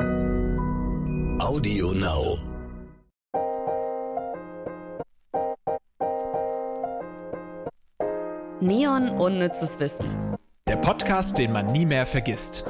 Audio 0.00 1.92
Now. 1.92 2.38
Neon 8.60 9.10
unnützes 9.10 9.78
Wissen. 9.78 10.36
Der 10.66 10.76
Podcast, 10.76 11.36
den 11.36 11.52
man 11.52 11.72
nie 11.72 11.84
mehr 11.84 12.06
vergisst. 12.06 12.64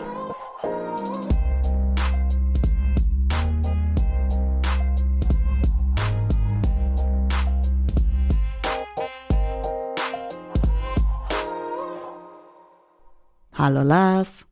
Hallo 13.52 13.82
Lars. 13.82 14.46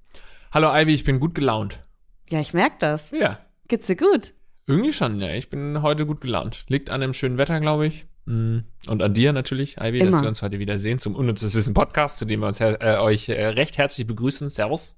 Hallo 0.53 0.69
Ivy, 0.73 0.95
ich 0.95 1.03
bin 1.03 1.19
gut 1.19 1.35
gelaunt. 1.35 1.88
Ja, 2.31 2.41
ich 2.41 2.53
merk 2.53 2.79
das. 2.81 3.11
Ja, 3.11 3.41
Geht's 3.69 3.87
dir 3.87 3.97
gut? 3.97 4.33
irgendwie 4.67 4.93
schon, 4.93 5.21
ja. 5.21 5.35
Ich 5.35 5.49
bin 5.49 5.81
heute 5.83 6.07
gut 6.07 6.21
gelaunt. 6.21 6.65
Liegt 6.69 6.91
an 6.91 7.01
dem 7.01 7.15
schönen 7.15 7.39
Wetter, 7.39 7.59
glaube 7.59 7.87
ich. 7.87 8.07
Mm. 8.27 8.59
Und 8.87 9.03
an 9.03 9.15
dir 9.15 9.33
natürlich, 9.33 9.79
Ivy, 9.79 9.99
dass 10.01 10.09
Immer. 10.09 10.23
wir 10.23 10.29
uns 10.29 10.43
heute 10.43 10.59
wieder 10.59 10.79
sehen 10.79 10.99
zum 10.99 11.15
Unnützes 11.15 11.55
Wissen 11.55 11.73
Podcast, 11.73 12.19
zu 12.19 12.27
dem 12.27 12.41
wir 12.41 12.49
uns 12.49 12.61
äh, 12.61 12.77
euch 13.01 13.31
äh, 13.31 13.47
recht 13.47 13.79
herzlich 13.79 14.07
begrüßen. 14.07 14.51
Servus. 14.51 14.97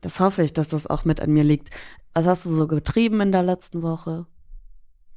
Das 0.00 0.20
hoffe 0.20 0.42
ich, 0.44 0.52
dass 0.52 0.68
das 0.68 0.86
auch 0.86 1.04
mit 1.04 1.20
an 1.20 1.32
mir 1.32 1.42
liegt. 1.42 1.70
Was 2.14 2.26
hast 2.26 2.46
du 2.46 2.54
so 2.54 2.68
getrieben 2.68 3.20
in 3.20 3.32
der 3.32 3.42
letzten 3.42 3.82
Woche? 3.82 4.26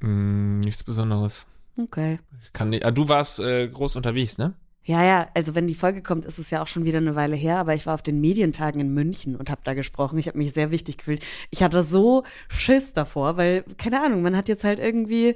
Mm, 0.00 0.60
nichts 0.60 0.82
Besonderes. 0.82 1.46
Okay. 1.76 2.18
Ich 2.44 2.52
Kann 2.52 2.70
nicht, 2.70 2.84
ah, 2.84 2.90
du 2.90 3.08
warst 3.08 3.38
äh, 3.38 3.68
groß 3.68 3.94
unterwegs, 3.96 4.38
ne? 4.38 4.54
Ja, 4.86 5.04
ja, 5.04 5.28
also 5.34 5.56
wenn 5.56 5.66
die 5.66 5.74
Folge 5.74 6.00
kommt, 6.00 6.24
ist 6.24 6.38
es 6.38 6.50
ja 6.50 6.62
auch 6.62 6.68
schon 6.68 6.84
wieder 6.84 6.98
eine 6.98 7.16
Weile 7.16 7.34
her, 7.34 7.58
aber 7.58 7.74
ich 7.74 7.86
war 7.86 7.94
auf 7.94 8.02
den 8.02 8.20
Medientagen 8.20 8.80
in 8.80 8.94
München 8.94 9.34
und 9.34 9.50
habe 9.50 9.60
da 9.64 9.74
gesprochen. 9.74 10.16
Ich 10.16 10.28
habe 10.28 10.38
mich 10.38 10.52
sehr 10.52 10.70
wichtig 10.70 10.98
gefühlt. 10.98 11.24
Ich 11.50 11.64
hatte 11.64 11.82
so 11.82 12.22
Schiss 12.48 12.92
davor, 12.92 13.36
weil, 13.36 13.64
keine 13.78 14.00
Ahnung, 14.00 14.22
man 14.22 14.36
hat 14.36 14.48
jetzt 14.48 14.62
halt 14.62 14.78
irgendwie 14.78 15.34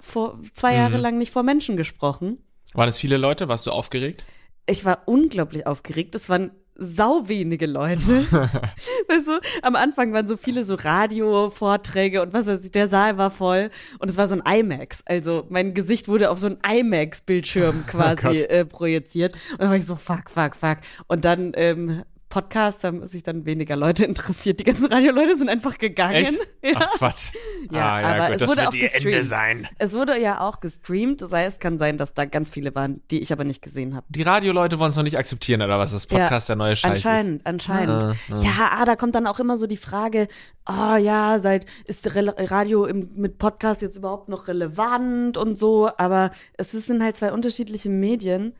vor 0.00 0.40
zwei 0.54 0.74
Jahre 0.74 0.96
Mhm. 0.96 1.02
lang 1.02 1.18
nicht 1.18 1.30
vor 1.30 1.44
Menschen 1.44 1.76
gesprochen. 1.76 2.38
Waren 2.74 2.88
es 2.88 2.98
viele 2.98 3.16
Leute? 3.16 3.46
Warst 3.46 3.66
du 3.66 3.70
aufgeregt? 3.70 4.24
Ich 4.66 4.84
war 4.84 5.02
unglaublich 5.06 5.66
aufgeregt. 5.68 6.14
Es 6.16 6.28
waren 6.28 6.50
sau 6.82 7.28
wenige 7.28 7.66
Leute. 7.66 8.22
weißt 9.08 9.26
du, 9.28 9.40
am 9.62 9.76
Anfang 9.76 10.12
waren 10.14 10.26
so 10.26 10.38
viele 10.38 10.64
so 10.64 10.74
Radio-Vorträge 10.74 12.22
und 12.22 12.32
was 12.32 12.46
weiß 12.46 12.64
ich, 12.64 12.70
der 12.70 12.88
Saal 12.88 13.18
war 13.18 13.30
voll 13.30 13.70
und 13.98 14.10
es 14.10 14.16
war 14.16 14.26
so 14.26 14.40
ein 14.40 14.60
IMAX. 14.60 15.02
Also 15.04 15.46
mein 15.50 15.74
Gesicht 15.74 16.08
wurde 16.08 16.30
auf 16.30 16.38
so 16.38 16.48
ein 16.48 16.58
IMAX-Bildschirm 16.66 17.86
quasi 17.86 18.22
Gott. 18.22 18.50
äh, 18.50 18.64
projiziert. 18.64 19.34
Und 19.52 19.60
dann 19.60 19.68
war 19.68 19.76
ich 19.76 19.86
so, 19.86 19.94
fuck, 19.94 20.30
fuck, 20.30 20.56
fuck. 20.56 20.78
Und 21.06 21.26
dann 21.26 21.52
ähm, 21.54 22.02
Podcast, 22.30 22.84
haben 22.84 23.06
sich 23.06 23.22
dann 23.22 23.44
weniger 23.44 23.76
Leute 23.76 24.04
interessiert. 24.06 24.60
Die 24.60 24.64
ganzen 24.64 24.86
Radioleute 24.86 25.36
sind 25.36 25.50
einfach 25.50 25.76
gegangen. 25.76 26.14
Echt? 26.14 26.40
Ja. 26.62 26.72
Ach 26.76 26.90
Quatsch. 26.98 27.32
Ja, 27.72 27.94
ah, 27.94 28.00
ja 28.02 28.08
aber 28.08 28.26
gut, 28.26 28.34
es 28.34 28.40
das 28.40 28.50
wurde 28.50 28.60
wird 28.60 28.68
auch 28.68 28.72
gestreamt. 28.72 29.24
sein. 29.24 29.68
Es 29.78 29.94
wurde 29.94 30.20
ja 30.20 30.40
auch 30.42 30.60
gestreamt, 30.60 31.22
das 31.22 31.32
heißt, 31.32 31.54
es 31.54 31.58
kann 31.58 31.78
sein, 31.78 31.96
dass 31.96 32.12
da 32.12 32.26
ganz 32.26 32.50
viele 32.50 32.74
waren, 32.74 33.00
die 33.10 33.20
ich 33.20 33.32
aber 33.32 33.44
nicht 33.44 33.62
gesehen 33.62 33.94
habe. 33.94 34.04
Die 34.10 34.20
Radioleute 34.20 34.78
wollen 34.78 34.90
es 34.90 34.96
noch 34.96 35.02
nicht 35.02 35.16
akzeptieren, 35.16 35.62
oder 35.62 35.78
was? 35.78 35.92
Das 35.92 36.06
Podcast 36.06 36.50
der 36.50 36.56
neue 36.56 36.76
Scheiß 36.76 36.98
ist. 36.98 37.06
Anscheinend, 37.06 37.46
anscheinend. 37.46 38.04
Ah, 38.04 38.14
ah. 38.30 38.42
Ja, 38.42 38.70
ah, 38.78 38.84
da 38.84 38.94
kommt 38.94 39.14
dann 39.14 39.26
auch 39.26 39.40
immer 39.40 39.56
so 39.56 39.66
die 39.66 39.78
Frage, 39.78 40.28
oh 40.68 40.96
ja, 40.96 41.38
seit 41.38 41.64
ist 41.86 42.14
Radio 42.14 42.84
im, 42.84 43.08
mit 43.14 43.38
Podcast 43.38 43.80
jetzt 43.80 43.96
überhaupt 43.96 44.28
noch 44.28 44.46
relevant 44.46 45.38
und 45.38 45.56
so, 45.56 45.88
aber 45.96 46.30
es 46.58 46.72
sind 46.72 47.02
halt 47.02 47.16
zwei 47.16 47.32
unterschiedliche 47.32 47.88
Medien, 47.88 48.54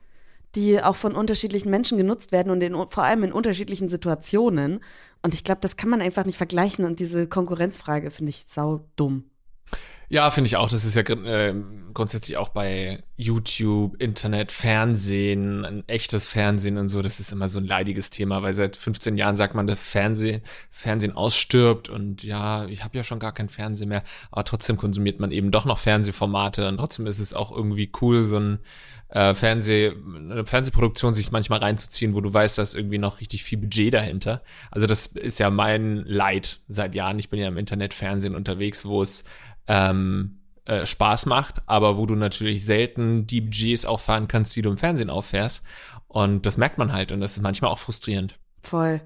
die 0.54 0.82
auch 0.82 0.96
von 0.96 1.14
unterschiedlichen 1.14 1.70
Menschen 1.70 1.98
genutzt 1.98 2.32
werden 2.32 2.50
und 2.50 2.60
in, 2.62 2.74
vor 2.74 3.04
allem 3.04 3.24
in 3.24 3.32
unterschiedlichen 3.32 3.88
Situationen. 3.88 4.80
Und 5.22 5.34
ich 5.34 5.44
glaube, 5.44 5.60
das 5.60 5.76
kann 5.76 5.90
man 5.90 6.00
einfach 6.00 6.24
nicht 6.24 6.38
vergleichen 6.38 6.84
und 6.84 6.98
diese 6.98 7.28
Konkurrenzfrage 7.28 8.10
finde 8.10 8.30
ich 8.30 8.46
sau 8.48 8.84
dumm. 8.96 9.29
Ja, 10.12 10.28
finde 10.32 10.48
ich 10.48 10.56
auch. 10.56 10.68
Das 10.68 10.84
ist 10.84 10.96
ja 10.96 11.02
äh, 11.02 11.54
grundsätzlich 11.94 12.36
auch 12.36 12.48
bei 12.48 13.04
YouTube, 13.16 13.94
Internet, 14.02 14.50
Fernsehen, 14.50 15.64
ein 15.64 15.88
echtes 15.88 16.26
Fernsehen 16.26 16.78
und 16.78 16.88
so. 16.88 17.00
Das 17.00 17.20
ist 17.20 17.30
immer 17.30 17.46
so 17.48 17.60
ein 17.60 17.64
leidiges 17.64 18.10
Thema, 18.10 18.42
weil 18.42 18.54
seit 18.54 18.74
15 18.74 19.16
Jahren 19.16 19.36
sagt 19.36 19.54
man, 19.54 19.68
dass 19.68 19.78
Fernsehen, 19.78 20.42
Fernsehen 20.68 21.12
ausstirbt 21.12 21.88
und 21.88 22.24
ja, 22.24 22.66
ich 22.66 22.82
habe 22.82 22.96
ja 22.98 23.04
schon 23.04 23.20
gar 23.20 23.30
kein 23.30 23.48
Fernsehen 23.48 23.88
mehr, 23.88 24.02
aber 24.32 24.42
trotzdem 24.42 24.76
konsumiert 24.76 25.20
man 25.20 25.30
eben 25.30 25.52
doch 25.52 25.64
noch 25.64 25.78
Fernsehformate 25.78 26.66
und 26.66 26.78
trotzdem 26.78 27.06
ist 27.06 27.20
es 27.20 27.32
auch 27.32 27.52
irgendwie 27.52 27.92
cool, 28.00 28.24
so 28.24 28.40
ein 28.40 28.58
äh, 29.10 29.34
Fernseh, 29.34 29.92
eine 29.92 30.44
Fernsehproduktion 30.44 31.14
sich 31.14 31.30
manchmal 31.30 31.60
reinzuziehen, 31.60 32.14
wo 32.14 32.20
du 32.20 32.32
weißt, 32.32 32.58
da 32.58 32.62
ist 32.62 32.74
irgendwie 32.74 32.98
noch 32.98 33.20
richtig 33.20 33.44
viel 33.44 33.58
Budget 33.58 33.94
dahinter. 33.94 34.42
Also 34.70 34.86
das 34.86 35.06
ist 35.06 35.38
ja 35.38 35.50
mein 35.50 36.04
Leid 36.06 36.60
seit 36.68 36.94
Jahren. 36.94 37.18
Ich 37.18 37.28
bin 37.28 37.40
ja 37.40 37.48
im 37.48 37.58
Internetfernsehen 37.58 38.36
unterwegs, 38.36 38.84
wo 38.84 39.02
es 39.02 39.24
ähm, 39.66 40.40
äh, 40.64 40.86
Spaß 40.86 41.26
macht, 41.26 41.62
aber 41.66 41.98
wo 41.98 42.06
du 42.06 42.14
natürlich 42.14 42.64
selten 42.64 43.26
die 43.26 43.40
Budgets 43.40 43.84
auffahren 43.84 44.28
kannst, 44.28 44.54
die 44.54 44.62
du 44.62 44.70
im 44.70 44.76
Fernsehen 44.76 45.10
auffährst. 45.10 45.64
Und 46.06 46.46
das 46.46 46.58
merkt 46.58 46.78
man 46.78 46.92
halt 46.92 47.12
und 47.12 47.20
das 47.20 47.32
ist 47.32 47.42
manchmal 47.42 47.70
auch 47.70 47.78
frustrierend. 47.78 48.38
Voll. 48.62 49.00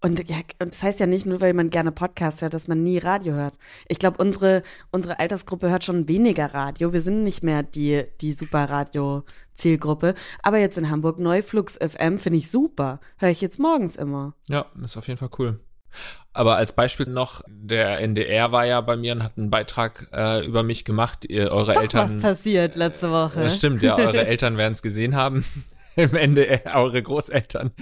Und 0.00 0.28
ja, 0.28 0.36
und 0.60 0.72
das 0.72 0.82
heißt 0.82 1.00
ja 1.00 1.06
nicht 1.06 1.26
nur, 1.26 1.40
weil 1.40 1.54
man 1.54 1.70
gerne 1.70 1.90
Podcast 1.90 2.42
hört, 2.42 2.54
dass 2.54 2.68
man 2.68 2.82
nie 2.82 2.98
Radio 2.98 3.34
hört. 3.34 3.54
Ich 3.88 3.98
glaube, 3.98 4.22
unsere, 4.22 4.62
unsere 4.92 5.18
Altersgruppe 5.18 5.70
hört 5.70 5.84
schon 5.84 6.06
weniger 6.06 6.54
Radio. 6.54 6.92
Wir 6.92 7.00
sind 7.00 7.24
nicht 7.24 7.42
mehr 7.42 7.64
die, 7.64 8.04
die 8.20 8.32
Super-Radio-Zielgruppe. 8.32 10.14
Aber 10.42 10.58
jetzt 10.58 10.78
in 10.78 10.88
Hamburg 10.88 11.18
Neuflux 11.18 11.76
FM 11.76 12.18
finde 12.18 12.38
ich 12.38 12.50
super. 12.50 13.00
Höre 13.16 13.30
ich 13.30 13.40
jetzt 13.40 13.58
morgens 13.58 13.96
immer. 13.96 14.34
Ja, 14.46 14.66
ist 14.84 14.96
auf 14.96 15.08
jeden 15.08 15.18
Fall 15.18 15.30
cool. 15.38 15.58
Aber 16.32 16.56
als 16.56 16.72
Beispiel 16.72 17.06
noch, 17.06 17.42
der 17.48 18.00
NDR 18.00 18.52
war 18.52 18.64
ja 18.64 18.80
bei 18.80 18.96
mir 18.96 19.12
und 19.12 19.22
hat 19.22 19.36
einen 19.36 19.50
Beitrag 19.50 20.08
äh, 20.12 20.46
über 20.46 20.62
mich 20.62 20.84
gemacht. 20.84 21.24
Ihr, 21.24 21.50
eure 21.50 21.72
Doch 21.72 21.82
Eltern. 21.82 22.00
was 22.00 22.22
passiert 22.22 22.76
letzte 22.76 23.10
Woche. 23.10 23.40
Das 23.42 23.56
stimmt, 23.56 23.82
ja, 23.82 23.96
eure 23.96 24.26
Eltern 24.26 24.56
werden 24.56 24.72
es 24.72 24.82
gesehen 24.82 25.16
haben. 25.16 25.44
Im 25.96 26.14
Ende 26.14 26.60
eure 26.72 27.02
Großeltern. 27.02 27.72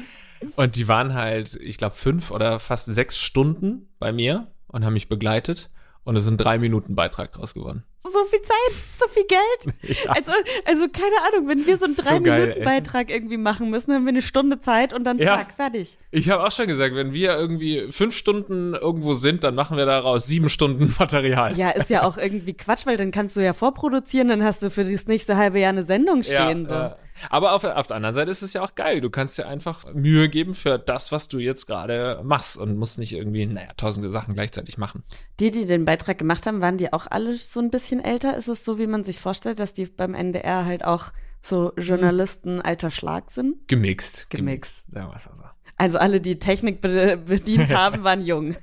Und 0.55 0.77
die 0.77 0.89
waren 0.89 1.12
halt, 1.12 1.55
ich 1.61 1.77
glaube, 1.77 1.94
fünf 1.97 2.31
oder 2.31 2.59
fast 2.59 2.87
sechs 2.87 3.19
Stunden 3.19 3.89
bei 3.99 4.11
mir 4.11 4.47
und 4.69 4.84
haben 4.84 4.94
mich 4.94 5.09
begleitet. 5.09 5.69
Und 6.05 6.17
es 6.17 6.25
sind 6.25 6.38
drei 6.38 6.56
Minuten 6.56 6.94
Beitrag 6.94 7.33
draus 7.33 7.53
geworden. 7.53 7.84
So 8.12 8.25
viel 8.25 8.43
Zeit, 8.43 8.56
so 8.93 9.06
viel 9.09 9.25
Geld. 9.27 9.77
Ja. 10.05 10.12
Also, 10.12 10.33
also 10.65 10.89
keine 10.89 11.15
Ahnung, 11.33 11.49
wenn 11.49 11.67
wir 11.67 11.77
so 11.78 11.84
einen 11.87 11.94
So 11.94 12.03
drei 12.03 12.19
geil, 12.19 12.41
Minuten 12.49 12.65
Beitrag 12.65 13.11
irgendwie 13.11 13.37
machen 13.37 13.71
müssen, 13.71 13.89
dann 13.91 13.97
haben 14.00 14.05
wir 14.06 14.11
eine 14.11 14.22
Stunde 14.22 14.59
Zeit 14.61 14.93
und 14.93 15.05
dann 15.05 15.19
Ja. 15.19 15.37
zack, 15.37 15.53
fertig. 15.55 15.97
Ich 16.11 16.28
habe 16.31 16.44
auch 16.44 16.53
schon 16.53 16.67
gesagt, 16.67 16.94
wenn 16.94 17.12
wir 17.12 17.37
irgendwie 17.37 17.87
fünf 17.91 18.15
Stunden 18.17 18.75
irgendwo 18.75 19.15
sind, 19.15 19.44
dann 19.44 19.55
machen 19.55 19.77
wir 19.77 19.87
daraus 19.87 20.27
sieben 20.27 20.49
Stunden 20.49 20.94
Material. 20.99 21.56
Ja, 21.56 21.71
ist 21.71 21.91
ja 21.91 22.03
auch 22.05 22.19
irgendwie 22.19 22.55
Quatsch, 22.55 22.87
weil 22.87 22.97
dann 22.97 23.11
kannst 23.11 23.37
du 23.37 23.41
ja 23.41 23.53
vorproduzieren, 23.53 24.28
dann 24.28 24.43
hast 24.44 24.62
du 24.62 24.71
für 24.71 24.84
das 24.84 25.06
nächste 25.06 25.37
halbe 25.37 25.61
Jahr 25.61 25.71
eine 25.71 25.84
Sendung 25.84 26.23
stehen. 26.23 26.67
so. 26.67 26.73
ja. 26.73 26.97
Aber 27.31 27.53
auf, 27.53 27.65
auf 27.65 27.87
der 27.87 27.97
anderen 27.97 28.15
Seite 28.15 28.31
ist 28.31 28.43
es 28.43 28.53
ja 28.53 28.61
auch 28.62 28.75
geil. 28.75 29.00
Du 29.00 29.09
kannst 29.09 29.38
dir 29.38 29.49
einfach 29.49 29.87
Mühe 29.94 30.28
geben 30.28 30.53
für 30.53 30.78
das, 30.78 31.12
was 31.12 31.28
du 31.28 31.38
jetzt 31.38 31.65
gerade 31.67 32.21
machst 32.23 32.59
und 32.59 32.77
musst 32.77 32.99
nicht 32.99 33.15
irgendwie, 33.15 33.47
naja, 33.47 33.69
tausende 33.78 34.11
Sachen 34.11 34.34
gleichzeitig 34.34 34.77
machen. 34.77 35.03
Die, 35.41 35.50
die 35.50 35.65
den 35.65 35.87
Beitrag 35.87 36.19
gemacht 36.19 36.44
haben, 36.47 36.61
waren 36.61 36.77
die 36.77 36.93
auch 36.93 37.06
alle 37.09 37.34
so 37.37 37.59
ein 37.61 37.71
bisschen 37.71 37.95
älter? 38.00 38.36
Ist 38.36 38.48
es 38.48 38.64
so, 38.64 38.78
wie 38.78 38.86
man 38.86 39.04
sich 39.04 39.20
vorstellt, 39.20 39.60
dass 39.60 39.74
die 39.74 39.86
beim 39.86 40.14
NDR 40.14 40.64
halt 40.64 40.84
auch 40.84 41.12
so 41.42 41.72
Journalisten 41.76 42.60
alter 42.60 42.90
Schlag 42.90 43.30
sind? 43.30 43.68
Gemixt. 43.68 44.28
Gemixt. 44.30 44.92
Wir's 44.92 45.28
also. 45.28 45.42
Also 45.78 45.98
alle, 45.98 46.22
die 46.22 46.38
Technik 46.38 46.80
be 46.80 47.18
bedient 47.18 47.70
haben, 47.74 48.02
waren 48.02 48.24
jung. 48.24 48.56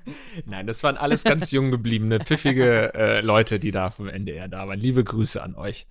Nein, 0.46 0.66
das 0.66 0.84
waren 0.84 0.98
alles 0.98 1.24
ganz 1.24 1.52
jung 1.52 1.70
gebliebene, 1.70 2.20
pfiffige 2.20 2.94
äh, 2.96 3.22
Leute, 3.22 3.60
die 3.60 3.72
da 3.72 3.92
vom 3.92 4.08
NDR 4.08 4.48
da 4.48 4.68
waren. 4.68 4.80
Liebe 4.80 5.04
Grüße 5.04 5.42
an 5.42 5.56
euch. 5.56 5.86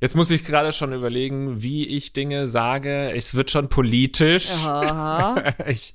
Jetzt 0.00 0.14
muss 0.14 0.30
ich 0.30 0.44
gerade 0.44 0.72
schon 0.72 0.92
überlegen, 0.92 1.62
wie 1.62 1.86
ich 1.86 2.12
Dinge 2.12 2.48
sage. 2.48 3.12
Es 3.12 3.34
wird 3.34 3.50
schon 3.50 3.68
politisch. 3.68 4.50
Ich 5.66 5.92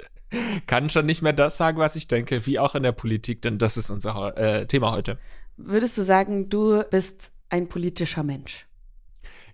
kann 0.65 0.89
schon 0.89 1.05
nicht 1.05 1.21
mehr 1.21 1.33
das 1.33 1.57
sagen, 1.57 1.77
was 1.77 1.97
ich 1.97 2.07
denke, 2.07 2.45
wie 2.45 2.57
auch 2.57 2.73
in 2.73 2.83
der 2.83 2.93
Politik, 2.93 3.41
denn 3.41 3.57
das 3.57 3.75
ist 3.75 3.89
unser 3.89 4.37
äh, 4.37 4.65
Thema 4.65 4.93
heute. 4.93 5.17
Würdest 5.57 5.97
du 5.97 6.03
sagen, 6.03 6.49
du 6.49 6.83
bist 6.89 7.31
ein 7.49 7.67
politischer 7.67 8.23
Mensch? 8.23 8.65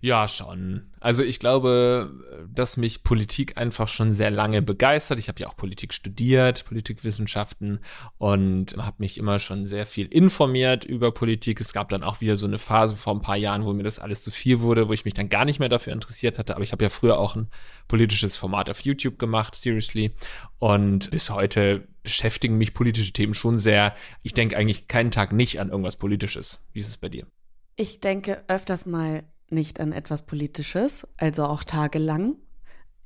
Ja, 0.00 0.28
schon. 0.28 0.92
Also 1.00 1.22
ich 1.22 1.38
glaube, 1.40 2.12
dass 2.52 2.76
mich 2.76 3.02
Politik 3.02 3.56
einfach 3.56 3.88
schon 3.88 4.12
sehr 4.12 4.30
lange 4.30 4.62
begeistert. 4.62 5.18
Ich 5.18 5.28
habe 5.28 5.40
ja 5.40 5.48
auch 5.48 5.56
Politik 5.56 5.92
studiert, 5.92 6.64
Politikwissenschaften 6.66 7.80
und 8.16 8.76
habe 8.76 8.96
mich 8.98 9.18
immer 9.18 9.38
schon 9.38 9.66
sehr 9.66 9.86
viel 9.86 10.06
informiert 10.06 10.84
über 10.84 11.12
Politik. 11.12 11.60
Es 11.60 11.72
gab 11.72 11.88
dann 11.88 12.02
auch 12.02 12.20
wieder 12.20 12.36
so 12.36 12.46
eine 12.46 12.58
Phase 12.58 12.96
vor 12.96 13.14
ein 13.14 13.22
paar 13.22 13.36
Jahren, 13.36 13.64
wo 13.64 13.72
mir 13.72 13.82
das 13.82 13.98
alles 13.98 14.22
zu 14.22 14.30
viel 14.30 14.60
wurde, 14.60 14.88
wo 14.88 14.92
ich 14.92 15.04
mich 15.04 15.14
dann 15.14 15.28
gar 15.28 15.44
nicht 15.44 15.58
mehr 15.58 15.68
dafür 15.68 15.92
interessiert 15.92 16.38
hatte. 16.38 16.54
Aber 16.54 16.64
ich 16.64 16.72
habe 16.72 16.84
ja 16.84 16.90
früher 16.90 17.18
auch 17.18 17.34
ein 17.34 17.48
politisches 17.88 18.36
Format 18.36 18.70
auf 18.70 18.80
YouTube 18.80 19.18
gemacht, 19.18 19.56
seriously. 19.56 20.12
Und 20.58 21.10
bis 21.10 21.30
heute 21.30 21.86
beschäftigen 22.08 22.56
mich 22.56 22.72
politische 22.72 23.12
Themen 23.12 23.34
schon 23.34 23.58
sehr. 23.58 23.94
Ich 24.22 24.32
denke 24.32 24.56
eigentlich 24.56 24.88
keinen 24.88 25.10
Tag 25.10 25.34
nicht 25.34 25.60
an 25.60 25.68
irgendwas 25.68 25.96
Politisches. 25.96 26.60
Wie 26.72 26.80
ist 26.80 26.88
es 26.88 26.96
bei 26.96 27.10
dir? 27.10 27.26
Ich 27.76 28.00
denke 28.00 28.42
öfters 28.48 28.86
mal 28.86 29.24
nicht 29.50 29.78
an 29.78 29.92
etwas 29.92 30.24
Politisches, 30.24 31.06
also 31.18 31.44
auch 31.44 31.64
tagelang. 31.64 32.36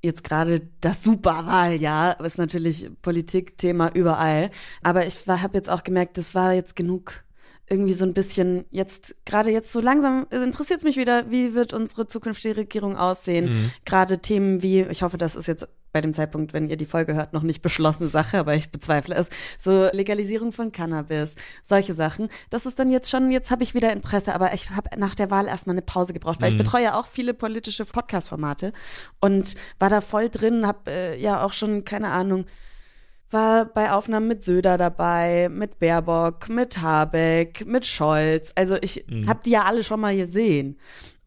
jetzt 0.04 0.24
gerade 0.24 0.68
das 0.80 1.02
Superwahljahr, 1.02 2.20
ist 2.24 2.38
natürlich 2.38 2.90
Politikthema 3.02 3.90
überall. 3.92 4.50
Aber 4.82 5.06
ich 5.06 5.26
habe 5.26 5.56
jetzt 5.56 5.68
auch 5.68 5.82
gemerkt, 5.82 6.16
das 6.16 6.34
war 6.34 6.52
jetzt 6.52 6.76
genug 6.76 7.24
irgendwie 7.68 7.92
so 7.92 8.04
ein 8.04 8.12
bisschen 8.12 8.66
jetzt, 8.70 9.16
gerade 9.24 9.50
jetzt 9.50 9.72
so 9.72 9.80
langsam 9.80 10.26
interessiert 10.30 10.78
es 10.78 10.84
mich 10.84 10.96
wieder, 10.96 11.30
wie 11.30 11.54
wird 11.54 11.72
unsere 11.72 12.06
zukünftige 12.06 12.56
Regierung 12.56 12.96
aussehen? 12.96 13.50
Mhm. 13.50 13.70
Gerade 13.84 14.18
Themen 14.18 14.62
wie, 14.62 14.82
ich 14.82 15.02
hoffe, 15.02 15.18
das 15.18 15.34
ist 15.34 15.46
jetzt 15.48 15.68
bei 15.92 16.00
dem 16.00 16.14
Zeitpunkt, 16.14 16.52
wenn 16.52 16.68
ihr 16.68 16.76
die 16.76 16.86
Folge 16.86 17.14
hört, 17.14 17.32
noch 17.32 17.42
nicht 17.42 17.62
beschlossene 17.62 18.08
Sache, 18.08 18.38
aber 18.38 18.54
ich 18.54 18.70
bezweifle 18.70 19.14
es. 19.14 19.28
So 19.58 19.88
Legalisierung 19.92 20.52
von 20.52 20.72
Cannabis, 20.72 21.34
solche 21.62 21.94
Sachen. 21.94 22.28
Das 22.50 22.66
ist 22.66 22.78
dann 22.78 22.90
jetzt 22.90 23.10
schon, 23.10 23.30
jetzt 23.30 23.50
habe 23.50 23.62
ich 23.62 23.74
wieder 23.74 23.92
Interesse, 23.92 24.34
aber 24.34 24.54
ich 24.54 24.70
habe 24.70 24.88
nach 24.96 25.14
der 25.14 25.30
Wahl 25.30 25.46
erstmal 25.46 25.74
eine 25.74 25.82
Pause 25.82 26.12
gebraucht, 26.12 26.40
weil 26.40 26.50
mhm. 26.50 26.56
ich 26.56 26.62
betreue 26.62 26.94
auch 26.94 27.06
viele 27.06 27.34
politische 27.34 27.84
Podcast-Formate 27.84 28.72
und 29.20 29.54
war 29.78 29.90
da 29.90 30.00
voll 30.00 30.28
drin, 30.28 30.66
habe 30.66 30.90
äh, 30.90 31.20
ja 31.20 31.44
auch 31.44 31.52
schon, 31.52 31.84
keine 31.84 32.08
Ahnung, 32.08 32.46
war 33.30 33.64
bei 33.64 33.90
Aufnahmen 33.92 34.28
mit 34.28 34.44
Söder 34.44 34.76
dabei, 34.76 35.48
mit 35.50 35.78
Baerbock, 35.78 36.48
mit 36.48 36.80
Habeck, 36.80 37.66
mit 37.66 37.86
Scholz. 37.86 38.52
Also 38.56 38.76
ich 38.80 39.06
mhm. 39.08 39.28
habe 39.28 39.40
die 39.44 39.50
ja 39.50 39.64
alle 39.64 39.82
schon 39.82 40.00
mal 40.00 40.16
gesehen 40.16 40.78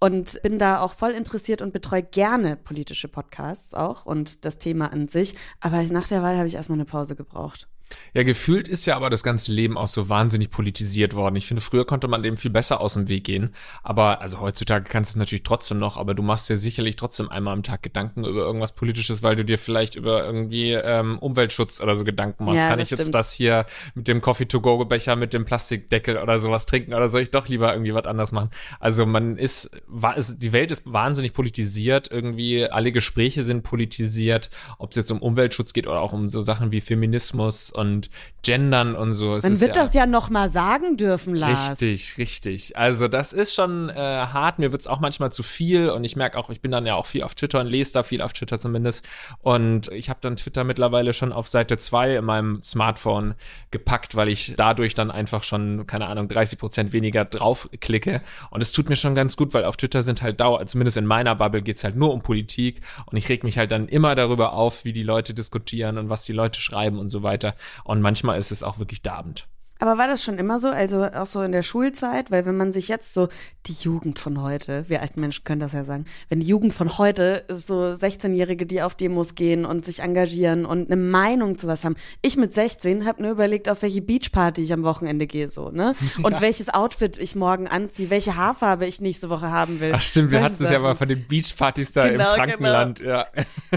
und 0.06 0.40
bin 0.44 0.60
da 0.60 0.82
auch 0.82 0.94
voll 0.94 1.12
interessiert 1.12 1.64
und 1.64 1.74
betreue 1.74 2.04
gerne 2.04 2.58
politische 2.58 3.08
Podcasts 3.08 3.74
auch 3.74 4.06
und 4.06 4.46
das 4.46 4.60
Thema 4.60 4.94
an 4.94 5.08
sich. 5.08 5.34
Aber 5.62 5.82
nach 5.82 6.08
der 6.08 6.22
Wahl 6.22 6.38
habe 6.38 6.48
ich 6.48 6.54
erstmal 6.54 6.78
eine 6.78 6.86
Pause 6.86 7.16
gebraucht. 7.16 7.68
Ja, 8.14 8.24
gefühlt 8.24 8.68
ist 8.68 8.86
ja 8.86 8.96
aber 8.96 9.10
das 9.10 9.24
ganze 9.24 9.52
Leben 9.52 9.78
auch 9.78 9.88
so 9.88 10.10
wahnsinnig 10.10 10.50
politisiert 10.50 11.14
worden. 11.14 11.36
Ich 11.36 11.48
finde, 11.48 11.62
früher 11.62 11.86
konnte 11.86 12.08
man 12.08 12.24
dem 12.24 12.38
viel 12.38 12.52
besser 12.52 12.80
aus 12.82 12.94
dem 12.94 13.10
Weg 13.10 13.26
gehen. 13.26 13.54
Aber, 13.84 14.22
also 14.22 14.40
heutzutage 14.40 14.86
kannst 14.90 15.12
du 15.12 15.18
es 15.18 15.20
natürlich 15.20 15.44
trotzdem 15.44 15.80
noch, 15.80 15.98
aber 15.98 16.14
du 16.14 16.24
machst 16.24 16.50
dir 16.50 16.58
sicherlich 16.58 16.96
trotzdem 16.96 17.30
einmal 17.30 17.54
am 17.54 17.62
Tag 17.62 17.84
Gedanken 17.84 18.24
über 18.24 18.42
irgendwas 18.42 18.72
Politisches, 18.72 19.22
weil 19.22 19.36
du 19.36 19.44
dir 19.44 19.60
vielleicht 19.60 19.96
über 19.96 20.26
irgendwie 20.26 20.72
ähm, 20.72 21.20
Umweltschutz 21.20 21.82
oder 21.82 21.96
so 21.96 22.04
Gedanken 22.04 22.46
machst. 22.46 22.60
Ja, 22.60 22.70
Kann 22.70 22.80
ich 22.80 22.90
jetzt 22.90 23.02
stimmt. 23.02 23.16
das 23.16 23.34
hier 23.34 23.66
mit 23.96 24.08
dem 24.08 24.22
Coffee-to-go-Becher, 24.22 25.16
mit 25.16 25.34
dem 25.34 25.46
Plastikdeckel 25.46 26.18
oder 26.18 26.40
sowas 26.40 26.66
trinken 26.66 26.94
oder 26.94 27.10
soll 27.10 27.22
ich 27.22 27.32
doch 27.32 27.48
lieber 27.48 27.74
irgendwie 27.74 27.94
was 27.94 28.06
anderes 28.06 28.32
machen? 28.32 28.50
Also 28.80 29.06
man 29.06 29.38
ist, 29.38 29.82
war, 29.88 30.18
ist 30.18 30.40
die 30.40 30.54
Welt 30.54 30.72
ist 30.72 30.92
wahnsinnig 30.92 31.34
politisiert. 31.34 32.10
Irgendwie 32.10 32.66
alle 32.66 32.92
Gespräche 32.92 33.44
sind 33.44 33.64
politisiert, 33.64 34.50
ob 34.80 34.92
es 34.92 34.96
jetzt 34.96 35.12
um 35.12 35.22
Umweltschutz 35.22 35.74
geht 35.74 35.86
oder 35.86 36.00
auch 36.00 36.14
um 36.14 36.30
so 36.30 36.42
Sachen 36.42 36.72
wie 36.72 36.82
Feminismus 36.82 37.75
und 37.76 38.10
Gendern 38.46 38.96
und 38.96 39.14
so. 39.14 39.36
Es 39.36 39.44
Man 39.44 39.60
wird 39.60 39.76
ja, 39.76 39.84
das 39.84 39.94
ja 39.96 40.06
noch 40.06 40.30
mal 40.30 40.52
sagen 40.52 40.98
dürfen, 40.98 41.34
Lars. 41.34 41.82
Richtig, 41.82 42.18
richtig. 42.20 42.78
Also 42.78 43.08
das 43.08 43.34
ist 43.34 43.56
schon 43.56 43.90
äh, 43.90 43.96
hart. 43.96 44.60
Mir 44.60 44.72
wird's 44.72 44.86
auch 44.86 45.00
manchmal 45.00 45.32
zu 45.32 45.42
viel 45.42 45.90
und 45.90 46.04
ich 46.04 46.16
merke 46.16 46.38
auch, 46.38 46.52
ich 46.52 46.62
bin 46.62 46.70
dann 46.70 46.86
ja 46.86 46.94
auch 46.94 47.08
viel 47.08 47.24
auf 47.24 47.34
Twitter 47.34 47.60
und 47.60 47.68
lese 47.68 47.94
da 47.94 48.04
viel 48.04 48.22
auf 48.22 48.34
Twitter 48.34 48.60
zumindest. 48.60 49.04
Und 49.42 49.92
ich 49.92 50.10
habe 50.10 50.20
dann 50.22 50.36
Twitter 50.36 50.64
mittlerweile 50.64 51.14
schon 51.14 51.34
auf 51.34 51.48
Seite 51.48 51.78
2 51.78 52.18
in 52.18 52.26
meinem 52.26 52.62
Smartphone 52.62 53.34
gepackt, 53.72 54.16
weil 54.16 54.30
ich 54.30 54.54
dadurch 54.56 54.94
dann 54.94 55.10
einfach 55.10 55.44
schon, 55.44 55.88
keine 55.88 56.06
Ahnung, 56.06 56.28
30 56.28 56.60
Prozent 56.60 56.94
weniger 56.94 57.26
draufklicke. 57.26 58.22
Und 58.52 58.62
es 58.62 58.72
tut 58.72 58.90
mir 58.90 58.96
schon 58.96 59.16
ganz 59.16 59.36
gut, 59.38 59.56
weil 59.56 59.66
auf 59.66 59.78
Twitter 59.78 60.04
sind 60.04 60.22
halt 60.22 60.40
Dauer, 60.40 60.64
zumindest 60.68 60.98
in 60.98 61.08
meiner 61.08 61.34
Bubble 61.34 61.64
geht's 61.64 61.84
halt 61.84 61.96
nur 61.96 62.14
um 62.14 62.22
Politik 62.22 62.82
und 63.08 63.18
ich 63.18 63.28
reg 63.28 63.44
mich 63.44 63.58
halt 63.58 63.72
dann 63.72 63.88
immer 63.88 64.14
darüber 64.14 64.54
auf, 64.54 64.86
wie 64.86 64.94
die 64.94 65.04
Leute 65.04 65.34
diskutieren 65.34 65.98
und 65.98 66.10
was 66.10 66.26
die 66.26 66.34
Leute 66.34 66.62
schreiben 66.62 67.00
und 67.00 67.10
so 67.10 67.24
weiter. 67.24 67.56
Und 67.84 68.02
manchmal 68.02 68.40
ist 68.40 68.52
es 68.52 68.64
auch 68.64 68.80
wirklich 68.80 69.02
darbend. 69.02 69.48
Aber 69.80 69.98
war 69.98 70.08
das 70.08 70.24
schon 70.24 70.38
immer 70.38 70.58
so? 70.58 70.70
Also 70.70 71.04
auch 71.04 71.26
so 71.26 71.42
in 71.42 71.52
der 71.52 71.64
Schulzeit? 71.64 72.32
Weil 72.32 72.46
wenn 72.46 72.56
man 72.56 72.72
sich 72.72 72.88
jetzt 72.88 73.14
so, 73.14 73.28
die 73.66 73.74
Jugend 73.74 74.20
von 74.20 74.42
heute, 74.42 74.88
wir 74.88 75.02
alten 75.02 75.20
Menschen 75.20 75.44
können 75.44 75.60
das 75.60 75.74
ja 75.74 75.84
sagen, 75.84 76.06
wenn 76.30 76.40
die 76.40 76.48
Jugend 76.48 76.74
von 76.74 76.98
heute 76.98 77.44
so 77.50 77.84
16-Jährige, 77.84 78.66
die 78.66 78.82
auf 78.82 78.96
Demos 78.96 79.36
gehen 79.36 79.66
und 79.66 79.84
sich 79.84 80.00
engagieren 80.00 80.66
und 80.66 80.90
eine 80.90 81.02
Meinung 81.02 81.58
zu 81.58 81.68
was 81.68 81.84
haben. 81.84 81.96
Ich 82.22 82.38
mit 82.38 82.54
16 82.54 83.06
habe 83.06 83.22
nur 83.22 83.32
überlegt, 83.32 83.68
auf 83.68 83.82
welche 83.82 84.02
Beachparty 84.02 84.62
ich 84.62 84.72
am 84.72 84.84
Wochenende 84.84 85.28
gehe, 85.28 85.50
so, 85.50 85.70
ne? 85.72 85.94
Und 86.24 86.34
ja. 86.34 86.42
welches 86.42 86.74
Outfit 86.74 87.18
ich 87.18 87.36
morgen 87.36 87.68
anziehe, 87.68 88.10
welche 88.10 88.38
Haarfarbe 88.38 88.86
ich 88.86 89.02
nächste 89.02 89.30
Woche 89.30 89.52
haben 89.52 89.82
will. 89.82 89.92
Ach 89.94 90.02
stimmt, 90.02 90.32
wir 90.32 90.42
hatten 90.42 90.64
es 90.64 90.70
ja 90.70 90.80
mal 90.80 90.96
von 90.96 91.10
den 91.10 91.28
Beachpartys 91.28 91.92
da 91.92 92.08
genau, 92.08 92.32
im 92.32 92.36
Frankenland, 92.38 93.00
genau. 93.00 93.12
ja. 93.12 93.28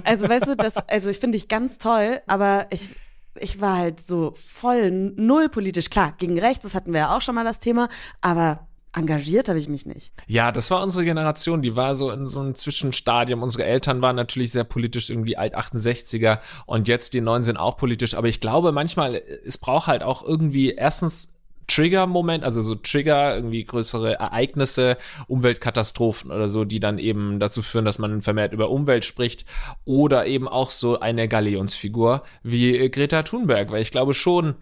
Also 0.05 0.29
weißt 0.29 0.47
du, 0.47 0.57
das, 0.57 0.77
also 0.77 1.11
ich 1.11 1.19
finde 1.19 1.37
ich 1.37 1.49
ganz 1.49 1.79
toll, 1.79 2.21
aber 2.27 2.67
ich 2.71 2.91
ich 3.41 3.61
war 3.61 3.77
halt 3.77 4.01
so 4.01 4.35
voll 4.37 4.91
null 4.91 5.49
politisch. 5.49 5.91
Klar, 5.91 6.15
gegen 6.19 6.39
rechts, 6.39 6.63
das 6.63 6.75
hatten 6.75 6.93
wir 6.93 7.01
ja 7.01 7.17
auch 7.17 7.21
schon 7.21 7.35
mal 7.35 7.45
das 7.45 7.59
Thema, 7.59 7.89
aber 8.21 8.69
engagiert 8.95 9.49
habe 9.49 9.59
ich 9.59 9.69
mich 9.69 9.87
nicht. 9.87 10.13
Ja, 10.27 10.51
das 10.53 10.71
war 10.71 10.83
unsere 10.83 11.05
Generation, 11.05 11.63
die 11.63 11.77
war 11.77 11.95
so 11.95 12.11
in 12.11 12.27
so 12.27 12.41
einem 12.41 12.55
Zwischenstadium. 12.55 13.43
Unsere 13.43 13.65
Eltern 13.65 14.03
waren 14.03 14.17
natürlich 14.17 14.51
sehr 14.53 14.65
politisch, 14.65 15.11
irgendwie 15.11 15.37
alt 15.37 15.57
68er 15.57 16.41
und 16.67 16.89
jetzt 16.89 17.15
die 17.15 17.21
Neuen 17.21 17.45
sind 17.45 17.57
auch 17.57 17.77
politisch, 17.77 18.15
aber 18.15 18.29
ich 18.29 18.41
glaube 18.41 18.73
manchmal, 18.73 19.23
es 19.47 19.59
braucht 19.59 19.87
halt 19.87 20.03
auch 20.03 20.25
irgendwie 20.25 20.71
erstens 20.71 21.33
Trigger-Moment, 21.69 22.43
also 22.43 22.63
so 22.63 22.75
Trigger, 22.75 23.37
irgendwie 23.37 23.63
größere 23.65 24.15
Ereignisse, 24.15 24.97
Umweltkatastrophen 25.29 26.33
oder 26.33 26.49
so, 26.49 26.65
die 26.65 26.81
dann 26.81 26.99
eben 26.99 27.39
dazu 27.39 27.63
führen, 27.63 27.85
dass 27.85 27.99
man 27.99 28.23
vermehrt 28.23 28.53
über 28.53 28.71
Umwelt 28.71 29.05
spricht 29.05 29.45
oder 29.85 30.27
eben 30.27 30.49
auch 30.49 30.71
so 30.71 30.99
eine 30.99 31.29
Galionsfigur 31.29 32.25
wie 32.43 32.91
Greta 32.91 33.23
Thunberg, 33.23 33.71
weil 33.71 33.83
ich 33.83 33.91
glaube 33.91 34.15
schon, 34.15 34.57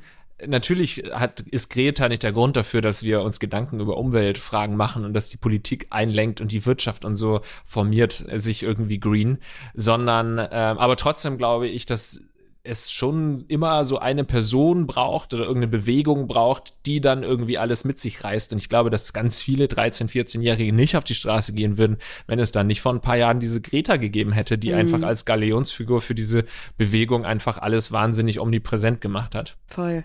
natürlich 0.44 1.04
hat, 1.12 1.40
ist 1.40 1.70
Greta 1.70 2.08
nicht 2.08 2.22
der 2.22 2.32
Grund 2.32 2.56
dafür, 2.56 2.80
dass 2.80 3.02
wir 3.02 3.22
uns 3.22 3.40
Gedanken 3.40 3.80
über 3.80 3.96
Umweltfragen 3.96 4.76
machen 4.76 5.04
und 5.04 5.14
dass 5.14 5.30
die 5.30 5.36
Politik 5.36 5.86
einlenkt 5.90 6.40
und 6.40 6.52
die 6.52 6.66
Wirtschaft 6.66 7.04
und 7.04 7.16
so 7.16 7.40
formiert 7.64 8.24
sich 8.34 8.62
irgendwie 8.62 9.00
green, 9.00 9.38
sondern 9.74 10.38
äh, 10.38 10.44
aber 10.50 10.96
trotzdem 10.96 11.38
glaube 11.38 11.68
ich, 11.68 11.86
dass 11.86 12.20
es 12.66 12.90
schon 12.90 13.44
immer 13.48 13.84
so 13.84 13.98
eine 13.98 14.24
Person 14.24 14.86
braucht 14.86 15.32
oder 15.32 15.44
irgendeine 15.44 15.68
Bewegung 15.68 16.26
braucht, 16.26 16.74
die 16.86 17.00
dann 17.00 17.22
irgendwie 17.22 17.58
alles 17.58 17.84
mit 17.84 17.98
sich 18.00 18.22
reißt. 18.24 18.52
Und 18.52 18.58
ich 18.58 18.68
glaube, 18.68 18.90
dass 18.90 19.12
ganz 19.12 19.40
viele 19.40 19.66
13-, 19.66 20.08
14-Jährige 20.08 20.72
nicht 20.72 20.96
auf 20.96 21.04
die 21.04 21.14
Straße 21.14 21.52
gehen 21.52 21.78
würden, 21.78 21.98
wenn 22.26 22.38
es 22.38 22.52
dann 22.52 22.66
nicht 22.66 22.80
vor 22.80 22.92
ein 22.92 23.00
paar 23.00 23.16
Jahren 23.16 23.40
diese 23.40 23.60
Greta 23.60 23.96
gegeben 23.96 24.32
hätte, 24.32 24.58
die 24.58 24.72
mhm. 24.72 24.78
einfach 24.78 25.02
als 25.02 25.24
Galeonsfigur 25.24 26.00
für 26.00 26.14
diese 26.14 26.44
Bewegung 26.76 27.24
einfach 27.24 27.58
alles 27.58 27.92
wahnsinnig 27.92 28.40
omnipräsent 28.40 29.00
gemacht 29.00 29.34
hat. 29.34 29.56
Voll. 29.66 30.04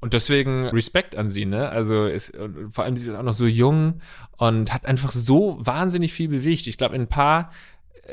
Und 0.00 0.12
deswegen 0.12 0.66
Respekt 0.66 1.16
an 1.16 1.30
sie, 1.30 1.46
ne? 1.46 1.70
Also 1.70 2.04
ist, 2.06 2.36
vor 2.72 2.84
allem 2.84 2.96
sie 2.98 3.08
ist 3.08 3.16
auch 3.16 3.22
noch 3.22 3.32
so 3.32 3.46
jung 3.46 4.02
und 4.36 4.74
hat 4.74 4.84
einfach 4.84 5.12
so 5.12 5.56
wahnsinnig 5.60 6.12
viel 6.12 6.28
bewegt. 6.28 6.66
Ich 6.66 6.76
glaube, 6.76 6.94
in 6.94 7.02
ein 7.02 7.08
paar 7.08 7.50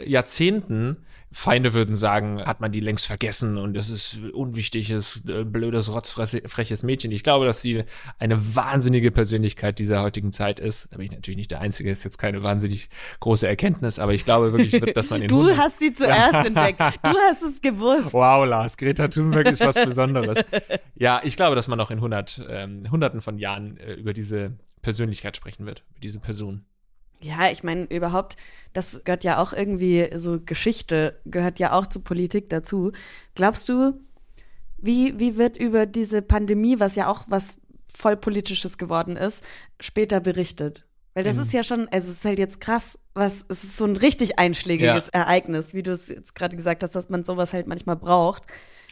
Jahrzehnten 0.05 0.97
Feinde 1.33 1.73
würden 1.73 1.95
sagen, 1.95 2.43
hat 2.45 2.59
man 2.59 2.73
die 2.73 2.81
längst 2.81 3.05
vergessen 3.05 3.57
und 3.57 3.77
es 3.77 3.89
ist 3.89 4.19
unwichtiges, 4.33 5.21
äh, 5.27 5.45
blödes, 5.45 5.91
rotzfreches 5.93 6.83
Mädchen. 6.83 7.11
Ich 7.11 7.23
glaube, 7.23 7.45
dass 7.45 7.61
sie 7.61 7.85
eine 8.19 8.55
wahnsinnige 8.55 9.11
Persönlichkeit 9.11 9.79
dieser 9.79 10.01
heutigen 10.01 10.33
Zeit 10.33 10.59
ist. 10.59 10.91
Da 10.91 10.97
bin 10.97 11.05
ich 11.05 11.11
natürlich 11.13 11.37
nicht 11.37 11.51
der 11.51 11.61
Einzige, 11.61 11.89
ist 11.89 12.03
jetzt 12.03 12.17
keine 12.17 12.43
wahnsinnig 12.43 12.89
große 13.21 13.47
Erkenntnis, 13.47 13.97
aber 13.97 14.13
ich 14.13 14.25
glaube 14.25 14.51
wirklich, 14.51 14.93
dass 14.93 15.09
man 15.09 15.21
in 15.21 15.29
Du 15.29 15.55
hast 15.55 15.79
sie 15.79 15.93
zuerst 15.93 16.47
entdeckt. 16.47 16.79
Du 16.79 17.09
hast 17.29 17.41
es 17.43 17.61
gewusst. 17.61 18.13
Wow, 18.13 18.45
Lars, 18.45 18.75
Greta 18.75 19.07
Thunberg 19.07 19.47
ist 19.47 19.61
was 19.61 19.75
Besonderes. 19.75 20.43
Ja, 20.95 21.21
ich 21.23 21.37
glaube, 21.37 21.55
dass 21.55 21.69
man 21.69 21.77
noch 21.77 21.91
in 21.91 22.01
hundert, 22.01 22.45
ähm, 22.49 22.91
hunderten 22.91 23.21
von 23.21 23.37
Jahren 23.37 23.77
äh, 23.77 23.93
über 23.93 24.13
diese 24.13 24.57
Persönlichkeit 24.81 25.37
sprechen 25.37 25.65
wird, 25.65 25.83
über 25.91 25.99
diese 26.01 26.19
Person. 26.19 26.65
Ja, 27.21 27.51
ich 27.51 27.63
meine, 27.63 27.83
überhaupt, 27.85 28.37
das 28.73 29.01
gehört 29.03 29.23
ja 29.23 29.37
auch 29.37 29.53
irgendwie, 29.53 30.09
so 30.15 30.39
Geschichte 30.39 31.19
gehört 31.25 31.59
ja 31.59 31.73
auch 31.73 31.85
zu 31.85 32.01
Politik 32.01 32.49
dazu. 32.49 32.91
Glaubst 33.35 33.69
du, 33.69 33.99
wie, 34.77 35.19
wie 35.19 35.37
wird 35.37 35.57
über 35.57 35.85
diese 35.85 36.21
Pandemie, 36.21 36.79
was 36.79 36.95
ja 36.95 37.07
auch 37.07 37.25
was 37.27 37.57
voll 37.93 38.17
politisches 38.17 38.77
geworden 38.77 39.17
ist, 39.17 39.43
später 39.79 40.19
berichtet? 40.19 40.85
Weil 41.13 41.23
das 41.23 41.35
mhm. 41.35 41.41
ist 41.43 41.53
ja 41.53 41.63
schon, 41.63 41.87
also 41.89 42.09
es 42.09 42.17
ist 42.17 42.25
halt 42.25 42.39
jetzt 42.39 42.61
krass, 42.61 42.97
was, 43.13 43.45
es 43.49 43.63
ist 43.63 43.77
so 43.77 43.85
ein 43.85 43.97
richtig 43.97 44.39
einschlägiges 44.39 45.09
ja. 45.13 45.21
Ereignis, 45.21 45.73
wie 45.73 45.83
du 45.83 45.91
es 45.91 46.07
jetzt 46.07 46.35
gerade 46.35 46.55
gesagt 46.55 46.83
hast, 46.83 46.95
dass 46.95 47.09
man 47.09 47.25
sowas 47.25 47.53
halt 47.53 47.67
manchmal 47.67 47.97
braucht. 47.97 48.43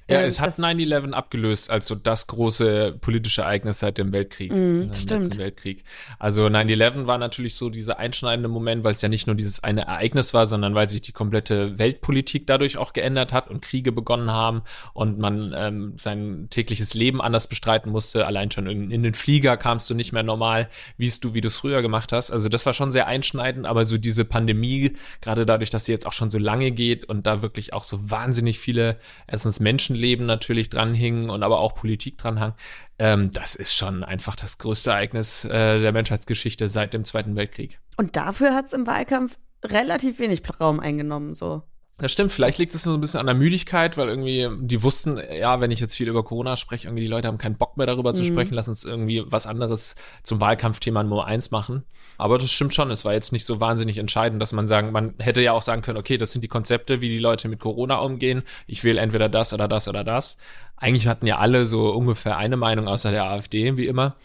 Ja, 0.10 0.22
es 0.22 0.40
hat 0.40 0.56
9-11 0.56 1.12
abgelöst 1.12 1.70
als 1.70 1.88
so 1.88 1.96
das 1.96 2.28
große 2.28 2.98
politische 3.00 3.42
Ereignis 3.42 3.80
seit 3.80 3.98
dem 3.98 4.12
Weltkrieg. 4.12 4.52
Mm, 4.52 4.92
stimmt. 4.92 5.38
Weltkrieg. 5.38 5.84
Also 6.18 6.46
9-11 6.46 7.06
war 7.06 7.18
natürlich 7.18 7.56
so 7.56 7.70
dieser 7.70 8.00
einschneidende 8.00 8.50
Moment, 8.50 8.84
weil 8.84 8.94
es 8.94 9.02
ja 9.02 9.10
nicht 9.10 9.28
nur 9.28 9.36
dieses 9.36 9.64
eine 9.64 9.82
Ereignis 9.82 10.34
war, 10.34 10.48
sondern 10.48 10.74
weil 10.74 10.90
sich 10.90 11.02
die 11.02 11.12
komplette 11.12 11.78
Weltpolitik 11.78 12.48
dadurch 12.48 12.78
auch 12.78 12.94
geändert 12.94 13.34
hat 13.34 13.50
und 13.50 13.62
Kriege 13.62 13.92
begonnen 13.92 14.32
haben 14.32 14.64
und 14.94 15.20
man 15.20 15.54
ähm, 15.56 15.94
sein 15.98 16.48
tägliches 16.50 16.94
Leben 16.94 17.22
anders 17.22 17.48
bestreiten 17.48 17.92
musste. 17.92 18.26
Allein 18.26 18.50
schon 18.50 18.68
in, 18.68 18.90
in 18.90 19.04
den 19.04 19.14
Flieger 19.14 19.58
kamst 19.58 19.90
du 19.90 19.94
nicht 19.94 20.12
mehr 20.12 20.24
normal, 20.24 20.70
wie 20.98 21.12
du, 21.22 21.34
wie 21.34 21.42
du 21.42 21.50
es 21.50 21.58
früher 21.58 21.82
gemacht 21.82 22.12
hast. 22.12 22.32
Also 22.32 22.50
das 22.50 22.66
war 22.66 22.74
schon 22.74 22.92
sehr 22.92 23.08
einschneidend, 23.08 23.68
aber 23.68 23.86
so 23.86 23.98
diese 23.98 24.26
Pandemie, 24.26 24.94
gerade 25.22 25.46
dadurch, 25.46 25.70
dass 25.70 25.86
sie 25.86 25.92
jetzt 25.92 26.08
auch 26.08 26.14
schon 26.14 26.32
so 26.32 26.40
lange 26.40 26.72
geht 26.72 27.06
und 27.06 27.28
da 27.28 27.42
wirklich 27.42 27.74
auch 27.74 27.84
so 27.84 28.10
wahnsinnig 28.10 28.60
viele 28.60 28.98
erstens 29.28 29.60
Menschen 29.60 29.99
Menschenleben 30.00 30.26
natürlich 30.26 30.70
dranhingen 30.70 31.30
und 31.30 31.44
aber 31.44 31.60
auch 31.60 31.76
Politik 31.76 32.18
dranhang. 32.18 32.54
Ähm, 32.98 33.32
das 33.32 33.56
ist 33.56 33.74
schon 33.74 34.04
einfach 34.04 34.36
das 34.36 34.58
größte 34.58 34.92
Ereignis 34.92 35.46
äh, 35.46 35.82
der 35.82 35.92
Menschheitsgeschichte 35.92 36.70
seit 36.70 36.94
dem 36.94 37.04
Zweiten 37.04 37.36
Weltkrieg. 37.36 37.80
Und 37.98 38.16
dafür 38.16 38.54
hat 38.56 38.68
es 38.68 38.74
im 38.74 38.88
Wahlkampf 38.88 39.38
relativ 39.64 40.20
wenig 40.20 40.42
Raum 40.60 40.80
eingenommen, 40.80 41.36
so. 41.36 41.64
Das 42.02 42.14
stimmt, 42.14 42.32
vielleicht 42.32 42.58
liegt 42.60 42.74
es 42.74 42.86
nur 42.86 42.94
so 42.94 42.98
ein 42.98 43.02
bisschen 43.02 43.20
an 43.20 43.26
der 43.26 43.36
Müdigkeit, 43.36 43.98
weil 43.98 44.08
irgendwie 44.08 44.48
die 44.62 44.82
wussten, 44.84 45.18
ja, 45.18 45.60
wenn 45.60 45.70
ich 45.70 45.82
jetzt 45.82 45.96
viel 45.96 46.08
über 46.08 46.24
Corona 46.24 46.56
spreche, 46.56 46.88
irgendwie 46.88 47.04
die 47.04 47.10
Leute 47.10 47.28
haben 47.28 47.38
keinen 47.38 47.58
Bock 47.58 47.76
mehr 47.76 47.88
darüber 47.88 48.12
mhm. 48.12 48.16
zu 48.16 48.24
sprechen, 48.24 48.54
lass 48.54 48.70
uns 48.70 48.86
irgendwie 48.86 49.24
was 49.26 49.46
anderes 49.46 49.96
zum 50.24 50.40
Wahlkampfthema 50.40 51.04
Nummer 51.04 51.26
eins 51.26 51.52
machen. 51.52 51.84
Aber 52.18 52.38
das 52.38 52.52
stimmt 52.52 52.74
schon, 52.74 52.90
es 52.90 53.04
war 53.04 53.14
jetzt 53.14 53.34
nicht 53.34 53.46
so 53.46 53.60
wahnsinnig 53.60 53.98
entscheidend, 53.98 54.42
dass 54.42 54.54
man 54.54 54.70
sagen, 54.70 54.94
man 54.94 55.14
hätte 55.20 55.42
ja 55.42 55.52
auch 55.52 55.62
sagen 55.62 55.82
können, 55.82 55.98
okay, 55.98 56.18
das 56.18 56.32
sind 56.32 56.42
die 56.42 56.48
Konzepte, 56.48 57.02
wie 57.02 57.10
die 57.10 57.20
Leute 57.20 57.50
mit 57.50 57.60
Corona 57.60 57.98
umgehen. 57.98 58.44
Ich 58.66 58.84
wähle 58.86 59.02
entweder 59.02 59.28
das 59.28 59.54
oder 59.54 59.68
das 59.68 59.90
oder 59.90 60.06
das. 60.06 60.38
Eigentlich 60.78 61.08
hatten 61.08 61.28
ja 61.28 61.38
alle 61.38 61.66
so 61.66 61.90
ungefähr 61.92 62.38
eine 62.38 62.56
Meinung 62.56 62.88
außer 62.88 63.12
der 63.12 63.26
AfD, 63.26 63.76
wie 63.76 63.88
immer. 63.88 64.16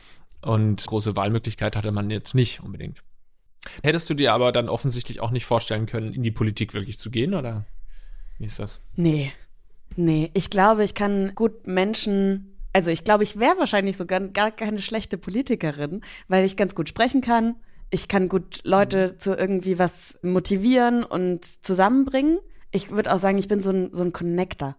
Und 0.42 0.86
große 0.86 1.16
Wahlmöglichkeit 1.16 1.74
hatte 1.74 1.90
man 1.90 2.10
jetzt 2.10 2.34
nicht 2.34 2.62
unbedingt. 2.62 3.02
Hättest 3.82 4.08
du 4.10 4.14
dir 4.14 4.32
aber 4.32 4.52
dann 4.52 4.68
offensichtlich 4.68 5.20
auch 5.20 5.30
nicht 5.30 5.46
vorstellen 5.46 5.86
können, 5.86 6.12
in 6.12 6.22
die 6.22 6.30
Politik 6.30 6.74
wirklich 6.74 6.98
zu 6.98 7.10
gehen, 7.10 7.34
oder 7.34 7.66
wie 8.38 8.44
ist 8.44 8.58
das? 8.58 8.82
Nee. 8.96 9.32
Nee, 9.96 10.30
ich 10.34 10.50
glaube, 10.50 10.84
ich 10.84 10.94
kann 10.94 11.34
gut 11.34 11.66
Menschen, 11.66 12.56
also 12.72 12.90
ich 12.90 13.04
glaube, 13.04 13.22
ich 13.22 13.38
wäre 13.38 13.58
wahrscheinlich 13.58 13.96
sogar 13.96 14.20
gar 14.20 14.50
keine 14.50 14.80
schlechte 14.80 15.18
Politikerin, 15.18 16.00
weil 16.28 16.44
ich 16.44 16.56
ganz 16.56 16.74
gut 16.74 16.88
sprechen 16.88 17.20
kann. 17.20 17.56
Ich 17.90 18.08
kann 18.08 18.28
gut 18.28 18.60
Leute 18.64 19.12
mhm. 19.12 19.18
zu 19.20 19.34
irgendwie 19.34 19.78
was 19.78 20.18
motivieren 20.22 21.04
und 21.04 21.44
zusammenbringen. 21.44 22.38
Ich 22.72 22.90
würde 22.90 23.12
auch 23.12 23.18
sagen, 23.18 23.38
ich 23.38 23.46
bin 23.46 23.60
so 23.60 23.70
ein, 23.70 23.94
so 23.94 24.02
ein 24.02 24.12
Connector. 24.12 24.76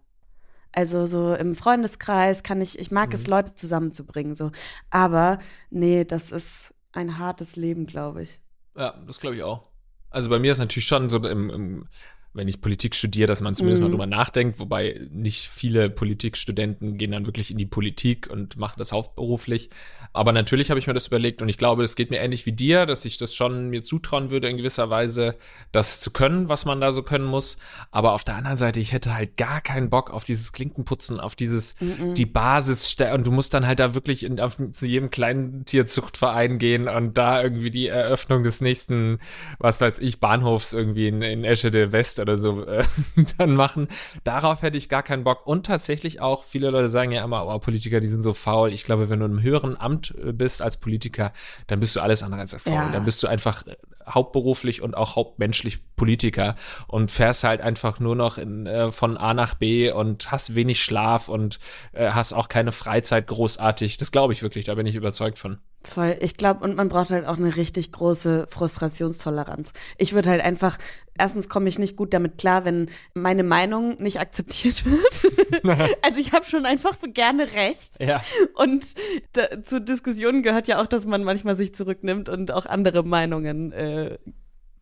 Also 0.74 1.06
so 1.06 1.34
im 1.34 1.56
Freundeskreis 1.56 2.44
kann 2.44 2.62
ich, 2.62 2.77
ich 2.77 2.92
mag 2.92 3.10
mhm. 3.10 3.15
es, 3.15 3.27
Leute 3.27 3.56
zusammenzubringen, 3.56 4.36
so. 4.36 4.51
Aber 4.89 5.39
nee, 5.70 6.04
das 6.04 6.32
ist 6.32 6.74
ein 6.92 7.18
hartes 7.18 7.56
Leben, 7.56 7.86
glaube 7.86 8.24
ich. 8.24 8.42
Ja, 8.75 8.94
das 9.05 9.20
glaube 9.20 9.36
ich 9.36 9.44
auch. 9.44 9.63
Also 10.10 10.29
bei 10.29 10.39
mir 10.39 10.51
ist 10.51 10.60
natürlich 10.60 10.88
schon 10.88 11.10
so 11.10 11.17
im, 11.17 11.50
im 11.50 11.88
wenn 12.36 12.48
ich 12.48 12.62
Politik 12.62 12.96
studiere, 12.96 13.27
dass 13.27 13.42
man 13.42 13.56
zumindest 13.56 13.82
mhm. 13.82 13.88
mal 13.88 13.92
drüber 13.92 14.06
nachdenkt, 14.06 14.60
wobei 14.60 15.01
nicht 15.12 15.50
viele 15.50 15.89
Politikstudenten 15.89 16.98
gehen 16.98 17.12
dann 17.12 17.25
wirklich 17.25 17.50
in 17.50 17.58
die 17.58 17.65
Politik 17.65 18.30
und 18.30 18.58
machen 18.58 18.75
das 18.77 18.92
hauptberuflich. 18.92 19.70
Aber 20.12 20.32
natürlich 20.34 20.70
habe 20.70 20.80
ich 20.80 20.88
mir 20.88 20.94
das 20.94 21.08
überlegt 21.08 21.42
und 21.42 21.50
ich 21.50 21.58
glaube, 21.58 21.84
es 21.84 21.96
geht 21.96 22.12
mir 22.12 22.20
ähnlich 22.20 22.46
wie 22.46 22.51
dir, 22.51 22.86
dass 22.86 23.06
ich 23.06 23.18
das 23.18 23.34
schon 23.34 23.70
mir 23.70 23.84
zutrauen 23.84 24.32
würde, 24.32 24.50
in 24.50 24.58
gewisser 24.58 24.89
Weise 24.89 25.36
das 25.72 26.01
zu 26.01 26.12
können, 26.12 26.50
was 26.50 26.65
man 26.65 26.82
da 26.82 26.92
so 26.92 27.04
können 27.04 27.25
muss. 27.25 27.58
Aber 27.92 28.13
auf 28.13 28.24
der 28.24 28.36
anderen 28.36 28.58
Seite, 28.58 28.80
ich 28.80 28.92
hätte 28.92 29.13
halt 29.13 29.38
gar 29.38 29.62
keinen 29.62 29.89
Bock 29.89 30.12
auf 30.12 30.25
dieses 30.25 30.51
Klinkenputzen, 30.51 31.20
auf 31.20 31.36
dieses, 31.36 31.75
mhm. 31.80 32.15
die 32.15 32.25
Basis, 32.25 32.96
und 33.13 33.25
du 33.25 33.32
musst 33.32 33.54
dann 33.54 33.65
halt 33.65 33.80
da 33.80 33.96
wirklich 33.96 34.24
in, 34.24 34.39
auf, 34.39 34.58
zu 34.72 34.86
jedem 34.86 35.10
kleinen 35.10 35.63
Tierzuchtverein 35.65 36.60
gehen 36.60 36.89
und 36.89 37.18
da 37.18 37.42
irgendwie 37.42 37.72
die 37.72 37.88
Eröffnung 37.88 38.44
des 38.44 38.60
nächsten, 38.60 39.20
was 39.60 39.80
weiß 39.80 40.00
ich, 40.00 40.20
Bahnhofs 40.20 40.74
irgendwie 40.74 41.08
in, 41.08 41.22
in 41.22 41.44
Eschede 41.44 41.92
West 41.92 42.20
oder 42.25 42.38
so 42.38 42.65
äh, 42.65 42.84
dann 43.38 43.55
machen. 43.55 43.88
Darauf 44.24 44.62
hätte 44.62 44.77
ich 44.77 44.89
gar 44.89 45.03
keinen 45.03 45.24
Bock. 45.24 45.46
Und 45.46 45.65
tatsächlich 45.65 46.22
auch, 46.22 46.44
viele 46.44 46.72
Leute 46.72 46.89
sagen 46.89 47.12
ja 47.12 47.24
immer, 47.24 47.46
oh, 47.48 47.60
Politiker, 47.60 48.00
die 48.00 48.08
sind 48.08 48.24
so 48.24 48.34
faul. 48.34 48.74
Ich 48.74 48.84
glaube, 48.84 49.10
wenn 49.10 49.20
du 49.20 49.25
in 49.25 49.34
einem 49.34 49.44
höheren 49.44 49.79
Amt 49.79 50.13
äh, 50.22 50.32
bist 50.32 50.62
als 50.62 50.77
Politiker, 50.77 51.32
dann 51.67 51.79
bist 51.79 51.96
du 51.96 52.01
alles 52.01 52.24
andere 52.24 52.41
als 52.41 52.55
faul. 52.55 52.74
Ja. 52.74 52.89
Dann 52.91 53.05
bist 53.05 53.22
du 53.22 53.27
einfach 53.27 53.65
äh, 53.67 53.75
hauptberuflich 54.08 54.82
und 54.82 54.96
auch 54.96 55.16
hauptmenschlich 55.16 55.80
Politiker 55.96 56.56
und 56.88 57.10
fährst 57.12 57.44
halt 57.44 57.62
einfach 57.62 58.00
nur 58.00 58.16
noch 58.16 58.38
in, 58.38 58.66
äh, 58.66 58.92
von 58.92 59.18
A 59.18 59.34
nach 59.34 59.56
B 59.56 59.92
und 59.92 60.32
hast 60.32 60.56
wenig 60.56 60.84
Schlaf 60.84 61.30
und 61.30 61.60
äh, 61.94 62.12
hast 62.12 62.34
auch 62.34 62.50
keine 62.50 62.72
Freizeit 62.72 63.28
großartig. 63.28 63.98
Das 63.98 64.12
glaube 64.12 64.34
ich 64.34 64.42
wirklich, 64.42 64.66
da 64.66 64.76
bin 64.76 64.86
ich 64.86 64.96
überzeugt 64.96 65.40
von. 65.40 65.60
Voll. 65.86 66.18
Ich 66.20 66.36
glaube, 66.36 66.64
und 66.64 66.76
man 66.76 66.90
braucht 66.90 67.12
halt 67.12 67.28
auch 67.28 67.38
eine 67.38 67.56
richtig 67.56 67.92
große 67.92 68.48
Frustrationstoleranz. 68.50 69.72
Ich 69.98 70.14
würde 70.14 70.32
halt 70.32 70.42
einfach, 70.42 70.80
erstens 71.16 71.48
komme 71.48 71.70
ich 71.70 71.78
nicht 71.78 71.96
gut 71.96 72.12
damit 72.14 72.40
klar, 72.40 72.66
wenn 72.66 72.90
meine 73.14 73.44
Meinung 73.44 74.02
nicht 74.02 74.20
akzeptiert 74.20 74.84
wird. 74.86 75.90
also 76.02 76.20
ich 76.20 76.32
habe 76.32 76.44
schon 76.46 76.66
einfach 76.66 76.98
gerne 77.14 77.54
recht. 77.54 78.00
Ja. 78.00 78.20
Und 78.56 78.86
da, 79.34 79.64
zu 79.64 79.80
Diskussionen 79.80 80.42
gehört 80.42 80.68
ja 80.68 80.82
auch, 80.82 80.88
dass 80.88 81.06
man 81.06 81.24
manchmal 81.24 81.56
sich 81.56 81.76
zurücknimmt 81.76 82.30
und 82.30 82.52
auch 82.52 82.66
andere 82.66 83.04
Meinungen 83.04 83.72
äh, 83.72 83.95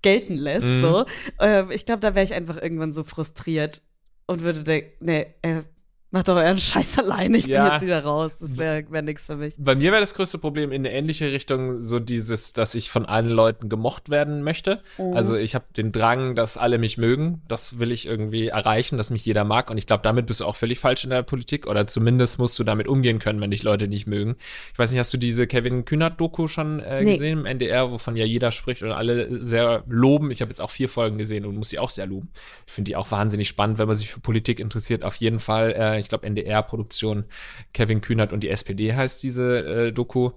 gelten 0.01 0.35
lässt. 0.35 0.67
Mhm. 0.67 0.81
So. 0.81 1.05
Äh, 1.39 1.73
ich 1.73 1.85
glaube, 1.85 2.01
da 2.01 2.13
wäre 2.13 2.25
ich 2.25 2.33
einfach 2.33 2.61
irgendwann 2.61 2.93
so 2.93 3.03
frustriert 3.03 3.81
und 4.27 4.41
würde 4.41 4.63
denken, 4.63 4.91
nee, 4.99 5.27
äh, 5.41 5.63
Macht 6.13 6.27
doch 6.27 6.35
euren 6.35 6.59
Scheiß 6.59 6.99
alleine, 7.03 7.39
ich 7.39 7.47
ja. 7.47 7.63
bin 7.63 7.73
jetzt 7.73 7.81
wieder 7.81 8.03
raus. 8.03 8.37
Das 8.37 8.55
wäre 8.55 8.85
wär 8.91 9.01
nix 9.01 9.25
für 9.25 9.35
mich. 9.35 9.55
Bei 9.57 9.73
mir 9.73 9.91
wäre 9.91 9.99
das 9.99 10.13
größte 10.13 10.37
Problem 10.37 10.71
in 10.71 10.85
eine 10.85 10.91
ähnliche 10.91 11.31
Richtung 11.31 11.81
so 11.81 11.97
dieses, 11.97 12.53
dass 12.53 12.75
ich 12.75 12.91
von 12.91 13.07
allen 13.07 13.29
Leuten 13.29 13.67
gemocht 13.67 14.11
werden 14.11 14.43
möchte. 14.43 14.83
Mhm. 14.99 15.13
Also 15.17 15.35
ich 15.35 15.55
habe 15.55 15.65
den 15.75 15.91
Drang, 15.91 16.35
dass 16.35 16.55
alle 16.55 16.77
mich 16.77 16.99
mögen. 16.99 17.41
Das 17.47 17.79
will 17.79 17.91
ich 17.91 18.05
irgendwie 18.05 18.49
erreichen, 18.49 18.99
dass 18.99 19.09
mich 19.09 19.25
jeder 19.25 19.43
mag. 19.43 19.71
Und 19.71 19.79
ich 19.79 19.87
glaube, 19.87 20.03
damit 20.03 20.27
bist 20.27 20.41
du 20.41 20.45
auch 20.45 20.55
völlig 20.55 20.77
falsch 20.77 21.03
in 21.03 21.09
der 21.09 21.23
Politik. 21.23 21.65
Oder 21.65 21.87
zumindest 21.87 22.37
musst 22.37 22.59
du 22.59 22.63
damit 22.63 22.87
umgehen 22.87 23.17
können, 23.17 23.41
wenn 23.41 23.49
dich 23.49 23.63
Leute 23.63 23.87
nicht 23.87 24.05
mögen. 24.05 24.35
Ich 24.71 24.77
weiß 24.77 24.91
nicht, 24.91 24.99
hast 24.99 25.13
du 25.15 25.17
diese 25.17 25.47
Kevin 25.47 25.83
Kühnert-Doku 25.83 26.47
schon 26.47 26.79
äh, 26.79 27.03
nee. 27.03 27.13
gesehen 27.13 27.39
im 27.39 27.45
NDR, 27.47 27.89
wovon 27.89 28.15
ja 28.15 28.25
jeder 28.25 28.51
spricht 28.51 28.83
und 28.83 28.91
alle 28.91 29.43
sehr 29.43 29.83
loben. 29.87 30.29
Ich 30.29 30.41
habe 30.41 30.49
jetzt 30.49 30.61
auch 30.61 30.69
vier 30.69 30.89
Folgen 30.89 31.17
gesehen 31.17 31.43
und 31.43 31.55
muss 31.55 31.69
sie 31.69 31.79
auch 31.79 31.89
sehr 31.89 32.05
loben. 32.05 32.29
Ich 32.67 32.73
finde 32.73 32.89
die 32.89 32.95
auch 32.97 33.09
wahnsinnig 33.09 33.47
spannend, 33.47 33.79
wenn 33.79 33.87
man 33.87 33.97
sich 33.97 34.11
für 34.11 34.19
Politik 34.19 34.59
interessiert. 34.59 35.03
Auf 35.03 35.15
jeden 35.15 35.39
Fall. 35.39 35.73
Äh, 35.75 36.02
ich 36.03 36.09
glaube 36.09 36.25
NDR-Produktion 36.27 37.25
Kevin 37.73 38.01
Kühnert 38.01 38.33
und 38.33 38.41
die 38.43 38.49
SPD 38.49 38.93
heißt 38.93 39.23
diese 39.23 39.59
äh, 39.59 39.91
Doku. 39.91 40.31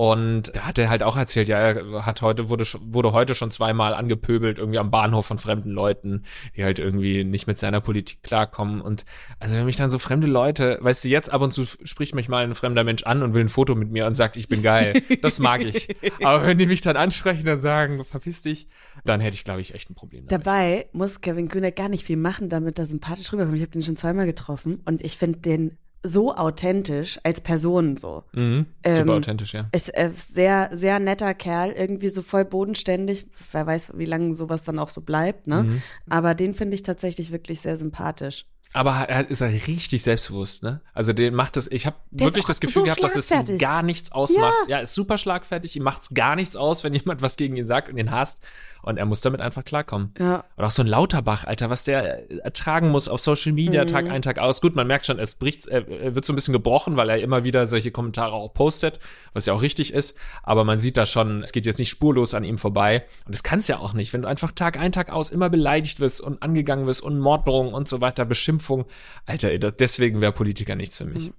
Und 0.00 0.56
da 0.56 0.62
hat 0.62 0.78
er 0.78 0.88
halt 0.88 1.02
auch 1.02 1.14
erzählt, 1.14 1.50
ja, 1.50 1.58
er 1.58 2.06
hat 2.06 2.22
heute, 2.22 2.48
wurde, 2.48 2.64
wurde 2.80 3.12
heute 3.12 3.34
schon 3.34 3.50
zweimal 3.50 3.92
angepöbelt, 3.92 4.58
irgendwie 4.58 4.78
am 4.78 4.90
Bahnhof 4.90 5.26
von 5.26 5.36
fremden 5.36 5.72
Leuten, 5.72 6.24
die 6.56 6.64
halt 6.64 6.78
irgendwie 6.78 7.22
nicht 7.22 7.46
mit 7.46 7.58
seiner 7.58 7.82
Politik 7.82 8.22
klarkommen. 8.22 8.80
Und 8.80 9.04
also 9.40 9.56
wenn 9.56 9.66
mich 9.66 9.76
dann 9.76 9.90
so 9.90 9.98
fremde 9.98 10.26
Leute, 10.26 10.78
weißt 10.80 11.04
du, 11.04 11.08
jetzt 11.08 11.30
ab 11.30 11.42
und 11.42 11.52
zu 11.52 11.66
spricht 11.66 12.14
mich 12.14 12.30
mal 12.30 12.44
ein 12.44 12.54
fremder 12.54 12.82
Mensch 12.82 13.02
an 13.02 13.22
und 13.22 13.34
will 13.34 13.44
ein 13.44 13.50
Foto 13.50 13.74
mit 13.74 13.90
mir 13.90 14.06
und 14.06 14.14
sagt, 14.14 14.38
ich 14.38 14.48
bin 14.48 14.62
geil. 14.62 15.02
Das 15.20 15.38
mag 15.38 15.62
ich. 15.62 15.94
Aber 16.24 16.46
wenn 16.46 16.56
die 16.56 16.64
mich 16.64 16.80
dann 16.80 16.96
ansprechen 16.96 17.46
und 17.46 17.60
sagen, 17.60 18.02
verpiss 18.06 18.40
dich, 18.40 18.68
dann 19.04 19.20
hätte 19.20 19.34
ich, 19.34 19.44
glaube 19.44 19.60
ich, 19.60 19.74
echt 19.74 19.90
ein 19.90 19.96
Problem. 19.96 20.26
Damit. 20.28 20.46
Dabei 20.46 20.88
muss 20.92 21.20
Kevin 21.20 21.48
Kühner 21.48 21.72
gar 21.72 21.90
nicht 21.90 22.04
viel 22.04 22.16
machen, 22.16 22.48
damit 22.48 22.78
er 22.78 22.86
sympathisch 22.86 23.30
rüberkommt. 23.34 23.56
Ich 23.56 23.62
habe 23.62 23.72
den 23.72 23.82
schon 23.82 23.96
zweimal 23.96 24.24
getroffen 24.24 24.80
und 24.86 25.04
ich 25.04 25.18
finde 25.18 25.40
den 25.40 25.76
so 26.02 26.34
authentisch 26.34 27.18
als 27.24 27.40
Person 27.40 27.96
so. 27.96 28.24
Mhm, 28.32 28.66
super 28.86 29.00
ähm, 29.00 29.10
authentisch, 29.10 29.52
ja. 29.52 29.68
Ist 29.72 29.96
äh, 29.96 30.10
sehr, 30.14 30.70
sehr 30.72 30.98
netter 30.98 31.34
Kerl, 31.34 31.72
irgendwie 31.72 32.08
so 32.08 32.22
voll 32.22 32.44
bodenständig. 32.44 33.26
Wer 33.52 33.66
weiß, 33.66 33.92
wie 33.94 34.06
lange 34.06 34.34
sowas 34.34 34.64
dann 34.64 34.78
auch 34.78 34.88
so 34.88 35.02
bleibt, 35.02 35.46
ne? 35.46 35.64
Mhm. 35.64 35.82
Aber 36.08 36.34
den 36.34 36.54
finde 36.54 36.74
ich 36.74 36.82
tatsächlich 36.82 37.32
wirklich 37.32 37.60
sehr 37.60 37.76
sympathisch. 37.76 38.46
Aber 38.72 38.92
er 38.92 39.28
ist 39.28 39.40
er 39.40 39.48
richtig 39.48 40.02
selbstbewusst, 40.02 40.62
ne? 40.62 40.80
Also 40.94 41.12
den 41.12 41.34
macht 41.34 41.56
das, 41.56 41.66
ich 41.66 41.86
habe 41.86 41.96
wirklich 42.12 42.44
das 42.44 42.60
Gefühl 42.60 42.82
so 42.82 42.84
gehabt, 42.84 43.02
dass 43.02 43.16
es 43.16 43.30
ihm 43.30 43.58
gar 43.58 43.82
nichts 43.82 44.12
ausmacht. 44.12 44.54
Ja. 44.68 44.76
ja, 44.76 44.82
ist 44.82 44.94
super 44.94 45.18
schlagfertig, 45.18 45.74
ihm 45.76 45.82
macht's 45.82 46.14
gar 46.14 46.36
nichts 46.36 46.54
aus, 46.54 46.84
wenn 46.84 46.94
jemand 46.94 47.20
was 47.20 47.36
gegen 47.36 47.56
ihn 47.56 47.66
sagt 47.66 47.88
und 47.88 47.98
ihn 47.98 48.12
hasst. 48.12 48.44
Und 48.82 48.96
er 48.96 49.06
muss 49.06 49.20
damit 49.20 49.40
einfach 49.40 49.64
klarkommen. 49.64 50.12
Ja. 50.18 50.44
Und 50.56 50.64
auch 50.64 50.70
so 50.70 50.82
ein 50.82 50.86
Lauterbach, 50.86 51.44
Alter, 51.44 51.70
was 51.70 51.84
der 51.84 52.44
ertragen 52.44 52.90
muss 52.90 53.08
auf 53.08 53.20
Social 53.20 53.52
Media 53.52 53.84
mhm. 53.84 53.88
Tag 53.88 54.10
ein, 54.10 54.22
Tag 54.22 54.38
aus. 54.38 54.60
Gut, 54.60 54.74
man 54.74 54.86
merkt 54.86 55.06
schon, 55.06 55.18
es 55.18 55.34
bricht, 55.34 55.66
er 55.66 56.14
wird 56.14 56.24
so 56.24 56.32
ein 56.32 56.36
bisschen 56.36 56.52
gebrochen, 56.52 56.96
weil 56.96 57.10
er 57.10 57.20
immer 57.20 57.44
wieder 57.44 57.66
solche 57.66 57.90
Kommentare 57.90 58.32
auch 58.32 58.52
postet, 58.54 58.98
was 59.32 59.46
ja 59.46 59.52
auch 59.52 59.62
richtig 59.62 59.92
ist. 59.92 60.16
Aber 60.42 60.64
man 60.64 60.78
sieht 60.78 60.96
da 60.96 61.06
schon, 61.06 61.42
es 61.42 61.52
geht 61.52 61.66
jetzt 61.66 61.78
nicht 61.78 61.90
spurlos 61.90 62.34
an 62.34 62.44
ihm 62.44 62.58
vorbei. 62.58 63.04
Und 63.26 63.32
das 63.32 63.42
kann 63.42 63.58
es 63.58 63.68
ja 63.68 63.78
auch 63.78 63.92
nicht, 63.92 64.12
wenn 64.12 64.22
du 64.22 64.28
einfach 64.28 64.52
Tag 64.52 64.78
ein, 64.78 64.92
Tag 64.92 65.10
aus 65.10 65.30
immer 65.30 65.50
beleidigt 65.50 66.00
wirst 66.00 66.20
und 66.20 66.42
angegangen 66.42 66.86
wirst 66.86 67.02
und 67.02 67.18
Morddrohungen 67.18 67.74
und 67.74 67.88
so 67.88 68.00
weiter, 68.00 68.24
Beschimpfung. 68.24 68.86
Alter, 69.26 69.58
deswegen 69.58 70.20
wäre 70.20 70.32
Politiker 70.32 70.74
nichts 70.74 70.96
für 70.96 71.04
mich. 71.04 71.26
Mhm. 71.26 71.34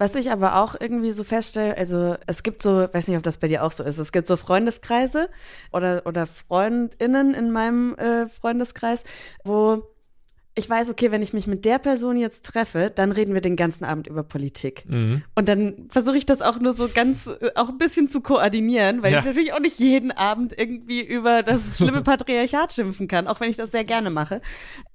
Was 0.00 0.14
ich 0.14 0.30
aber 0.30 0.56
auch 0.56 0.76
irgendwie 0.80 1.10
so 1.10 1.24
feststelle, 1.24 1.76
also 1.76 2.16
es 2.26 2.42
gibt 2.42 2.62
so, 2.62 2.88
weiß 2.90 3.06
nicht, 3.06 3.18
ob 3.18 3.22
das 3.22 3.36
bei 3.36 3.48
dir 3.48 3.62
auch 3.62 3.70
so 3.70 3.84
ist, 3.84 3.98
es 3.98 4.12
gibt 4.12 4.28
so 4.28 4.38
Freundeskreise 4.38 5.28
oder, 5.72 6.06
oder 6.06 6.26
Freundinnen 6.26 7.34
in 7.34 7.50
meinem 7.50 7.96
äh, 7.96 8.26
Freundeskreis, 8.26 9.04
wo 9.44 9.82
ich 10.56 10.68
weiß, 10.68 10.90
okay, 10.90 11.12
wenn 11.12 11.22
ich 11.22 11.32
mich 11.32 11.46
mit 11.46 11.64
der 11.64 11.78
Person 11.78 12.16
jetzt 12.16 12.44
treffe, 12.44 12.90
dann 12.92 13.12
reden 13.12 13.34
wir 13.34 13.40
den 13.40 13.54
ganzen 13.54 13.84
Abend 13.84 14.08
über 14.08 14.24
Politik. 14.24 14.84
Mhm. 14.88 15.22
Und 15.36 15.48
dann 15.48 15.86
versuche 15.88 16.16
ich 16.16 16.26
das 16.26 16.42
auch 16.42 16.58
nur 16.58 16.72
so 16.72 16.88
ganz, 16.92 17.28
äh, 17.28 17.50
auch 17.54 17.68
ein 17.68 17.78
bisschen 17.78 18.08
zu 18.08 18.20
koordinieren, 18.20 19.02
weil 19.02 19.12
ja. 19.12 19.20
ich 19.20 19.24
natürlich 19.24 19.52
auch 19.52 19.60
nicht 19.60 19.78
jeden 19.78 20.10
Abend 20.10 20.52
irgendwie 20.56 21.02
über 21.02 21.44
das 21.44 21.76
schlimme 21.78 22.02
Patriarchat 22.02 22.72
schimpfen 22.72 23.06
kann, 23.06 23.28
auch 23.28 23.38
wenn 23.38 23.48
ich 23.48 23.56
das 23.56 23.70
sehr 23.70 23.84
gerne 23.84 24.10
mache. 24.10 24.40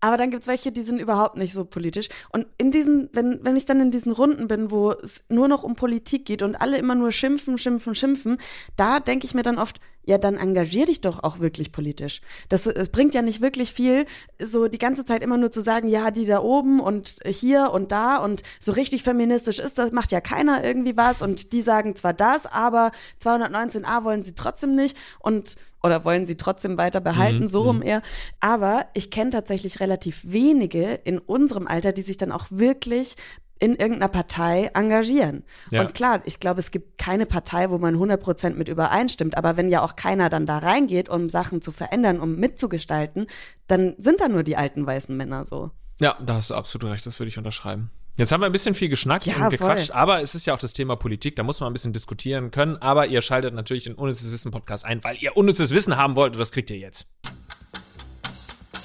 Aber 0.01 0.17
dann 0.17 0.29
gibt's 0.29 0.47
welche, 0.47 0.73
die 0.73 0.83
sind 0.83 0.99
überhaupt 0.99 1.37
nicht 1.37 1.53
so 1.53 1.63
politisch. 1.63 2.09
Und 2.31 2.47
in 2.57 2.71
diesen, 2.71 3.09
wenn, 3.13 3.39
wenn 3.43 3.55
ich 3.55 3.65
dann 3.65 3.79
in 3.79 3.91
diesen 3.91 4.11
Runden 4.11 4.49
bin, 4.49 4.71
wo 4.71 4.91
es 4.91 5.23
nur 5.29 5.47
noch 5.47 5.63
um 5.63 5.75
Politik 5.75 6.25
geht 6.25 6.41
und 6.41 6.55
alle 6.55 6.77
immer 6.77 6.95
nur 6.95 7.13
schimpfen, 7.13 7.57
schimpfen, 7.57 7.95
schimpfen, 7.95 8.37
da 8.75 8.99
denke 8.99 9.25
ich 9.25 9.33
mir 9.33 9.43
dann 9.43 9.57
oft, 9.57 9.79
ja, 10.05 10.17
dann 10.17 10.37
engagier 10.37 10.85
dich 10.85 11.01
doch 11.01 11.23
auch 11.23 11.39
wirklich 11.39 11.71
politisch. 11.71 12.21
Das, 12.49 12.65
es 12.67 12.89
bringt 12.89 13.13
ja 13.13 13.21
nicht 13.21 13.41
wirklich 13.41 13.71
viel, 13.71 14.05
so 14.39 14.67
die 14.67 14.77
ganze 14.77 15.05
Zeit 15.05 15.23
immer 15.23 15.37
nur 15.37 15.51
zu 15.51 15.61
sagen, 15.61 15.87
ja, 15.87 16.11
die 16.11 16.25
da 16.25 16.41
oben 16.41 16.79
und 16.79 17.17
hier 17.25 17.71
und 17.71 17.91
da 17.91 18.17
und 18.17 18.43
so 18.59 18.71
richtig 18.71 19.03
feministisch 19.03 19.59
ist 19.59 19.77
das, 19.77 19.91
macht 19.91 20.11
ja 20.11 20.21
keiner 20.21 20.63
irgendwie 20.63 20.95
was 20.95 21.21
und 21.21 21.53
die 21.53 21.61
sagen 21.61 21.95
zwar 21.95 22.13
das, 22.13 22.45
aber 22.45 22.91
219a 23.21 24.03
wollen 24.03 24.23
sie 24.23 24.35
trotzdem 24.35 24.75
nicht 24.75 24.97
und 25.19 25.55
oder 25.83 26.03
wollen 26.03 26.25
sie 26.25 26.35
trotzdem 26.35 26.79
weiter 26.79 26.99
behalten, 26.99 27.43
mhm, 27.43 27.47
so 27.47 27.61
rum 27.61 27.77
mhm. 27.77 27.83
eher. 27.83 28.01
Aber 28.39 28.87
ich 28.95 29.11
kenne 29.11 29.29
tatsächlich 29.29 29.79
relativ 29.79 30.23
wenige 30.25 30.95
in 31.03 31.19
unserem 31.19 31.67
Alter, 31.67 31.91
die 31.91 32.01
sich 32.01 32.17
dann 32.17 32.31
auch 32.31 32.47
wirklich 32.49 33.15
in 33.59 33.75
irgendeiner 33.75 34.09
Partei 34.09 34.69
engagieren. 34.73 35.43
Ja. 35.71 35.81
Und 35.81 35.93
klar, 35.93 36.21
ich 36.25 36.39
glaube, 36.39 36.59
es 36.59 36.71
gibt 36.71 36.97
keine 36.97 37.25
Partei, 37.25 37.69
wo 37.69 37.77
man 37.77 37.95
100% 37.95 38.55
mit 38.55 38.67
übereinstimmt, 38.67 39.37
aber 39.37 39.57
wenn 39.57 39.69
ja 39.69 39.81
auch 39.81 39.95
keiner 39.95 40.29
dann 40.29 40.45
da 40.45 40.57
reingeht, 40.57 41.09
um 41.09 41.29
Sachen 41.29 41.61
zu 41.61 41.71
verändern, 41.71 42.19
um 42.19 42.35
mitzugestalten, 42.35 43.27
dann 43.67 43.95
sind 43.97 44.19
da 44.19 44.27
nur 44.27 44.43
die 44.43 44.57
alten 44.57 44.85
weißen 44.85 45.15
Männer 45.15 45.45
so. 45.45 45.71
Ja, 45.99 46.17
da 46.25 46.35
hast 46.35 46.49
du 46.49 46.55
absolut 46.55 46.91
recht, 46.91 47.05
das 47.05 47.19
würde 47.19 47.29
ich 47.29 47.37
unterschreiben. 47.37 47.91
Jetzt 48.17 48.31
haben 48.31 48.41
wir 48.41 48.45
ein 48.45 48.51
bisschen 48.53 48.75
viel 48.75 48.87
geschnackt 48.87 49.25
ja, 49.25 49.35
und 49.45 49.49
gequatscht, 49.49 49.87
voll. 49.87 49.95
aber 49.95 50.21
es 50.21 50.35
ist 50.35 50.45
ja 50.45 50.53
auch 50.53 50.59
das 50.59 50.71
Thema 50.71 50.95
Politik, 50.95 51.35
da 51.35 51.43
muss 51.43 51.59
man 51.59 51.69
ein 51.69 51.73
bisschen 51.73 51.91
diskutieren 51.91 52.51
können, 52.51 52.77
aber 52.77 53.07
ihr 53.07 53.21
schaltet 53.21 53.53
natürlich 53.53 53.83
den 53.83 53.95
Unnützes 53.95 54.31
Wissen 54.31 54.51
Podcast 54.51 54.85
ein, 54.85 55.03
weil 55.03 55.17
ihr 55.19 55.35
unnützes 55.35 55.71
Wissen 55.71 55.97
haben 55.97 56.15
wollt 56.15 56.33
und 56.33 56.39
das 56.39 56.51
kriegt 56.51 56.69
ihr 56.71 56.77
jetzt. 56.77 57.13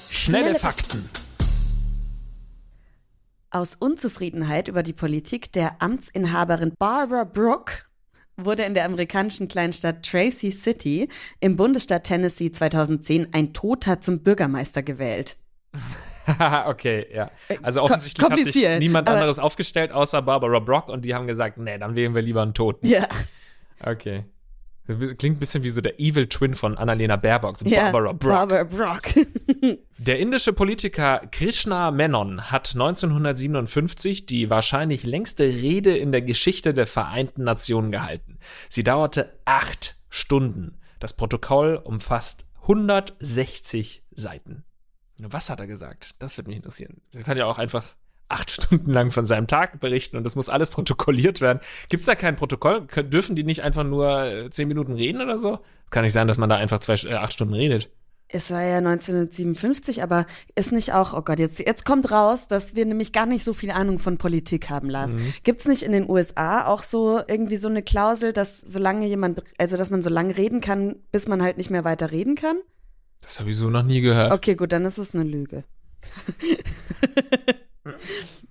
Schnelle, 0.09 0.43
Schnelle 0.43 0.59
Fakten. 0.59 1.09
Aus 3.53 3.75
Unzufriedenheit 3.75 4.69
über 4.69 4.81
die 4.81 4.93
Politik 4.93 5.51
der 5.51 5.81
Amtsinhaberin 5.81 6.71
Barbara 6.79 7.25
Brooke 7.25 7.73
wurde 8.37 8.63
in 8.63 8.73
der 8.73 8.85
amerikanischen 8.85 9.49
Kleinstadt 9.49 10.05
Tracy 10.05 10.51
City 10.51 11.09
im 11.41 11.57
Bundesstaat 11.57 12.05
Tennessee 12.05 12.49
2010 12.49 13.33
ein 13.33 13.51
Toter 13.51 13.99
zum 13.99 14.23
Bürgermeister 14.23 14.83
gewählt. 14.83 15.35
okay, 16.65 17.05
ja. 17.13 17.29
Äh, 17.49 17.57
also 17.61 17.81
offensichtlich 17.81 18.29
hat 18.29 18.39
sich 18.39 18.79
niemand 18.79 19.09
anderes 19.09 19.37
aufgestellt 19.37 19.91
außer 19.91 20.21
Barbara 20.21 20.59
Brock 20.59 20.87
und 20.87 21.03
die 21.03 21.13
haben 21.13 21.27
gesagt, 21.27 21.57
nee, 21.57 21.77
dann 21.77 21.93
wählen 21.93 22.15
wir 22.15 22.21
lieber 22.21 22.43
einen 22.43 22.53
Toten. 22.53 22.87
Ja. 22.87 23.05
Okay. 23.83 24.23
Klingt 24.87 25.23
ein 25.23 25.39
bisschen 25.39 25.63
wie 25.63 25.69
so 25.69 25.79
der 25.79 25.99
Evil 25.99 26.27
Twin 26.27 26.55
von 26.55 26.77
Annalena 26.77 27.15
Baerbock, 27.15 27.59
so 27.59 27.65
ja, 27.65 27.91
Barbara 27.91 28.13
Brock. 28.13 28.31
Barbara 28.31 28.63
Brock. 28.63 29.27
der 29.97 30.19
indische 30.19 30.53
Politiker 30.53 31.21
Krishna 31.31 31.91
Menon 31.91 32.51
hat 32.51 32.71
1957 32.73 34.25
die 34.25 34.49
wahrscheinlich 34.49 35.03
längste 35.03 35.43
Rede 35.43 35.95
in 35.95 36.11
der 36.11 36.23
Geschichte 36.23 36.73
der 36.73 36.87
Vereinten 36.87 37.43
Nationen 37.43 37.91
gehalten. 37.91 38.39
Sie 38.69 38.83
dauerte 38.83 39.37
acht 39.45 39.99
Stunden. 40.09 40.79
Das 40.99 41.15
Protokoll 41.15 41.75
umfasst 41.75 42.45
160 42.63 44.03
Seiten. 44.11 44.63
Was 45.19 45.49
hat 45.49 45.59
er 45.59 45.67
gesagt? 45.67 46.15
Das 46.19 46.37
wird 46.37 46.47
mich 46.47 46.57
interessieren. 46.57 47.01
Er 47.11 47.23
kann 47.23 47.37
ja 47.37 47.45
auch 47.45 47.59
einfach 47.59 47.95
acht 48.31 48.51
Stunden 48.51 48.91
lang 48.91 49.11
von 49.11 49.25
seinem 49.25 49.47
Tag 49.47 49.79
berichten 49.79 50.17
und 50.17 50.23
das 50.23 50.35
muss 50.35 50.49
alles 50.49 50.69
protokolliert 50.71 51.41
werden. 51.41 51.59
Gibt 51.89 52.01
es 52.01 52.07
da 52.07 52.15
kein 52.15 52.35
Protokoll? 52.35 52.87
Dürfen 52.87 53.35
die 53.35 53.43
nicht 53.43 53.63
einfach 53.63 53.83
nur 53.83 54.23
äh, 54.23 54.49
zehn 54.49 54.67
Minuten 54.67 54.93
reden 54.93 55.21
oder 55.21 55.37
so? 55.37 55.59
Kann 55.89 56.03
nicht 56.03 56.13
sein, 56.13 56.27
dass 56.27 56.37
man 56.37 56.49
da 56.49 56.55
einfach 56.55 56.79
zwei, 56.79 56.95
äh, 56.95 57.15
acht 57.15 57.33
Stunden 57.33 57.53
redet. 57.53 57.89
Es 58.33 58.49
war 58.49 58.63
ja 58.63 58.77
1957, 58.77 60.01
aber 60.03 60.25
ist 60.55 60.71
nicht 60.71 60.93
auch, 60.93 61.13
oh 61.13 61.21
Gott, 61.21 61.39
jetzt, 61.39 61.59
jetzt 61.59 61.83
kommt 61.83 62.11
raus, 62.11 62.47
dass 62.47 62.75
wir 62.75 62.85
nämlich 62.85 63.11
gar 63.11 63.25
nicht 63.25 63.43
so 63.43 63.51
viel 63.51 63.71
Ahnung 63.71 63.99
von 63.99 64.17
Politik 64.17 64.69
haben, 64.69 64.89
Lars. 64.89 65.11
Mhm. 65.11 65.33
Gibt 65.43 65.61
es 65.61 65.67
nicht 65.67 65.83
in 65.83 65.91
den 65.91 66.09
USA 66.09 66.65
auch 66.65 66.81
so 66.81 67.21
irgendwie 67.27 67.57
so 67.57 67.67
eine 67.67 67.83
Klausel, 67.83 68.31
dass 68.31 68.61
solange 68.61 69.05
jemand, 69.07 69.43
also 69.57 69.75
dass 69.75 69.89
man 69.89 70.01
so 70.01 70.09
lange 70.09 70.37
reden 70.37 70.61
kann, 70.61 70.95
bis 71.11 71.27
man 71.27 71.41
halt 71.41 71.57
nicht 71.57 71.69
mehr 71.69 71.83
weiter 71.83 72.11
reden 72.11 72.35
kann? 72.35 72.57
Das 73.21 73.39
habe 73.39 73.49
ich 73.49 73.57
so 73.57 73.69
noch 73.69 73.83
nie 73.83 73.99
gehört. 74.01 74.31
Okay, 74.31 74.55
gut, 74.55 74.71
dann 74.71 74.85
ist 74.85 74.97
es 74.97 75.13
eine 75.13 75.23
Lüge. 75.23 75.65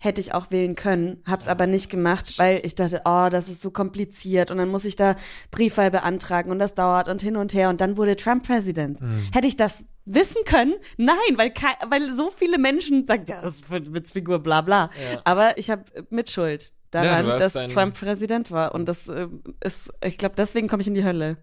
hätte 0.03 0.19
ich 0.19 0.33
auch 0.33 0.51
wählen 0.51 0.75
können, 0.75 1.23
hab's 1.25 1.47
aber 1.47 1.65
nicht 1.65 1.89
gemacht, 1.89 2.37
weil 2.37 2.61
ich 2.63 2.75
dachte, 2.75 3.01
oh, 3.05 3.29
das 3.31 3.47
ist 3.47 3.61
so 3.61 3.71
kompliziert 3.71 4.51
und 4.51 4.57
dann 4.57 4.67
muss 4.69 4.83
ich 4.83 4.95
da 4.95 5.15
Briefwahl 5.49 5.91
beantragen 5.91 6.51
und 6.51 6.59
das 6.59 6.75
dauert 6.75 7.07
und 7.07 7.21
hin 7.21 7.37
und 7.37 7.53
her 7.53 7.69
und 7.69 7.79
dann 7.79 7.95
wurde 7.95 8.15
Trump 8.17 8.45
Präsident. 8.45 9.01
Mhm. 9.01 9.29
Hätte 9.33 9.47
ich 9.47 9.55
das 9.55 9.85
wissen 10.05 10.43
können? 10.45 10.73
Nein, 10.97 11.15
weil 11.37 11.53
weil 11.87 12.13
so 12.13 12.29
viele 12.29 12.57
Menschen 12.57 13.07
sagen, 13.07 13.23
ja, 13.27 13.41
das 13.41 13.55
ist 13.55 13.71
Witzfigur, 13.71 14.39
bla 14.39 14.61
bla. 14.61 14.89
Ja. 15.13 15.21
Aber 15.23 15.57
ich 15.57 15.69
habe 15.69 15.83
Mitschuld 16.09 16.73
daran, 16.91 17.25
ja, 17.25 17.37
dass 17.37 17.53
Trump 17.53 17.97
Präsident 17.97 18.51
war 18.51 18.75
und 18.75 18.85
das 18.87 19.07
äh, 19.07 19.27
ist, 19.63 19.89
ich 20.03 20.17
glaube, 20.17 20.35
deswegen 20.37 20.67
komme 20.67 20.81
ich 20.81 20.87
in 20.87 20.95
die 20.95 21.05
Hölle. 21.05 21.37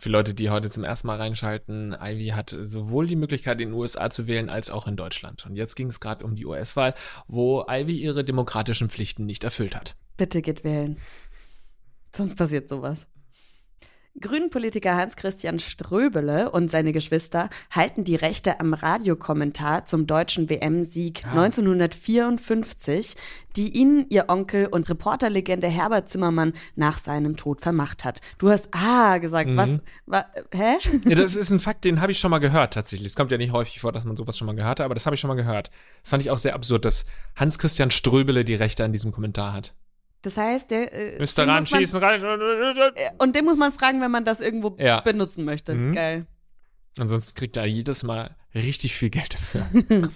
Für 0.00 0.10
Leute, 0.10 0.32
die 0.32 0.48
heute 0.48 0.70
zum 0.70 0.84
ersten 0.84 1.08
Mal 1.08 1.16
reinschalten, 1.16 1.92
Ivy 2.00 2.28
hat 2.28 2.56
sowohl 2.62 3.08
die 3.08 3.16
Möglichkeit, 3.16 3.60
in 3.60 3.70
den 3.70 3.74
USA 3.76 4.10
zu 4.10 4.28
wählen, 4.28 4.48
als 4.48 4.70
auch 4.70 4.86
in 4.86 4.94
Deutschland. 4.94 5.44
Und 5.44 5.56
jetzt 5.56 5.74
ging 5.74 5.88
es 5.88 5.98
gerade 5.98 6.24
um 6.24 6.36
die 6.36 6.46
US-Wahl, 6.46 6.94
wo 7.26 7.64
Ivy 7.68 7.98
ihre 7.98 8.22
demokratischen 8.22 8.90
Pflichten 8.90 9.26
nicht 9.26 9.42
erfüllt 9.42 9.74
hat. 9.74 9.96
Bitte 10.16 10.40
geht 10.40 10.62
wählen. 10.62 10.98
Sonst 12.14 12.36
passiert 12.36 12.68
sowas. 12.68 13.08
Grünen-Politiker 14.20 14.96
Hans-Christian 14.96 15.58
Ströbele 15.58 16.50
und 16.50 16.70
seine 16.70 16.92
Geschwister 16.92 17.48
halten 17.70 18.04
die 18.04 18.16
Rechte 18.16 18.60
am 18.60 18.74
Radiokommentar 18.74 19.84
zum 19.84 20.06
deutschen 20.06 20.48
WM-Sieg 20.50 21.22
ja. 21.22 21.30
1954, 21.30 23.16
die 23.56 23.76
ihnen 23.76 24.06
ihr 24.08 24.26
Onkel 24.28 24.66
und 24.66 24.88
Reporterlegende 24.88 25.68
Herbert 25.68 26.08
Zimmermann 26.08 26.52
nach 26.76 26.98
seinem 26.98 27.36
Tod 27.36 27.60
vermacht 27.60 28.04
hat. 28.04 28.20
Du 28.38 28.50
hast 28.50 28.68
ah 28.72 29.18
gesagt, 29.18 29.50
mhm. 29.50 29.56
was, 29.56 29.80
wa, 30.06 30.24
hä? 30.52 30.76
Ja, 31.04 31.14
das 31.14 31.34
ist 31.34 31.50
ein 31.50 31.60
Fakt, 31.60 31.84
den 31.84 32.00
habe 32.00 32.12
ich 32.12 32.18
schon 32.18 32.30
mal 32.30 32.38
gehört 32.38 32.74
tatsächlich. 32.74 33.08
Es 33.08 33.16
kommt 33.16 33.30
ja 33.30 33.38
nicht 33.38 33.52
häufig 33.52 33.80
vor, 33.80 33.92
dass 33.92 34.04
man 34.04 34.16
sowas 34.16 34.36
schon 34.36 34.46
mal 34.46 34.54
gehört 34.54 34.80
hat, 34.80 34.84
aber 34.84 34.94
das 34.94 35.06
habe 35.06 35.14
ich 35.14 35.20
schon 35.20 35.28
mal 35.28 35.34
gehört. 35.34 35.70
Das 36.02 36.10
fand 36.10 36.22
ich 36.22 36.30
auch 36.30 36.38
sehr 36.38 36.54
absurd, 36.54 36.84
dass 36.84 37.06
Hans-Christian 37.36 37.90
Ströbele 37.90 38.44
die 38.44 38.54
Rechte 38.54 38.84
an 38.84 38.92
diesem 38.92 39.12
Kommentar 39.12 39.52
hat. 39.52 39.74
Das 40.22 40.36
heißt, 40.36 40.70
der 40.70 40.92
äh, 40.92 41.18
müsste 41.18 41.46
ran 41.46 41.64
schießen, 41.64 41.98
rein. 42.02 42.22
Und 43.18 43.36
den 43.36 43.44
muss 43.44 43.56
man 43.56 43.72
fragen, 43.72 44.00
wenn 44.00 44.10
man 44.10 44.24
das 44.24 44.40
irgendwo 44.40 44.76
ja. 44.78 45.00
benutzen 45.00 45.44
möchte. 45.44 45.74
Mhm. 45.74 45.92
Geil. 45.92 46.26
Ansonsten 46.98 47.38
kriegt 47.38 47.56
er 47.56 47.66
jedes 47.66 48.02
Mal 48.02 48.36
richtig 48.58 48.94
viel 48.94 49.10
Geld 49.10 49.34
dafür. 49.34 49.66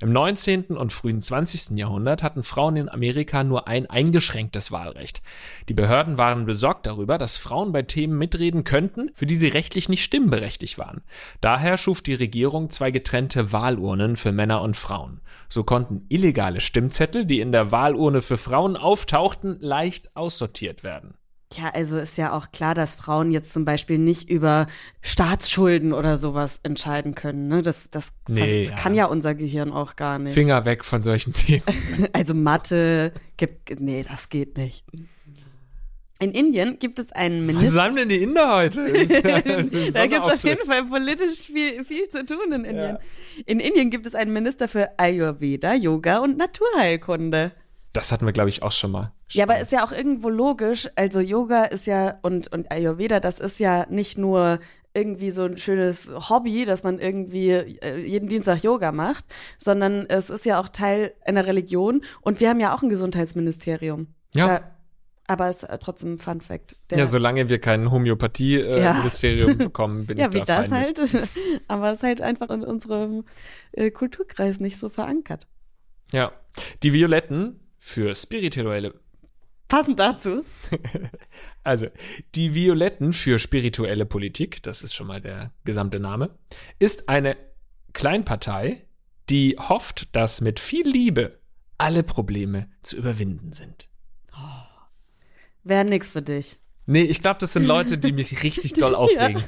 Im 0.00 0.12
19. 0.12 0.64
und 0.76 0.92
frühen 0.92 1.20
20. 1.20 1.78
Jahrhundert 1.78 2.22
hatten 2.22 2.42
Frauen 2.42 2.76
in 2.76 2.88
Amerika 2.88 3.42
nur 3.42 3.68
ein 3.68 3.88
eingeschränktes 3.88 4.70
Wahlrecht. 4.70 5.22
Die 5.68 5.74
Behörden 5.74 6.18
waren 6.18 6.44
besorgt 6.44 6.86
darüber, 6.86 7.16
dass 7.18 7.38
Frauen 7.38 7.72
bei 7.72 7.82
Themen 7.82 8.18
mitreden 8.18 8.64
könnten, 8.64 9.10
für 9.14 9.26
die 9.26 9.36
sie 9.36 9.48
rechtlich 9.48 9.88
nicht 9.88 10.04
stimmberechtigt 10.04 10.78
waren. 10.78 11.02
Daher 11.40 11.78
schuf 11.78 12.02
die 12.02 12.14
Regierung 12.14 12.70
zwei 12.70 12.90
getrennte 12.90 13.52
Wahlurnen 13.52 14.16
für 14.16 14.32
Männer 14.32 14.62
und 14.62 14.76
Frauen. 14.76 15.20
So 15.48 15.64
konnten 15.64 16.04
illegale 16.08 16.60
Stimmzettel, 16.60 17.24
die 17.24 17.40
in 17.40 17.52
der 17.52 17.72
Wahlurne 17.72 18.20
für 18.20 18.36
Frauen 18.36 18.76
auftauchten, 18.76 19.56
leicht 19.60 20.14
aussortiert 20.14 20.84
werden. 20.84 21.14
Ja, 21.54 21.70
also 21.72 21.96
ist 21.96 22.18
ja 22.18 22.32
auch 22.36 22.52
klar, 22.52 22.74
dass 22.74 22.94
Frauen 22.94 23.30
jetzt 23.30 23.54
zum 23.54 23.64
Beispiel 23.64 23.96
nicht 23.96 24.28
über 24.28 24.66
Staatsschulden 25.00 25.94
oder 25.94 26.18
sowas 26.18 26.60
entscheiden 26.62 27.14
können. 27.14 27.48
Ne? 27.48 27.62
Das, 27.62 27.90
das 27.90 28.12
Nee, 28.28 28.66
ver- 28.66 28.70
ja. 28.70 28.76
kann 28.76 28.94
ja 28.94 29.06
unser 29.06 29.34
Gehirn 29.34 29.72
auch 29.72 29.96
gar 29.96 30.18
nicht. 30.18 30.34
Finger 30.34 30.66
weg 30.66 30.84
von 30.84 31.02
solchen 31.02 31.32
Themen. 31.32 31.62
Also 32.12 32.34
Mathe 32.34 33.12
gibt, 33.38 33.80
nee, 33.80 34.04
das 34.06 34.28
geht 34.28 34.58
nicht. 34.58 34.84
In 36.20 36.32
Indien 36.32 36.78
gibt 36.80 36.98
es 36.98 37.12
einen 37.12 37.46
Was 37.46 37.54
Minister. 37.54 37.82
haben 37.82 37.96
denn 37.96 38.08
die 38.10 38.22
Inder 38.22 38.54
heute? 38.56 38.82
Ja- 39.08 39.40
da 39.92 40.06
gibt 40.06 40.26
es 40.26 40.32
auf 40.34 40.44
jeden 40.44 40.66
Fall 40.66 40.84
politisch 40.84 41.46
viel, 41.46 41.82
viel 41.84 42.08
zu 42.10 42.26
tun 42.26 42.52
in 42.52 42.64
Indien. 42.66 42.98
In 43.46 43.60
Indien 43.60 43.88
gibt 43.90 44.06
es 44.06 44.14
einen 44.14 44.32
Minister 44.34 44.68
für 44.68 44.98
Ayurveda, 44.98 45.72
Yoga 45.74 46.18
und 46.18 46.36
Naturheilkunde. 46.36 47.52
Das 47.94 48.12
hatten 48.12 48.26
wir, 48.26 48.32
glaube 48.32 48.50
ich, 48.50 48.62
auch 48.62 48.72
schon 48.72 48.90
mal. 48.90 49.12
Ja, 49.30 49.44
aber 49.44 49.58
ist 49.58 49.72
ja 49.72 49.84
auch 49.84 49.92
irgendwo 49.92 50.28
logisch. 50.28 50.88
Also 50.96 51.20
Yoga 51.20 51.64
ist 51.64 51.86
ja 51.86 52.18
und, 52.22 52.50
und 52.52 52.72
Ayurveda, 52.72 53.20
das 53.20 53.40
ist 53.40 53.60
ja 53.60 53.86
nicht 53.90 54.18
nur 54.18 54.58
irgendwie 54.94 55.30
so 55.30 55.44
ein 55.44 55.58
schönes 55.58 56.10
Hobby, 56.30 56.64
dass 56.64 56.82
man 56.82 56.98
irgendwie 56.98 57.50
äh, 57.50 57.98
jeden 57.98 58.28
Dienstag 58.28 58.62
Yoga 58.62 58.90
macht, 58.90 59.24
sondern 59.58 60.06
es 60.08 60.30
ist 60.30 60.44
ja 60.44 60.58
auch 60.58 60.68
Teil 60.68 61.12
einer 61.24 61.46
Religion 61.46 62.02
und 62.22 62.40
wir 62.40 62.48
haben 62.48 62.58
ja 62.60 62.74
auch 62.74 62.82
ein 62.82 62.88
Gesundheitsministerium. 62.88 64.08
Ja. 64.34 64.46
Da, 64.46 64.60
aber 65.28 65.48
es 65.48 65.62
ist 65.62 65.68
äh, 65.68 65.78
trotzdem 65.78 66.14
ein 66.14 66.18
Fun 66.18 66.40
Fact. 66.40 66.76
Ja, 66.90 67.04
solange 67.04 67.50
wir 67.50 67.60
kein 67.60 67.84
Ja. 67.84 67.90
Homöopathie-Ministerium 67.90 69.58
bekommen, 69.58 70.06
bin 70.06 70.16
ja, 70.18 70.28
ich 70.28 70.34
wie 70.34 70.38
da 70.38 70.62
das 70.62 70.68
fein 70.68 70.88
mit. 70.88 70.98
halt. 70.98 71.28
Aber 71.68 71.92
es 71.92 71.98
ist 71.98 72.02
halt 72.02 72.22
einfach 72.22 72.48
in 72.48 72.64
unserem 72.64 73.24
äh, 73.72 73.90
Kulturkreis 73.90 74.58
nicht 74.58 74.78
so 74.78 74.88
verankert. 74.88 75.46
Ja. 76.12 76.32
Die 76.82 76.94
Violetten 76.94 77.60
für 77.78 78.14
spirituelle 78.14 78.94
Passend 79.68 80.00
dazu. 80.00 80.44
Also, 81.62 81.88
die 82.34 82.54
Violetten 82.54 83.12
für 83.12 83.38
spirituelle 83.38 84.06
Politik, 84.06 84.62
das 84.62 84.82
ist 84.82 84.94
schon 84.94 85.06
mal 85.06 85.20
der 85.20 85.52
gesamte 85.64 86.00
Name, 86.00 86.30
ist 86.78 87.10
eine 87.10 87.36
Kleinpartei, 87.92 88.86
die 89.28 89.56
hofft, 89.58 90.16
dass 90.16 90.40
mit 90.40 90.60
viel 90.60 90.88
Liebe 90.88 91.38
alle 91.76 92.02
Probleme 92.02 92.70
zu 92.82 92.96
überwinden 92.96 93.52
sind. 93.52 93.88
Wäre 95.62 95.84
nix 95.84 96.12
für 96.12 96.22
dich. 96.22 96.58
Nee, 96.86 97.02
ich 97.02 97.20
glaube, 97.20 97.38
das 97.38 97.52
sind 97.52 97.64
Leute, 97.64 97.98
die 97.98 98.12
mich 98.12 98.42
richtig 98.42 98.72
doll 98.72 98.94
aufregen. 98.94 99.44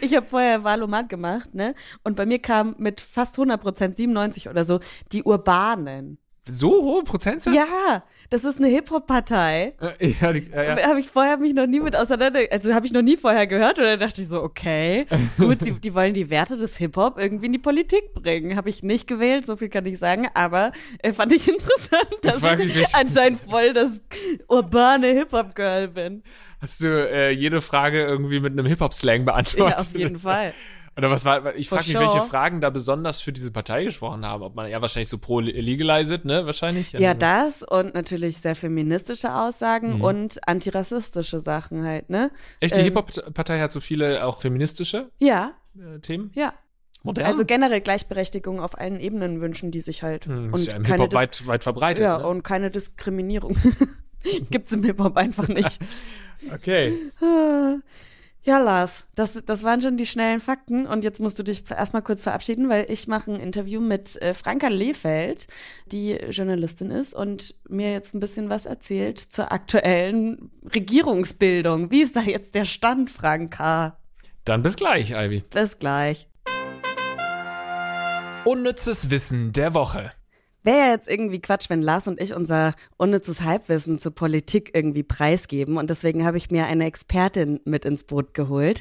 Ich 0.00 0.16
habe 0.16 0.26
vorher 0.26 0.64
Valomat 0.64 1.08
gemacht, 1.08 1.54
ne? 1.54 1.76
Und 2.02 2.16
bei 2.16 2.26
mir 2.26 2.40
kam 2.40 2.74
mit 2.78 3.00
fast 3.00 3.38
100 3.38 3.60
Prozent, 3.60 3.96
97 3.96 4.48
oder 4.48 4.64
so, 4.64 4.80
die 5.12 5.22
Urbanen. 5.22 6.18
So 6.52 6.70
hohe 6.82 7.02
Prozentsatz? 7.04 7.54
Ja, 7.54 8.02
das 8.28 8.44
ist 8.44 8.58
eine 8.58 8.66
Hip-Hop-Partei. 8.68 9.74
Äh, 9.98 10.08
ja, 10.20 10.32
die, 10.32 10.50
äh, 10.52 10.76
ja. 10.78 10.88
Habe 10.88 11.00
ich 11.00 11.08
vorher 11.08 11.38
mich 11.38 11.54
noch 11.54 11.66
nie 11.66 11.80
mit 11.80 11.96
auseinander, 11.96 12.40
also 12.50 12.74
habe 12.74 12.84
ich 12.84 12.92
noch 12.92 13.00
nie 13.02 13.16
vorher 13.16 13.46
gehört 13.46 13.78
oder 13.78 13.96
dachte 13.96 14.20
ich 14.20 14.28
so, 14.28 14.42
okay, 14.42 15.06
gut, 15.38 15.60
sie, 15.62 15.72
die 15.72 15.94
wollen 15.94 16.12
die 16.12 16.28
Werte 16.28 16.58
des 16.58 16.76
Hip-Hop 16.76 17.18
irgendwie 17.18 17.46
in 17.46 17.52
die 17.52 17.58
Politik 17.58 18.12
bringen. 18.12 18.56
Habe 18.58 18.68
ich 18.68 18.82
nicht 18.82 19.06
gewählt, 19.06 19.46
so 19.46 19.56
viel 19.56 19.70
kann 19.70 19.86
ich 19.86 19.98
sagen, 19.98 20.28
aber 20.34 20.72
äh, 20.98 21.14
fand 21.14 21.32
ich 21.32 21.48
interessant, 21.52 22.08
dass 22.22 22.36
ich 22.60 22.74
welch- 22.76 22.94
anscheinend 22.94 23.40
voll 23.40 23.72
das 23.72 24.02
urbane 24.48 25.06
Hip-Hop-Girl 25.08 25.88
bin. 25.88 26.22
Hast 26.60 26.80
du 26.82 26.86
äh, 26.86 27.30
jede 27.30 27.60
Frage 27.60 28.02
irgendwie 28.04 28.40
mit 28.40 28.52
einem 28.52 28.66
Hip-Hop-Slang 28.66 29.24
beantwortet? 29.24 29.76
Ja, 29.78 29.80
auf 29.82 29.94
jeden 29.98 30.16
Fall. 30.18 30.52
Oder 30.96 31.10
was 31.10 31.24
war, 31.24 31.56
ich 31.56 31.68
frage 31.68 31.84
mich, 31.84 31.92
sure. 31.92 32.04
welche 32.06 32.22
Fragen 32.28 32.60
da 32.60 32.70
besonders 32.70 33.20
für 33.20 33.32
diese 33.32 33.50
Partei 33.50 33.82
gesprochen 33.84 34.24
haben. 34.24 34.42
Ob 34.44 34.54
man, 34.54 34.70
ja, 34.70 34.80
wahrscheinlich 34.80 35.08
so 35.08 35.18
pro 35.18 35.40
legalized, 35.40 36.24
ne, 36.24 36.46
wahrscheinlich. 36.46 36.92
Ja, 36.92 37.14
das 37.14 37.62
und 37.64 37.94
natürlich 37.94 38.36
sehr 38.38 38.54
feministische 38.54 39.34
Aussagen 39.34 39.94
Mhm. 39.96 40.00
und 40.04 40.48
antirassistische 40.48 41.40
Sachen 41.40 41.84
halt, 41.84 42.10
ne? 42.10 42.30
Echt, 42.60 42.76
die 42.76 42.80
ähm, 42.80 42.84
Hip-Hop-Partei 42.86 43.58
hat 43.60 43.72
so 43.72 43.80
viele 43.80 44.24
auch 44.24 44.40
feministische 44.40 45.10
Ja, 45.18 45.54
äh, 45.76 45.98
Themen? 45.98 46.30
ja. 46.34 46.52
Modern? 47.02 47.26
Also 47.26 47.44
generell 47.44 47.82
Gleichberechtigung 47.82 48.60
auf 48.60 48.78
allen 48.78 48.98
Ebenen 48.98 49.40
wünschen 49.42 49.70
die 49.70 49.80
sich 49.80 50.02
halt. 50.02 50.24
Hm, 50.26 50.46
und 50.52 50.54
ist 50.58 50.68
ja 50.68 50.76
im 50.76 50.84
Hip-Hop 50.86 51.12
weit, 51.12 51.46
weit 51.46 51.62
verbreitet. 51.62 52.02
Ja, 52.04 52.18
ne? 52.18 52.26
und 52.26 52.44
keine 52.44 52.70
Diskriminierung. 52.70 53.56
Gibt's 54.50 54.72
im 54.72 54.82
Hip-Hop 54.84 55.16
einfach 55.16 55.48
nicht. 55.48 55.78
Okay. 56.52 56.92
Ja, 58.46 58.58
Lars, 58.58 59.06
das, 59.14 59.42
das 59.46 59.62
waren 59.62 59.80
schon 59.80 59.96
die 59.96 60.04
schnellen 60.04 60.38
Fakten 60.38 60.86
und 60.86 61.02
jetzt 61.02 61.18
musst 61.18 61.38
du 61.38 61.42
dich 61.42 61.64
erstmal 61.70 62.02
kurz 62.02 62.20
verabschieden, 62.20 62.68
weil 62.68 62.84
ich 62.90 63.08
mache 63.08 63.32
ein 63.32 63.40
Interview 63.40 63.80
mit 63.80 64.20
äh, 64.20 64.34
Franka 64.34 64.68
Lehfeld, 64.68 65.46
die 65.86 66.12
Journalistin 66.12 66.90
ist 66.90 67.14
und 67.14 67.54
mir 67.70 67.92
jetzt 67.92 68.14
ein 68.14 68.20
bisschen 68.20 68.50
was 68.50 68.66
erzählt 68.66 69.18
zur 69.18 69.50
aktuellen 69.50 70.50
Regierungsbildung. 70.74 71.90
Wie 71.90 72.02
ist 72.02 72.16
da 72.16 72.20
jetzt 72.20 72.54
der 72.54 72.66
Stand, 72.66 73.10
Franka? 73.10 73.96
Dann 74.44 74.62
bis 74.62 74.76
gleich, 74.76 75.12
Ivy. 75.12 75.42
Bis 75.48 75.78
gleich. 75.78 76.28
Unnützes 78.44 79.08
Wissen 79.08 79.52
der 79.52 79.72
Woche. 79.72 80.12
Wäre 80.64 80.78
ja 80.78 80.90
jetzt 80.92 81.10
irgendwie 81.10 81.40
Quatsch, 81.40 81.68
wenn 81.68 81.82
Lars 81.82 82.08
und 82.08 82.18
ich 82.20 82.34
unser 82.34 82.72
unnützes 82.96 83.42
Halbwissen 83.42 83.98
zur 83.98 84.14
Politik 84.14 84.70
irgendwie 84.74 85.02
preisgeben. 85.02 85.76
Und 85.76 85.90
deswegen 85.90 86.24
habe 86.24 86.38
ich 86.38 86.50
mir 86.50 86.64
eine 86.64 86.86
Expertin 86.86 87.60
mit 87.64 87.84
ins 87.84 88.04
Boot 88.04 88.32
geholt. 88.32 88.80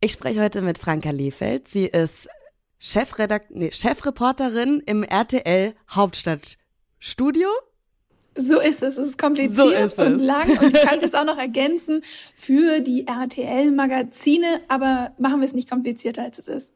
Ich 0.00 0.12
spreche 0.12 0.42
heute 0.42 0.62
mit 0.62 0.78
Franka 0.78 1.10
Lehfeld. 1.10 1.68
Sie 1.68 1.84
ist 1.84 2.28
Chefredakt 2.78 3.50
nee, 3.50 3.70
Chefreporterin 3.70 4.82
im 4.86 5.02
RTL 5.02 5.74
Hauptstadtstudio. 5.90 7.48
So 8.34 8.58
ist 8.58 8.82
es. 8.82 8.96
Es 8.96 9.08
ist 9.08 9.18
kompliziert 9.18 9.56
So 9.56 9.70
ist 9.70 9.98
und 9.98 10.16
es. 10.16 10.22
lang 10.22 10.58
und 10.58 10.74
du 10.74 10.80
kannst 10.80 11.02
jetzt 11.02 11.16
auch 11.16 11.24
noch 11.24 11.38
ergänzen 11.38 12.02
für 12.34 12.80
die 12.80 13.06
RTL-Magazine, 13.06 14.62
aber 14.68 15.12
machen 15.18 15.40
wir 15.40 15.46
es 15.46 15.54
nicht 15.54 15.70
komplizierter, 15.70 16.22
als 16.22 16.38
es 16.38 16.48
ist. 16.48 16.72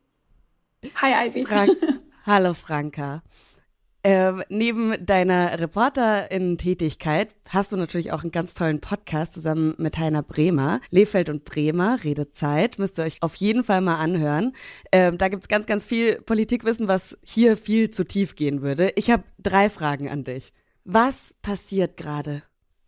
Hi, 0.96 1.28
Ivy. 1.28 1.46
Frank 1.46 1.70
Hallo 2.26 2.52
Franka. 2.52 3.22
Ähm, 4.04 4.44
neben 4.48 5.04
deiner 5.04 5.58
Reporterin-Tätigkeit 5.58 7.34
hast 7.48 7.72
du 7.72 7.76
natürlich 7.76 8.12
auch 8.12 8.22
einen 8.22 8.30
ganz 8.30 8.54
tollen 8.54 8.80
Podcast 8.80 9.32
zusammen 9.32 9.74
mit 9.76 9.98
Heiner 9.98 10.22
Bremer. 10.22 10.80
Lehfeld 10.90 11.28
und 11.30 11.44
Bremer, 11.44 11.98
Redezeit, 12.04 12.78
müsst 12.78 12.98
ihr 12.98 13.04
euch 13.04 13.22
auf 13.22 13.34
jeden 13.34 13.64
Fall 13.64 13.80
mal 13.80 13.96
anhören. 13.96 14.52
Ähm, 14.92 15.18
da 15.18 15.28
gibt's 15.28 15.48
ganz, 15.48 15.66
ganz 15.66 15.84
viel 15.84 16.20
Politikwissen, 16.22 16.86
was 16.86 17.18
hier 17.24 17.56
viel 17.56 17.90
zu 17.90 18.04
tief 18.04 18.36
gehen 18.36 18.62
würde. 18.62 18.92
Ich 18.94 19.10
habe 19.10 19.24
drei 19.38 19.68
Fragen 19.68 20.08
an 20.08 20.22
dich. 20.22 20.52
Was 20.84 21.34
passiert 21.42 21.96
gerade? 21.96 22.44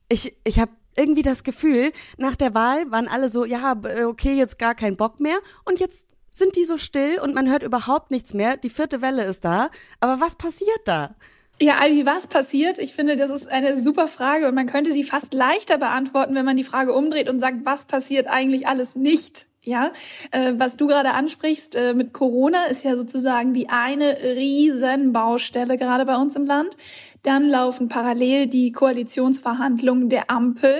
Ich, 0.09 0.37
ich 0.45 0.61
habe 0.61 0.71
irgendwie 0.97 1.23
das 1.23 1.43
Gefühl, 1.45 1.93
nach 2.19 2.37
der 2.37 2.55
Wahl 2.55 2.91
waren 2.91 3.09
alle 3.09 3.31
so, 3.31 3.45
ja, 3.45 3.75
okay, 4.07 4.35
jetzt 4.37 4.59
gar 4.59 4.75
kein 4.75 4.97
Bock 4.97 5.19
mehr. 5.19 5.39
Und 5.65 5.81
jetzt 5.81 6.07
sind 6.31 6.57
die 6.57 6.65
so 6.65 6.79
still 6.79 7.19
und 7.21 7.35
man 7.35 7.51
hört 7.51 7.63
überhaupt 7.63 8.11
nichts 8.11 8.35
mehr. 8.35 8.57
Die 8.57 8.71
vierte 8.71 9.03
Welle 9.03 9.25
ist 9.25 9.45
da. 9.45 9.71
Aber 10.01 10.21
was 10.21 10.37
passiert 10.37 10.81
da? 10.85 11.15
Ja, 11.61 11.85
Ivy, 11.85 12.07
was 12.07 12.27
passiert? 12.27 12.79
Ich 12.79 12.95
finde, 12.95 13.17
das 13.17 13.29
ist 13.29 13.49
eine 13.49 13.77
super 13.77 14.09
Frage 14.09 14.49
und 14.49 14.55
man 14.55 14.67
könnte 14.67 14.93
sie 14.93 15.05
fast 15.05 15.35
leichter 15.35 15.77
beantworten, 15.77 16.35
wenn 16.35 16.47
man 16.47 16.57
die 16.57 16.65
Frage 16.65 16.95
umdreht 16.95 17.29
und 17.29 17.39
sagt, 17.39 17.59
was 17.65 17.85
passiert 17.85 18.29
eigentlich 18.29 18.67
alles 18.67 18.97
nicht? 18.97 19.47
Ja, 19.63 19.93
äh, 20.31 20.55
was 20.57 20.79
du 20.79 20.87
gerade 20.87 21.13
ansprichst 21.13 21.75
äh, 21.75 21.93
mit 21.93 22.15
Corona 22.15 22.65
ist 22.67 22.83
ja 22.83 22.97
sozusagen 22.97 23.53
die 23.53 23.69
eine 23.69 24.17
Riesenbaustelle 24.23 25.77
gerade 25.77 26.07
bei 26.07 26.17
uns 26.17 26.35
im 26.35 26.47
Land. 26.47 26.79
Dann 27.25 27.47
laufen 27.47 27.89
parallel 27.89 28.47
die 28.47 28.73
Koalitionsverhandlungen 28.73 30.09
der 30.09 30.31
Ampel 30.31 30.75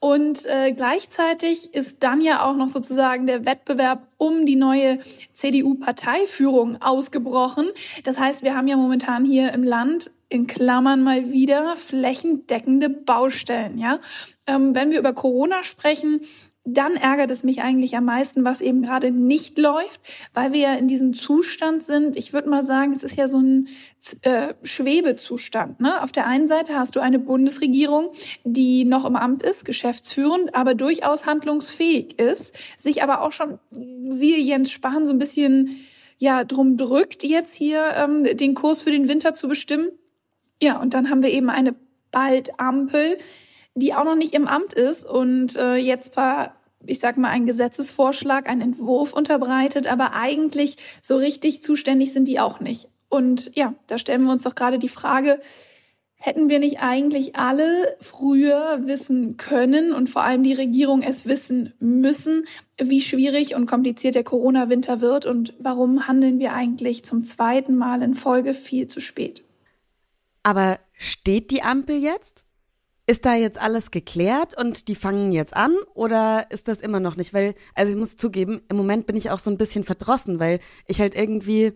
und 0.00 0.44
äh, 0.44 0.72
gleichzeitig 0.72 1.72
ist 1.72 2.02
dann 2.02 2.20
ja 2.20 2.44
auch 2.44 2.56
noch 2.56 2.68
sozusagen 2.68 3.26
der 3.26 3.46
Wettbewerb 3.46 4.06
um 4.18 4.44
die 4.44 4.56
neue 4.56 4.98
CDU-Parteiführung 5.32 6.82
ausgebrochen. 6.82 7.70
Das 8.04 8.18
heißt, 8.18 8.42
wir 8.42 8.54
haben 8.54 8.68
ja 8.68 8.76
momentan 8.76 9.24
hier 9.24 9.54
im 9.54 9.64
Land 9.64 10.10
in 10.28 10.46
Klammern 10.46 11.02
mal 11.02 11.32
wieder 11.32 11.74
flächendeckende 11.76 12.90
Baustellen. 12.90 13.78
Ja, 13.78 13.98
ähm, 14.46 14.74
wenn 14.74 14.90
wir 14.90 14.98
über 14.98 15.14
Corona 15.14 15.62
sprechen, 15.62 16.20
dann 16.66 16.96
ärgert 16.96 17.30
es 17.30 17.44
mich 17.44 17.62
eigentlich 17.62 17.96
am 17.96 18.04
meisten, 18.04 18.44
was 18.44 18.60
eben 18.60 18.82
gerade 18.82 19.12
nicht 19.12 19.56
läuft, 19.56 20.00
weil 20.34 20.52
wir 20.52 20.60
ja 20.60 20.74
in 20.74 20.88
diesem 20.88 21.14
Zustand 21.14 21.82
sind. 21.82 22.16
Ich 22.16 22.32
würde 22.32 22.50
mal 22.50 22.64
sagen, 22.64 22.92
es 22.92 23.04
ist 23.04 23.16
ja 23.16 23.28
so 23.28 23.38
ein 23.38 23.68
äh, 24.22 24.52
Schwebezustand. 24.64 25.80
Ne? 25.80 26.02
Auf 26.02 26.10
der 26.10 26.26
einen 26.26 26.48
Seite 26.48 26.74
hast 26.74 26.96
du 26.96 27.00
eine 27.00 27.20
Bundesregierung, 27.20 28.10
die 28.42 28.84
noch 28.84 29.04
im 29.04 29.14
Amt 29.14 29.44
ist, 29.44 29.64
geschäftsführend, 29.64 30.56
aber 30.56 30.74
durchaus 30.74 31.24
handlungsfähig 31.24 32.18
ist, 32.18 32.54
sich 32.76 33.02
aber 33.02 33.22
auch 33.22 33.32
schon, 33.32 33.60
siehe 34.08 34.38
Jens 34.38 34.72
Spahn, 34.72 35.06
so 35.06 35.12
ein 35.12 35.20
bisschen 35.20 35.70
ja 36.18 36.44
drum 36.44 36.76
drückt, 36.76 37.22
jetzt 37.22 37.54
hier 37.54 37.84
ähm, 37.94 38.24
den 38.24 38.54
Kurs 38.54 38.80
für 38.80 38.90
den 38.90 39.08
Winter 39.08 39.34
zu 39.34 39.46
bestimmen. 39.46 39.90
Ja, 40.60 40.80
und 40.80 40.94
dann 40.94 41.10
haben 41.10 41.22
wir 41.22 41.30
eben 41.30 41.50
eine 41.50 41.76
bald 42.10 42.58
Ampel, 42.58 43.18
die 43.74 43.94
auch 43.94 44.04
noch 44.04 44.16
nicht 44.16 44.34
im 44.34 44.48
Amt 44.48 44.74
ist 44.74 45.04
und 45.04 45.54
äh, 45.56 45.76
jetzt 45.76 46.16
war 46.16 46.55
ich 46.84 46.98
sag 46.98 47.16
mal, 47.16 47.30
ein 47.30 47.46
Gesetzesvorschlag, 47.46 48.48
ein 48.48 48.60
Entwurf 48.60 49.12
unterbreitet, 49.12 49.86
aber 49.86 50.14
eigentlich 50.14 50.76
so 51.02 51.16
richtig 51.16 51.62
zuständig 51.62 52.12
sind 52.12 52.28
die 52.28 52.40
auch 52.40 52.60
nicht. 52.60 52.88
Und 53.08 53.52
ja, 53.54 53.74
da 53.86 53.98
stellen 53.98 54.24
wir 54.24 54.32
uns 54.32 54.42
doch 54.42 54.54
gerade 54.54 54.78
die 54.78 54.88
Frage, 54.88 55.40
hätten 56.18 56.48
wir 56.48 56.58
nicht 56.58 56.80
eigentlich 56.80 57.36
alle 57.36 57.96
früher 58.00 58.80
wissen 58.86 59.36
können 59.36 59.92
und 59.92 60.08
vor 60.08 60.22
allem 60.22 60.42
die 60.42 60.54
Regierung 60.54 61.02
es 61.02 61.26
wissen 61.26 61.74
müssen, 61.78 62.46
wie 62.78 63.00
schwierig 63.00 63.54
und 63.54 63.66
kompliziert 63.66 64.14
der 64.14 64.24
Corona-Winter 64.24 65.00
wird 65.00 65.26
und 65.26 65.54
warum 65.58 66.08
handeln 66.08 66.38
wir 66.38 66.52
eigentlich 66.54 67.04
zum 67.04 67.22
zweiten 67.24 67.76
Mal 67.76 68.02
in 68.02 68.14
Folge 68.14 68.54
viel 68.54 68.88
zu 68.88 69.00
spät? 69.00 69.42
Aber 70.42 70.78
steht 70.96 71.50
die 71.50 71.62
Ampel 71.62 72.02
jetzt? 72.02 72.45
Ist 73.08 73.24
da 73.24 73.34
jetzt 73.34 73.60
alles 73.60 73.92
geklärt 73.92 74.58
und 74.58 74.88
die 74.88 74.96
fangen 74.96 75.30
jetzt 75.30 75.54
an 75.54 75.76
oder 75.94 76.50
ist 76.50 76.66
das 76.66 76.80
immer 76.80 76.98
noch 76.98 77.16
nicht? 77.16 77.32
Weil, 77.32 77.54
also 77.74 77.92
ich 77.92 77.96
muss 77.96 78.16
zugeben, 78.16 78.62
im 78.68 78.76
Moment 78.76 79.06
bin 79.06 79.14
ich 79.14 79.30
auch 79.30 79.38
so 79.38 79.50
ein 79.50 79.58
bisschen 79.58 79.84
verdrossen, 79.84 80.40
weil 80.40 80.58
ich 80.86 81.00
halt 81.00 81.14
irgendwie 81.14 81.72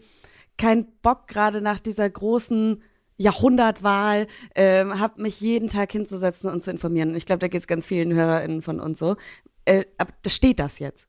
keinen 0.58 0.86
Bock 1.02 1.28
gerade 1.28 1.60
nach 1.60 1.78
dieser 1.78 2.10
großen 2.10 2.82
Jahrhundertwahl, 3.16 4.26
ähm, 4.54 4.98
habe 4.98 5.22
mich 5.22 5.40
jeden 5.40 5.68
Tag 5.68 5.92
hinzusetzen 5.92 6.50
und 6.50 6.64
zu 6.64 6.70
informieren. 6.70 7.10
Und 7.10 7.16
ich 7.16 7.26
glaube, 7.26 7.40
da 7.40 7.48
geht 7.48 7.60
es 7.60 7.66
ganz 7.66 7.86
vielen 7.86 8.12
HörerInnen 8.12 8.62
von 8.62 8.80
uns 8.80 8.98
so. 8.98 9.16
Äh, 9.66 9.84
aber 9.98 10.12
steht 10.26 10.58
das 10.58 10.78
jetzt. 10.78 11.06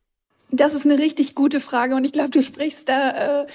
Das 0.53 0.73
ist 0.73 0.85
eine 0.85 0.99
richtig 0.99 1.33
gute 1.33 1.61
Frage 1.61 1.95
und 1.95 2.03
ich 2.03 2.11
glaube, 2.11 2.29
du 2.29 2.41
sprichst 2.41 2.89
da 2.89 3.43
äh, 3.43 3.47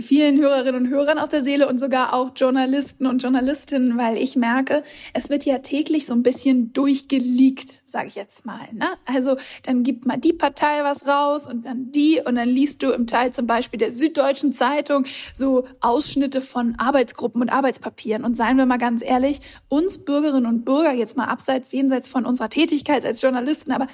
vielen 0.00 0.40
Hörerinnen 0.40 0.86
und 0.86 0.90
Hörern 0.90 1.18
aus 1.18 1.28
der 1.28 1.40
Seele 1.40 1.68
und 1.68 1.78
sogar 1.78 2.12
auch 2.12 2.32
Journalisten 2.34 3.06
und 3.06 3.22
Journalistinnen, 3.22 3.96
weil 3.96 4.18
ich 4.18 4.34
merke, 4.34 4.82
es 5.14 5.30
wird 5.30 5.44
ja 5.44 5.58
täglich 5.58 6.04
so 6.04 6.14
ein 6.14 6.24
bisschen 6.24 6.72
durchgeleakt, 6.72 7.82
sage 7.84 8.08
ich 8.08 8.16
jetzt 8.16 8.44
mal. 8.44 8.60
Ne? 8.72 8.86
Also 9.04 9.36
dann 9.62 9.84
gibt 9.84 10.04
mal 10.04 10.16
die 10.16 10.32
Partei 10.32 10.82
was 10.82 11.06
raus 11.06 11.46
und 11.46 11.64
dann 11.64 11.92
die 11.92 12.20
und 12.24 12.34
dann 12.34 12.48
liest 12.48 12.82
du 12.82 12.90
im 12.90 13.06
Teil 13.06 13.32
zum 13.32 13.46
Beispiel 13.46 13.78
der 13.78 13.92
Süddeutschen 13.92 14.52
Zeitung 14.52 15.06
so 15.32 15.64
Ausschnitte 15.80 16.40
von 16.40 16.74
Arbeitsgruppen 16.76 17.40
und 17.40 17.50
Arbeitspapieren 17.50 18.24
und 18.24 18.36
seien 18.36 18.56
wir 18.56 18.66
mal 18.66 18.78
ganz 18.78 19.00
ehrlich, 19.04 19.38
uns 19.68 20.04
Bürgerinnen 20.04 20.46
und 20.46 20.64
Bürger 20.64 20.92
jetzt 20.92 21.16
mal 21.16 21.26
abseits 21.26 21.70
jenseits 21.70 22.08
von 22.08 22.26
unserer 22.26 22.50
Tätigkeit 22.50 23.04
als 23.04 23.22
Journalisten, 23.22 23.70
aber 23.70 23.86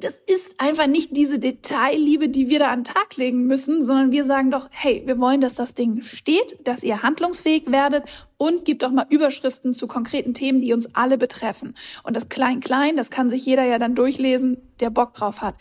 das 0.00 0.20
ist 0.26 0.58
einfach 0.58 0.86
nicht 0.86 1.16
diese 1.16 1.38
Detailliebe, 1.38 2.28
die 2.28 2.48
wir 2.48 2.58
da 2.58 2.68
an 2.68 2.80
den 2.80 2.92
Tag 2.92 3.16
legen 3.16 3.46
müssen, 3.46 3.82
sondern 3.82 4.12
wir 4.12 4.24
sagen 4.24 4.50
doch, 4.50 4.68
hey, 4.70 5.02
wir 5.06 5.18
wollen, 5.18 5.40
dass 5.40 5.54
das 5.54 5.74
Ding 5.74 6.02
steht, 6.02 6.58
dass 6.66 6.82
ihr 6.82 7.02
handlungsfähig 7.02 7.64
werdet 7.66 8.04
und 8.36 8.64
gibt 8.64 8.82
doch 8.82 8.90
mal 8.90 9.06
Überschriften 9.08 9.74
zu 9.74 9.86
konkreten 9.86 10.34
Themen, 10.34 10.60
die 10.60 10.72
uns 10.72 10.94
alle 10.94 11.18
betreffen. 11.18 11.74
Und 12.02 12.16
das 12.16 12.28
Klein-Klein, 12.28 12.96
das 12.96 13.10
kann 13.10 13.30
sich 13.30 13.44
jeder 13.44 13.64
ja 13.64 13.78
dann 13.78 13.94
durchlesen, 13.94 14.56
der 14.80 14.90
Bock 14.90 15.14
drauf 15.14 15.42
hat. 15.42 15.54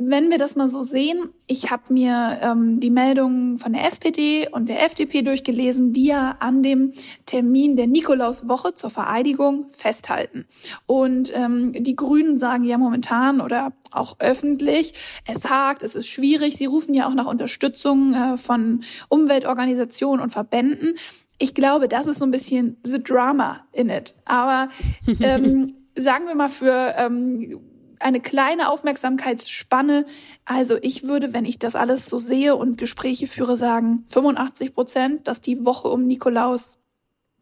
Wenn 0.00 0.30
wir 0.30 0.38
das 0.38 0.54
mal 0.54 0.68
so 0.68 0.84
sehen, 0.84 1.30
ich 1.48 1.72
habe 1.72 1.92
mir 1.92 2.38
ähm, 2.40 2.78
die 2.78 2.88
Meldungen 2.88 3.58
von 3.58 3.72
der 3.72 3.84
SPD 3.84 4.48
und 4.48 4.68
der 4.68 4.84
FDP 4.84 5.22
durchgelesen, 5.22 5.92
die 5.92 6.06
ja 6.06 6.36
an 6.38 6.62
dem 6.62 6.92
Termin 7.26 7.76
der 7.76 7.88
Nikolauswoche 7.88 8.76
zur 8.76 8.90
Vereidigung 8.90 9.66
festhalten. 9.72 10.46
Und 10.86 11.32
ähm, 11.34 11.72
die 11.72 11.96
Grünen 11.96 12.38
sagen 12.38 12.62
ja 12.62 12.78
momentan 12.78 13.40
oder 13.40 13.72
auch 13.90 14.14
öffentlich, 14.20 14.94
es 15.26 15.50
hakt, 15.50 15.82
es 15.82 15.96
ist 15.96 16.06
schwierig. 16.06 16.56
Sie 16.56 16.66
rufen 16.66 16.94
ja 16.94 17.08
auch 17.08 17.14
nach 17.14 17.26
Unterstützung 17.26 18.14
äh, 18.14 18.38
von 18.38 18.84
Umweltorganisationen 19.08 20.22
und 20.22 20.30
Verbänden. 20.30 20.94
Ich 21.38 21.54
glaube, 21.54 21.88
das 21.88 22.06
ist 22.06 22.20
so 22.20 22.24
ein 22.24 22.30
bisschen 22.30 22.76
the 22.84 23.02
drama 23.02 23.66
in 23.72 23.90
it. 23.90 24.14
Aber 24.26 24.68
ähm, 25.20 25.74
sagen 25.96 26.26
wir 26.28 26.36
mal 26.36 26.50
für 26.50 26.94
ähm, 26.96 27.60
eine 28.00 28.20
kleine 28.20 28.70
Aufmerksamkeitsspanne. 28.70 30.06
Also 30.44 30.76
ich 30.80 31.04
würde, 31.04 31.32
wenn 31.32 31.44
ich 31.44 31.58
das 31.58 31.74
alles 31.74 32.06
so 32.06 32.18
sehe 32.18 32.56
und 32.56 32.78
Gespräche 32.78 33.26
führe, 33.26 33.56
sagen 33.56 34.04
85 34.08 34.74
Prozent, 34.74 35.28
dass 35.28 35.40
die 35.40 35.64
Woche 35.64 35.88
um 35.88 36.06
Nikolaus 36.06 36.78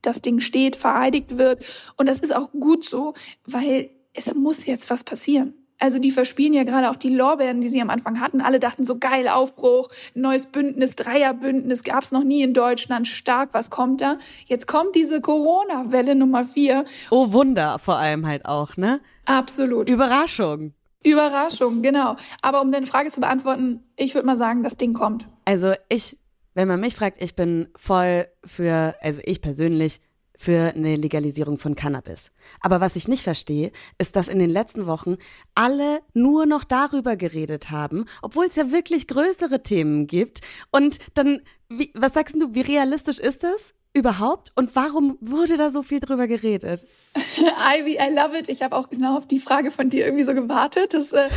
das 0.02 0.22
Ding 0.22 0.40
steht, 0.40 0.76
vereidigt 0.76 1.38
wird. 1.38 1.64
Und 1.96 2.08
das 2.08 2.20
ist 2.20 2.34
auch 2.34 2.52
gut 2.52 2.84
so, 2.84 3.14
weil 3.44 3.90
es 4.12 4.34
muss 4.34 4.66
jetzt 4.66 4.88
was 4.90 5.04
passieren. 5.04 5.54
Also 5.78 5.98
die 5.98 6.10
verspielen 6.10 6.54
ja 6.54 6.64
gerade 6.64 6.90
auch 6.90 6.96
die 6.96 7.14
Lorbeeren, 7.14 7.60
die 7.60 7.68
sie 7.68 7.82
am 7.82 7.90
Anfang 7.90 8.20
hatten. 8.20 8.40
Alle 8.40 8.58
dachten 8.60 8.84
so 8.84 8.98
geil, 8.98 9.28
Aufbruch, 9.28 9.88
neues 10.14 10.46
Bündnis, 10.46 10.96
Dreierbündnis, 10.96 11.84
gab's 11.84 12.12
noch 12.12 12.24
nie 12.24 12.42
in 12.42 12.54
Deutschland, 12.54 13.06
stark, 13.08 13.50
was 13.52 13.70
kommt 13.70 14.00
da? 14.00 14.18
Jetzt 14.46 14.66
kommt 14.66 14.94
diese 14.94 15.20
Corona-Welle 15.20 16.14
Nummer 16.14 16.44
vier. 16.44 16.84
Oh 17.10 17.32
Wunder 17.32 17.78
vor 17.78 17.96
allem 17.96 18.26
halt 18.26 18.46
auch, 18.46 18.76
ne? 18.76 19.00
Absolut. 19.26 19.90
Überraschung. 19.90 20.72
Überraschung, 21.04 21.82
genau. 21.82 22.16
Aber 22.42 22.62
um 22.62 22.72
deine 22.72 22.86
Frage 22.86 23.10
zu 23.10 23.20
beantworten, 23.20 23.84
ich 23.96 24.14
würde 24.14 24.26
mal 24.26 24.36
sagen, 24.36 24.62
das 24.62 24.76
Ding 24.76 24.94
kommt. 24.94 25.28
Also 25.44 25.74
ich, 25.88 26.16
wenn 26.54 26.68
man 26.68 26.80
mich 26.80 26.96
fragt, 26.96 27.22
ich 27.22 27.36
bin 27.36 27.68
voll 27.76 28.26
für, 28.44 28.94
also 29.02 29.20
ich 29.24 29.40
persönlich, 29.40 30.00
für 30.38 30.72
eine 30.74 30.96
Legalisierung 30.96 31.58
von 31.58 31.76
Cannabis. 31.76 32.30
Aber 32.60 32.80
was 32.80 32.96
ich 32.96 33.08
nicht 33.08 33.22
verstehe, 33.22 33.72
ist, 33.98 34.16
dass 34.16 34.28
in 34.28 34.38
den 34.38 34.50
letzten 34.50 34.86
Wochen 34.86 35.16
alle 35.54 36.00
nur 36.14 36.46
noch 36.46 36.64
darüber 36.64 37.16
geredet 37.16 37.70
haben, 37.70 38.06
obwohl 38.22 38.46
es 38.46 38.56
ja 38.56 38.70
wirklich 38.70 39.06
größere 39.08 39.62
Themen 39.62 40.06
gibt. 40.06 40.40
Und 40.70 40.98
dann, 41.14 41.40
wie, 41.68 41.90
was 41.94 42.14
sagst 42.14 42.34
du, 42.34 42.54
wie 42.54 42.62
realistisch 42.62 43.18
ist 43.18 43.44
das? 43.44 43.72
überhaupt 43.96 44.52
und 44.56 44.76
warum 44.76 45.16
wurde 45.22 45.56
da 45.56 45.70
so 45.70 45.82
viel 45.82 46.00
drüber 46.00 46.26
geredet? 46.26 46.86
Ivy, 47.16 47.94
I 47.94 48.14
love 48.14 48.38
it. 48.38 48.48
Ich 48.50 48.62
habe 48.62 48.76
auch 48.76 48.90
genau 48.90 49.16
auf 49.16 49.26
die 49.26 49.38
Frage 49.38 49.70
von 49.70 49.88
dir 49.88 50.04
irgendwie 50.04 50.24
so 50.24 50.34
gewartet. 50.34 50.92
Das, 50.92 51.12
äh, 51.12 51.30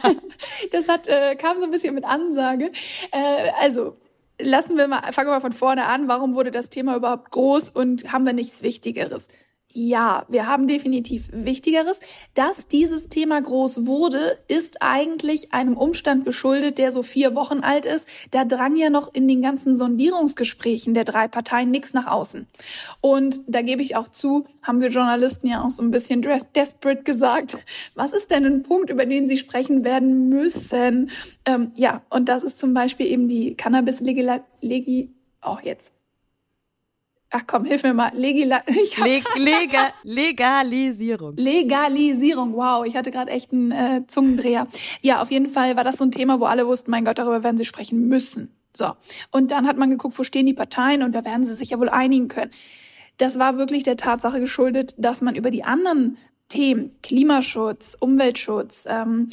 das 0.72 0.88
hat, 0.88 1.06
äh, 1.06 1.36
kam 1.36 1.58
so 1.58 1.64
ein 1.64 1.70
bisschen 1.70 1.94
mit 1.94 2.04
Ansage. 2.04 2.72
Äh, 3.12 3.50
also 3.60 3.98
lassen 4.40 4.76
wir 4.76 4.88
mal, 4.88 5.12
fangen 5.12 5.28
wir 5.28 5.34
mal 5.34 5.40
von 5.40 5.52
vorne 5.52 5.86
an. 5.86 6.08
Warum 6.08 6.34
wurde 6.34 6.50
das 6.50 6.70
Thema 6.70 6.96
überhaupt 6.96 7.30
groß 7.30 7.70
und 7.70 8.12
haben 8.12 8.26
wir 8.26 8.32
nichts 8.32 8.62
Wichtigeres? 8.62 9.28
Ja, 9.80 10.26
wir 10.28 10.48
haben 10.48 10.66
definitiv 10.66 11.30
Wichtigeres. 11.32 12.00
Dass 12.34 12.66
dieses 12.66 13.08
Thema 13.08 13.40
groß 13.40 13.86
wurde, 13.86 14.36
ist 14.48 14.82
eigentlich 14.82 15.52
einem 15.52 15.76
Umstand 15.76 16.24
geschuldet, 16.24 16.78
der 16.78 16.90
so 16.90 17.04
vier 17.04 17.36
Wochen 17.36 17.60
alt 17.60 17.86
ist. 17.86 18.08
Da 18.32 18.44
drang 18.44 18.74
ja 18.74 18.90
noch 18.90 19.14
in 19.14 19.28
den 19.28 19.40
ganzen 19.40 19.76
Sondierungsgesprächen 19.76 20.94
der 20.94 21.04
drei 21.04 21.28
Parteien 21.28 21.70
nichts 21.70 21.94
nach 21.94 22.08
außen. 22.08 22.48
Und 23.00 23.40
da 23.46 23.62
gebe 23.62 23.80
ich 23.80 23.94
auch 23.94 24.08
zu, 24.08 24.46
haben 24.64 24.80
wir 24.80 24.88
Journalisten 24.88 25.46
ja 25.46 25.62
auch 25.62 25.70
so 25.70 25.84
ein 25.84 25.92
bisschen 25.92 26.26
desperate 26.56 27.04
gesagt, 27.04 27.56
was 27.94 28.12
ist 28.12 28.32
denn 28.32 28.46
ein 28.46 28.64
Punkt, 28.64 28.90
über 28.90 29.06
den 29.06 29.28
sie 29.28 29.38
sprechen 29.38 29.84
werden 29.84 30.28
müssen? 30.28 31.12
Ähm, 31.44 31.70
ja, 31.76 32.02
und 32.10 32.28
das 32.28 32.42
ist 32.42 32.58
zum 32.58 32.74
Beispiel 32.74 33.06
eben 33.06 33.28
die 33.28 33.54
Cannabis-Legi... 33.54 35.14
Oh, 35.40 35.58
jetzt 35.62 35.92
Ach 37.30 37.42
komm, 37.46 37.66
hilf 37.66 37.82
mir 37.82 37.92
mal. 37.92 38.10
Legila 38.14 38.62
ich 38.66 38.96
Leg 38.98 39.24
Lega 39.36 39.92
Legalisierung. 40.02 41.36
Legalisierung. 41.36 42.54
Wow, 42.54 42.86
ich 42.86 42.96
hatte 42.96 43.10
gerade 43.10 43.30
echt 43.30 43.52
einen 43.52 43.70
äh, 43.70 44.02
Zungendreher. 44.06 44.66
Ja, 45.02 45.20
auf 45.20 45.30
jeden 45.30 45.46
Fall 45.46 45.76
war 45.76 45.84
das 45.84 45.96
so 45.96 46.04
ein 46.04 46.10
Thema, 46.10 46.40
wo 46.40 46.46
alle 46.46 46.66
wussten, 46.66 46.90
mein 46.90 47.04
Gott, 47.04 47.18
darüber 47.18 47.44
werden 47.44 47.58
sie 47.58 47.66
sprechen 47.66 48.08
müssen. 48.08 48.54
So. 48.74 48.92
Und 49.30 49.50
dann 49.50 49.66
hat 49.66 49.76
man 49.76 49.90
geguckt, 49.90 50.18
wo 50.18 50.24
stehen 50.24 50.46
die 50.46 50.54
Parteien 50.54 51.02
und 51.02 51.12
da 51.12 51.24
werden 51.24 51.44
sie 51.44 51.54
sich 51.54 51.70
ja 51.70 51.78
wohl 51.78 51.88
einigen 51.88 52.28
können. 52.28 52.50
Das 53.18 53.38
war 53.38 53.58
wirklich 53.58 53.82
der 53.82 53.96
Tatsache 53.96 54.40
geschuldet, 54.40 54.94
dass 54.96 55.20
man 55.20 55.34
über 55.34 55.50
die 55.50 55.64
anderen 55.64 56.16
Themen, 56.48 56.96
Klimaschutz, 57.02 57.96
Umweltschutz, 58.00 58.86
ähm, 58.88 59.28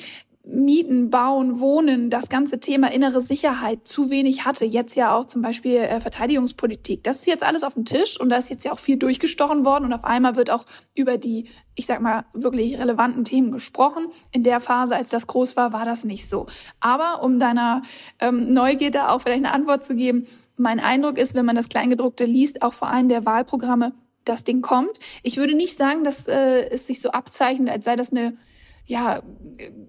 Mieten, 0.48 1.10
Bauen, 1.10 1.60
Wohnen, 1.60 2.10
das 2.10 2.30
ganze 2.30 2.60
Thema 2.60 2.92
innere 2.92 3.22
Sicherheit 3.22 3.88
zu 3.88 4.10
wenig 4.10 4.46
hatte. 4.46 4.66
Jetzt 4.66 4.96
ja 4.96 5.16
auch 5.16 5.28
zum 5.28 5.42
Beispiel 5.42 5.78
äh, 5.78 6.00
Verteidigungspolitik. 6.00 7.04
Das 7.04 7.18
ist 7.18 7.28
jetzt 7.28 7.44
alles 7.44 7.64
auf 7.64 7.74
dem 7.74 7.86
Tisch 7.86 8.20
und 8.20 8.30
da 8.30 8.38
ist 8.38 8.50
jetzt 8.50 8.66
ja 8.66 8.72
auch 8.72 8.80
viel 8.80 8.98
durchgestochen 8.98 9.66
worden 9.66 9.86
und 9.86 9.94
auf 9.94 10.04
einmal 10.04 10.36
wird 10.36 10.52
auch 10.52 10.66
über 10.94 11.18
die, 11.18 11.50
ich 11.76 11.86
sag 11.86 12.02
mal, 12.02 12.26
wirklich 12.34 12.78
relevanten 12.78 13.26
Themen 13.26 13.52
gesprochen. 13.52 14.08
In 14.32 14.44
der 14.44 14.60
Phase, 14.60 14.96
als 14.96 15.10
das 15.10 15.28
groß 15.28 15.56
war, 15.56 15.74
war 15.74 15.86
das 15.86 16.04
nicht 16.04 16.30
so. 16.30 16.46
Aber 16.80 17.24
um 17.24 17.40
deiner 17.40 17.82
ähm, 18.20 18.54
Neugierde 18.54 19.10
auch 19.10 19.22
vielleicht 19.22 19.46
eine 19.46 19.54
Antwort 19.54 19.84
zu 19.84 19.96
geben, 19.96 20.28
mein 20.58 20.80
Eindruck 20.80 21.18
ist, 21.18 21.36
wenn 21.36 21.46
man 21.46 21.56
das 21.56 21.70
Kleingedruckte 21.70 22.26
liest, 22.26 22.62
auch 22.62 22.74
vor 22.74 22.90
allem 22.90 23.10
der 23.10 23.26
Wahlprogramme, 23.26 23.94
das 24.24 24.44
Ding 24.44 24.62
kommt. 24.62 24.98
Ich 25.24 25.38
würde 25.38 25.54
nicht 25.54 25.78
sagen, 25.78 26.04
dass 26.04 26.28
äh, 26.28 26.70
es 26.70 26.88
sich 26.88 27.02
so 27.02 27.12
abzeichnet, 27.12 27.70
als 27.70 27.86
sei 27.86 27.96
das 27.96 28.12
eine 28.12 28.38
ja, 28.86 29.22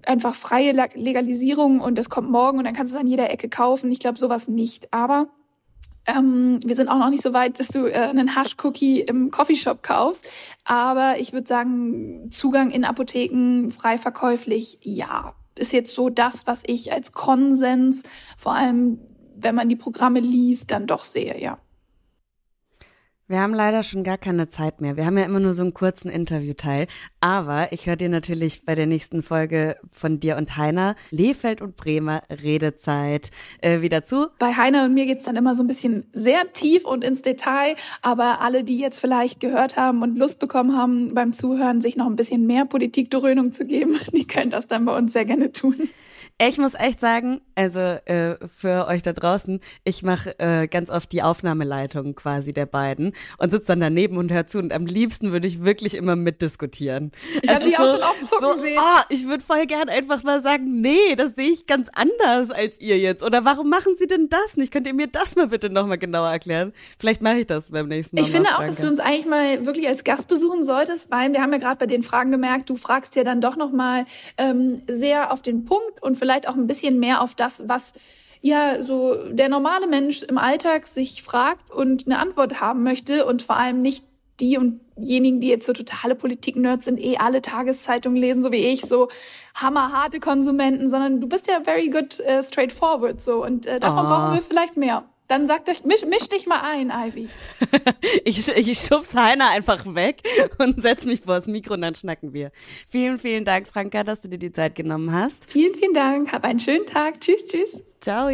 einfach 0.07 0.35
freie 0.35 0.73
Legalisierung 0.73 1.81
und 1.81 1.99
es 1.99 2.09
kommt 2.09 2.31
morgen 2.31 2.59
und 2.59 2.65
dann 2.65 2.75
kannst 2.75 2.93
du 2.93 2.97
es 2.97 3.03
an 3.03 3.09
jeder 3.09 3.31
Ecke 3.31 3.49
kaufen. 3.49 3.93
Ich 3.93 3.99
glaube 3.99 4.19
sowas 4.19 4.49
nicht. 4.49 4.93
Aber 4.93 5.29
ähm, 6.07 6.61
wir 6.65 6.77
sind 6.77 6.89
auch 6.89 6.99
noch 6.99 7.11
nicht 7.11 7.23
so 7.23 7.33
weit, 7.33 7.59
dass 7.59 7.69
du 7.69 7.87
äh, 7.87 7.95
einen 7.95 8.35
Hash-Cookie 8.35 9.01
im 9.01 9.31
Coffeeshop 9.31 9.83
kaufst. 9.83 10.27
Aber 10.65 11.19
ich 11.19 11.33
würde 11.33 11.47
sagen, 11.47 12.31
Zugang 12.31 12.71
in 12.71 12.85
Apotheken 12.85 13.71
frei 13.71 13.99
verkäuflich, 13.99 14.79
ja. 14.83 15.35
Ist 15.59 15.73
jetzt 15.73 15.95
so 15.95 16.11
das, 16.11 16.47
was 16.47 16.63
ich 16.67 16.93
als 16.93 17.13
Konsens, 17.13 18.03
vor 18.37 18.55
allem 18.55 18.99
wenn 19.39 19.55
man 19.55 19.69
die 19.69 19.77
Programme 19.77 20.21
liest, 20.21 20.71
dann 20.71 20.87
doch 20.87 21.05
sehe, 21.05 21.41
ja. 21.41 21.59
Wir 23.29 23.41
haben 23.41 23.55
leider 23.55 23.83
schon 23.83 24.05
gar 24.05 24.19
keine 24.19 24.49
Zeit 24.49 24.81
mehr. 24.81 24.97
Wir 24.97 25.05
haben 25.05 25.19
ja 25.19 25.25
immer 25.25 25.41
nur 25.41 25.53
so 25.53 25.63
einen 25.63 25.75
kurzen 25.75 26.09
Interviewteil. 26.09 26.87
Aber 27.21 27.73
ich 27.73 27.89
höre 27.89 27.97
dir 27.97 28.09
natürlich 28.09 28.65
bei 28.65 28.77
der 28.77 28.87
nächsten 28.87 29.25
Folge 29.25 29.77
von 29.91 30.21
dir 30.21 30.37
und 30.37 30.57
Heiner 30.57 30.95
Lehfeld 31.11 31.61
und 31.61 31.75
Bremer 31.75 32.23
Redezeit 32.31 33.33
äh, 33.61 33.81
wieder 33.81 34.05
zu. 34.05 34.29
Bei 34.39 34.53
Heiner 34.53 34.85
und 34.85 34.95
mir 34.95 35.07
geht's 35.07 35.25
dann 35.25 35.35
immer 35.35 35.57
so 35.57 35.65
ein 35.65 35.67
bisschen 35.67 36.09
sehr 36.13 36.53
tief 36.53 36.85
und 36.85 37.03
ins 37.03 37.23
Detail. 37.23 37.75
Aber 38.01 38.41
alle, 38.43 38.63
die 38.63 38.79
jetzt 38.79 39.01
vielleicht 39.01 39.41
gehört 39.41 39.77
haben 39.77 40.03
und 40.03 40.17
Lust 40.17 40.39
bekommen 40.39 40.77
haben 40.77 41.13
beim 41.13 41.33
Zuhören, 41.33 41.81
sich 41.81 41.97
noch 41.97 42.07
ein 42.07 42.15
bisschen 42.15 42.47
mehr 42.47 42.65
Politikdröhnung 42.65 43.51
zu 43.51 43.67
geben, 43.67 43.99
die 44.13 44.29
können 44.29 44.53
das 44.53 44.69
dann 44.69 44.85
bei 44.85 44.97
uns 44.97 45.13
sehr 45.13 45.25
gerne 45.25 45.51
tun. 45.51 45.75
Ich 46.39 46.59
muss 46.59 46.75
echt 46.75 47.01
sagen, 47.01 47.41
also 47.55 47.79
äh, 47.79 48.37
für 48.47 48.89
euch 48.89 49.03
da 49.03 49.15
draußen, 49.15 49.59
ich 49.85 50.03
mache 50.03 50.39
äh, 50.39 50.69
ganz 50.69 50.91
oft 50.91 51.11
die 51.13 51.23
Aufnahmeleitung 51.23 52.15
quasi 52.15 52.53
der 52.53 52.67
beiden 52.67 53.15
und 53.39 53.51
sitze 53.51 53.69
dann 53.69 53.81
daneben 53.81 54.19
und 54.19 54.31
hör 54.31 54.47
zu 54.47 54.59
und 54.59 54.75
am 54.75 54.85
liebsten 54.85 55.33
würde 55.33 55.47
ich 55.47 55.65
wirklich 55.65 55.95
immer 55.95 56.15
mitdiskutieren. 56.15 57.13
Ich 57.41 57.49
habe 57.49 57.65
die 57.65 57.71
so, 57.71 57.77
auch 57.77 57.89
schon 57.89 58.03
oft 58.03 58.27
zucken 58.29 58.53
so, 58.55 58.61
sehen. 58.61 58.79
Oh, 58.79 59.01
ich 59.09 59.27
würde 59.27 59.43
voll 59.43 59.65
gern 59.65 59.89
einfach 59.89 60.25
mal 60.25 60.43
sagen, 60.43 60.83
nee, 60.83 61.17
das 61.17 61.37
sehe 61.37 61.49
ich 61.49 61.67
ganz 61.67 61.89
anders 61.95 62.51
als 62.51 62.79
ihr 62.81 62.99
jetzt. 62.99 63.23
Oder 63.23 63.47
warum 63.47 63.71
machen 63.71 63.95
sie 63.99 64.07
denn 64.07 64.29
das 64.29 64.59
nicht? 64.59 64.71
Könnt 64.71 64.87
ihr 64.87 64.93
mir 64.93 65.07
das 65.07 65.37
mal 65.37 65.47
bitte 65.47 65.71
nochmal 65.71 65.97
genauer 65.97 66.29
erklären? 66.29 66.75
Vielleicht 66.99 67.23
mache 67.23 67.39
ich 67.39 67.47
das 67.47 67.71
beim 67.71 67.89
nächsten 67.89 68.15
Mal. 68.15 68.23
Ich 68.23 68.31
finde 68.31 68.51
auch, 68.59 68.63
dass 68.63 68.77
du 68.77 68.89
uns 68.89 69.01
eigentlich 69.01 69.25
mal 69.25 69.65
wirklich 69.65 69.89
als 69.89 70.05
Gast 70.05 70.29
besuchen 70.29 70.65
solltest, 70.65 71.11
weil 71.11 71.33
wir 71.33 71.41
haben 71.41 71.53
ja 71.53 71.59
gerade 71.59 71.79
bei 71.79 71.87
den 71.87 72.03
Fragen 72.03 72.31
gemerkt, 72.31 72.69
du 72.69 72.77
fragst 72.77 73.17
ja 73.17 73.25
dann 73.25 73.41
doch 73.41 73.57
nochmal 73.57 74.05
ähm, 74.37 74.83
sehr 74.87 75.33
auf 75.33 75.41
den 75.41 75.65
Punkt 75.65 76.03
und 76.03 76.17
vielleicht 76.17 76.26
auch 76.49 76.57
ein 76.57 76.67
bisschen 76.67 76.99
mehr 76.99 77.23
auf 77.23 77.35
das, 77.35 77.65
was 77.67 77.93
ja 78.41 78.83
so 78.83 79.15
der 79.31 79.49
normale 79.49 79.87
Mensch 79.87 80.23
im 80.23 80.39
Alltag 80.39 80.87
sich 80.87 81.23
fragt 81.23 81.71
und 81.71 82.07
eine 82.07 82.19
Antwort 82.19 82.61
haben 82.61 82.83
möchte 82.83 83.27
und 83.27 83.43
vor 83.43 83.57
allem 83.57 83.83
nicht 83.83 84.05
die 84.41 84.59
und 84.59 84.81
diejenigen, 84.97 85.41
die 85.41 85.49
jetzt 85.49 85.67
so 85.67 85.73
totale 85.73 86.15
Politik-Nerds 86.15 86.85
sind, 86.85 86.99
eh 86.99 87.17
alle 87.19 87.43
Tageszeitungen 87.43 88.17
lesen, 88.17 88.43
so 88.43 88.53
wie 88.53 88.67
ich, 88.67 88.83
so 88.83 89.09
hammerharte 89.55 90.21
Konsumenten, 90.21 90.89
sondern 90.89 91.21
du 91.21 91.29
bist 91.29 91.49
ja 91.49 91.61
very 91.63 91.89
good 91.91 92.21
uh, 92.21 92.43
straightforward 92.43 93.21
so 93.21 93.45
und 93.45 93.67
äh, 93.67 93.79
davon 93.79 94.07
oh. 94.07 94.09
brauchen 94.09 94.35
wir 94.35 94.43
vielleicht 94.43 94.77
mehr. 94.77 95.05
Dann 95.29 95.49
sagt 95.49 95.69
euch, 95.69 95.85
misch, 95.85 96.05
misch 96.05 96.29
dich 96.29 96.47
mal 96.47 96.61
ein, 96.61 96.91
Ivy. 96.91 97.29
ich, 98.25 98.49
ich 98.49 98.79
schub's 98.79 99.15
Heiner 99.15 99.51
einfach 99.51 99.85
weg 99.95 100.23
und 100.59 100.81
setz 100.81 101.05
mich 101.05 101.23
vor 101.23 101.37
das 101.37 101.47
Mikro 101.47 101.75
und 101.75 101.83
dann 101.83 101.97
schnacken 101.97 102.33
wir. 102.33 102.53
Vielen, 102.89 103.19
vielen 103.19 103.45
Dank, 103.45 103.67
Franka, 103.67 104.05
dass 104.05 104.21
du 104.21 104.29
dir 104.29 104.39
die 104.39 104.53
Zeit 104.53 104.77
genommen 104.77 105.13
hast. 105.13 105.51
Vielen, 105.51 105.75
vielen 105.75 105.95
Dank. 105.95 106.33
Hab 106.33 106.45
einen 106.45 106.61
schönen 106.61 106.87
Tag. 106.87 107.21
Tschüss, 107.21 107.47
tschüss. 107.47 107.83
Ciao. 108.01 108.29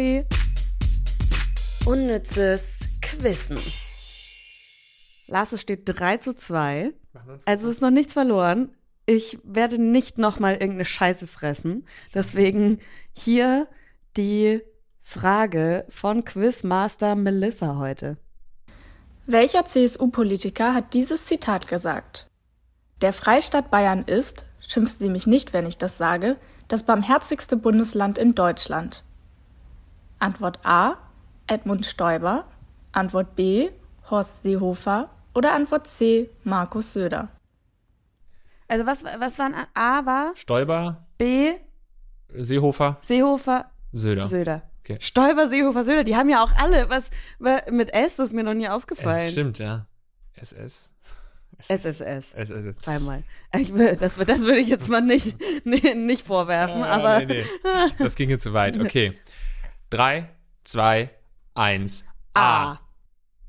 Unnützes 1.85 2.79
Quissen. 3.01 3.57
Lasse 5.27 5.57
steht 5.57 5.81
3 5.85 6.17
zu 6.17 6.35
2. 6.35 6.93
Also 7.45 7.69
ist 7.69 7.81
noch 7.81 7.89
nichts 7.89 8.13
verloren. 8.13 8.69
Ich 9.05 9.39
werde 9.43 9.79
nicht 9.79 10.19
nochmal 10.19 10.53
irgendeine 10.53 10.85
Scheiße 10.85 11.25
fressen. 11.25 11.85
Deswegen 12.13 12.79
hier 13.13 13.67
die 14.15 14.61
Frage 15.03 15.85
von 15.89 16.23
Quizmaster 16.25 17.13
Melissa 17.13 17.77
heute. 17.77 18.17
Welcher 19.27 19.65
CSU-Politiker 19.65 20.73
hat 20.73 20.93
dieses 20.93 21.25
Zitat 21.25 21.67
gesagt? 21.67 22.27
Der 23.01 23.13
Freistaat 23.13 23.69
Bayern 23.69 24.03
ist, 24.03 24.45
schimpfen 24.59 24.97
Sie 24.99 25.09
mich 25.09 25.27
nicht, 25.27 25.53
wenn 25.53 25.67
ich 25.67 25.77
das 25.77 25.97
sage, 25.97 26.37
das 26.67 26.83
barmherzigste 26.83 27.57
Bundesland 27.57 28.17
in 28.17 28.33
Deutschland. 28.33 29.03
Antwort 30.19 30.65
A. 30.65 30.97
Edmund 31.47 31.85
Stoiber. 31.85 32.45
Antwort 32.93 33.35
B. 33.35 33.69
Horst 34.09 34.41
Seehofer. 34.41 35.09
Oder 35.35 35.53
Antwort 35.53 35.85
C. 35.85 36.29
Markus 36.43 36.93
Söder. 36.93 37.27
Also 38.67 38.85
was, 38.85 39.03
was 39.03 39.37
waren 39.37 39.53
A 39.73 40.05
war? 40.05 40.31
Stoiber. 40.35 41.05
B. 41.17 41.53
Seehofer. 42.33 42.97
Seehofer. 43.01 43.69
Söder. 43.91 44.25
Söder. 44.27 44.61
Okay. 44.83 44.97
Stolper, 44.99 45.47
Seehofer, 45.47 45.83
Söder, 45.83 46.03
die 46.03 46.15
haben 46.15 46.29
ja 46.29 46.43
auch 46.43 46.51
alle 46.57 46.89
was 46.89 47.09
mit 47.71 47.93
S, 47.93 48.17
das 48.17 48.27
ist 48.27 48.33
mir 48.33 48.43
noch 48.43 48.53
nie 48.53 48.67
aufgefallen. 48.67 49.27
Es 49.27 49.31
stimmt, 49.31 49.59
ja. 49.59 49.87
SS. 50.35 50.89
SSS. 51.67 52.33
SSS. 52.33 52.75
Dreimal. 52.81 53.23
Das, 53.99 54.17
das 54.17 54.41
würde 54.41 54.59
ich 54.59 54.67
jetzt 54.67 54.89
mal 54.89 55.01
nicht, 55.01 55.37
nicht 55.65 56.27
vorwerfen, 56.27 56.83
ah, 56.83 56.89
aber. 56.89 57.19
Nee, 57.19 57.35
nee. 57.35 57.43
Das 57.99 58.15
ging 58.15 58.29
jetzt 58.29 58.43
zu 58.43 58.53
weit. 58.53 58.77
Okay. 58.77 59.17
Drei, 59.89 60.29
zwei, 60.65 61.11
eins. 61.53 62.03
A. 62.33 62.73
A. 62.73 62.79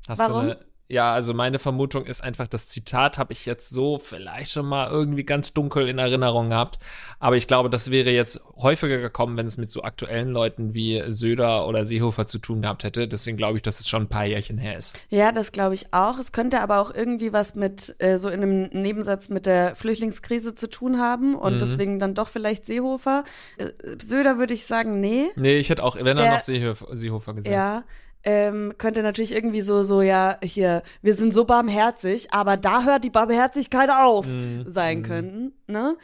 Hast 0.07 0.19
Warum? 0.19 0.45
du 0.45 0.51
eine 0.51 0.65
ja, 0.87 1.13
also 1.13 1.33
meine 1.33 1.57
Vermutung 1.57 2.05
ist 2.05 2.23
einfach, 2.23 2.47
das 2.47 2.67
Zitat 2.67 3.17
habe 3.17 3.33
ich 3.33 3.47
jetzt 3.47 3.69
so 3.69 3.97
vielleicht 3.97 4.51
schon 4.51 4.67
mal 4.67 4.91
irgendwie 4.91 5.23
ganz 5.23 5.51
dunkel 5.53 5.89
in 5.89 5.97
Erinnerung 5.97 6.49
gehabt. 6.49 6.77
Aber 7.19 7.37
ich 7.37 7.47
glaube, 7.47 7.71
das 7.71 7.89
wäre 7.89 8.11
jetzt 8.11 8.41
häufiger 8.57 8.99
gekommen, 8.99 9.35
wenn 9.35 9.47
es 9.47 9.57
mit 9.57 9.71
so 9.71 9.81
aktuellen 9.81 10.29
Leuten 10.29 10.75
wie 10.75 11.03
Söder 11.07 11.67
oder 11.67 11.87
Seehofer 11.87 12.27
zu 12.27 12.37
tun 12.37 12.61
gehabt 12.61 12.83
hätte. 12.83 13.07
Deswegen 13.07 13.35
glaube 13.35 13.57
ich, 13.57 13.63
dass 13.63 13.79
es 13.79 13.89
schon 13.89 14.03
ein 14.03 14.09
paar 14.09 14.25
Jährchen 14.25 14.59
her 14.59 14.77
ist. 14.77 14.99
Ja, 15.09 15.31
das 15.31 15.51
glaube 15.51 15.73
ich 15.73 15.91
auch. 15.91 16.19
Es 16.19 16.31
könnte 16.31 16.61
aber 16.61 16.79
auch 16.79 16.93
irgendwie 16.93 17.33
was 17.33 17.55
mit 17.55 17.95
äh, 17.97 18.19
so 18.19 18.29
in 18.29 18.43
einem 18.43 18.69
Nebensatz 18.71 19.29
mit 19.29 19.47
der 19.47 19.75
Flüchtlingskrise 19.75 20.53
zu 20.53 20.69
tun 20.69 20.99
haben 20.99 21.33
und 21.33 21.55
mhm. 21.55 21.59
deswegen 21.59 21.99
dann 21.99 22.13
doch 22.13 22.27
vielleicht 22.27 22.67
Seehofer. 22.67 23.23
Äh, 23.57 23.71
Söder 23.99 24.37
würde 24.37 24.53
ich 24.53 24.65
sagen, 24.65 24.99
nee. 24.99 25.29
Nee, 25.35 25.57
ich 25.57 25.69
hätte 25.69 25.83
auch, 25.83 25.95
wenn 25.95 26.15
dann 26.15 26.31
noch 26.31 26.41
Seehofer, 26.41 26.95
Seehofer 26.95 27.33
gesagt. 27.33 27.55
Ja, 27.55 27.83
ähm, 28.25 28.73
könnte 28.77 29.03
natürlich 29.03 29.33
irgendwie 29.33 29.61
so, 29.61 29.83
so, 29.83 30.01
ja, 30.01 30.37
hier, 30.43 30.81
wir 31.01 31.13
sind 31.13 31.33
so 31.33 31.45
barmherzig, 31.45 32.33
aber 32.33 32.57
da 32.57 32.83
hört 32.83 33.03
die 33.03 33.09
Barmherzigkeit 33.09 33.89
auf, 33.89 34.27
mm, 34.27 34.63
sein 34.67 34.99
mm. 34.99 35.03
könnten, 35.03 35.53
ne? 35.67 35.95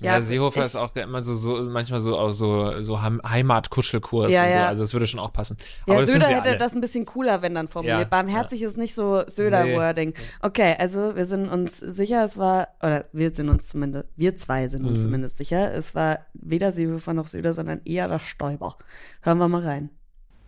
Ja, 0.00 0.16
ja 0.16 0.22
Seehofer 0.22 0.60
ich, 0.60 0.66
ist 0.66 0.76
auch 0.76 0.94
immer 0.94 1.24
so, 1.24 1.34
so 1.34 1.62
manchmal 1.62 2.00
so 2.00 2.18
auch 2.18 2.32
so, 2.32 2.82
so 2.82 3.00
Heimatkuschelkurs 3.00 4.30
ja, 4.30 4.42
und 4.42 4.48
so. 4.48 4.54
Ja. 4.54 4.66
Also 4.66 4.82
es 4.84 4.92
würde 4.92 5.06
schon 5.06 5.20
auch 5.20 5.32
passen. 5.32 5.56
Ja, 5.86 5.94
Aber 5.94 6.06
Söder 6.06 6.26
hätte 6.26 6.50
alle. 6.50 6.58
das 6.58 6.74
ein 6.74 6.82
bisschen 6.82 7.06
cooler, 7.06 7.40
wenn 7.40 7.54
dann 7.54 7.68
formuliert. 7.68 8.00
Ja, 8.00 8.04
Barmherzig 8.04 8.62
ist 8.62 8.76
nicht 8.76 8.94
so 8.94 9.22
Söder-Wording. 9.26 10.10
Nee. 10.10 10.24
Okay, 10.42 10.76
also 10.78 11.16
wir 11.16 11.24
sind 11.24 11.48
uns 11.48 11.78
sicher, 11.78 12.24
es 12.24 12.36
war, 12.36 12.68
oder 12.82 13.06
wir 13.12 13.30
sind 13.30 13.48
uns 13.48 13.68
zumindest, 13.68 14.08
wir 14.16 14.36
zwei 14.36 14.68
sind 14.68 14.84
uns 14.84 14.98
mhm. 14.98 15.04
zumindest 15.04 15.38
sicher, 15.38 15.72
es 15.72 15.94
war 15.94 16.18
weder 16.34 16.72
Seehofer 16.72 17.14
noch 17.14 17.26
Söder, 17.26 17.54
sondern 17.54 17.80
eher 17.84 18.08
das 18.08 18.22
Stäuber. 18.22 18.76
Hören 19.22 19.38
wir 19.38 19.48
mal 19.48 19.62
rein. 19.62 19.90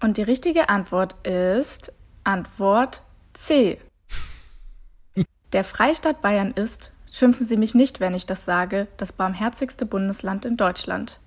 Und 0.00 0.16
die 0.16 0.22
richtige 0.22 0.68
Antwort 0.68 1.16
ist 1.26 1.92
Antwort 2.24 3.02
C. 3.32 3.78
Der 5.52 5.64
Freistaat 5.64 6.20
Bayern 6.20 6.52
ist, 6.52 6.90
schimpfen 7.10 7.46
Sie 7.46 7.56
mich 7.56 7.74
nicht, 7.74 8.00
wenn 8.00 8.14
ich 8.14 8.26
das 8.26 8.44
sage, 8.44 8.86
das 8.96 9.12
barmherzigste 9.12 9.86
Bundesland 9.86 10.44
in 10.44 10.56
Deutschland. 10.56 11.18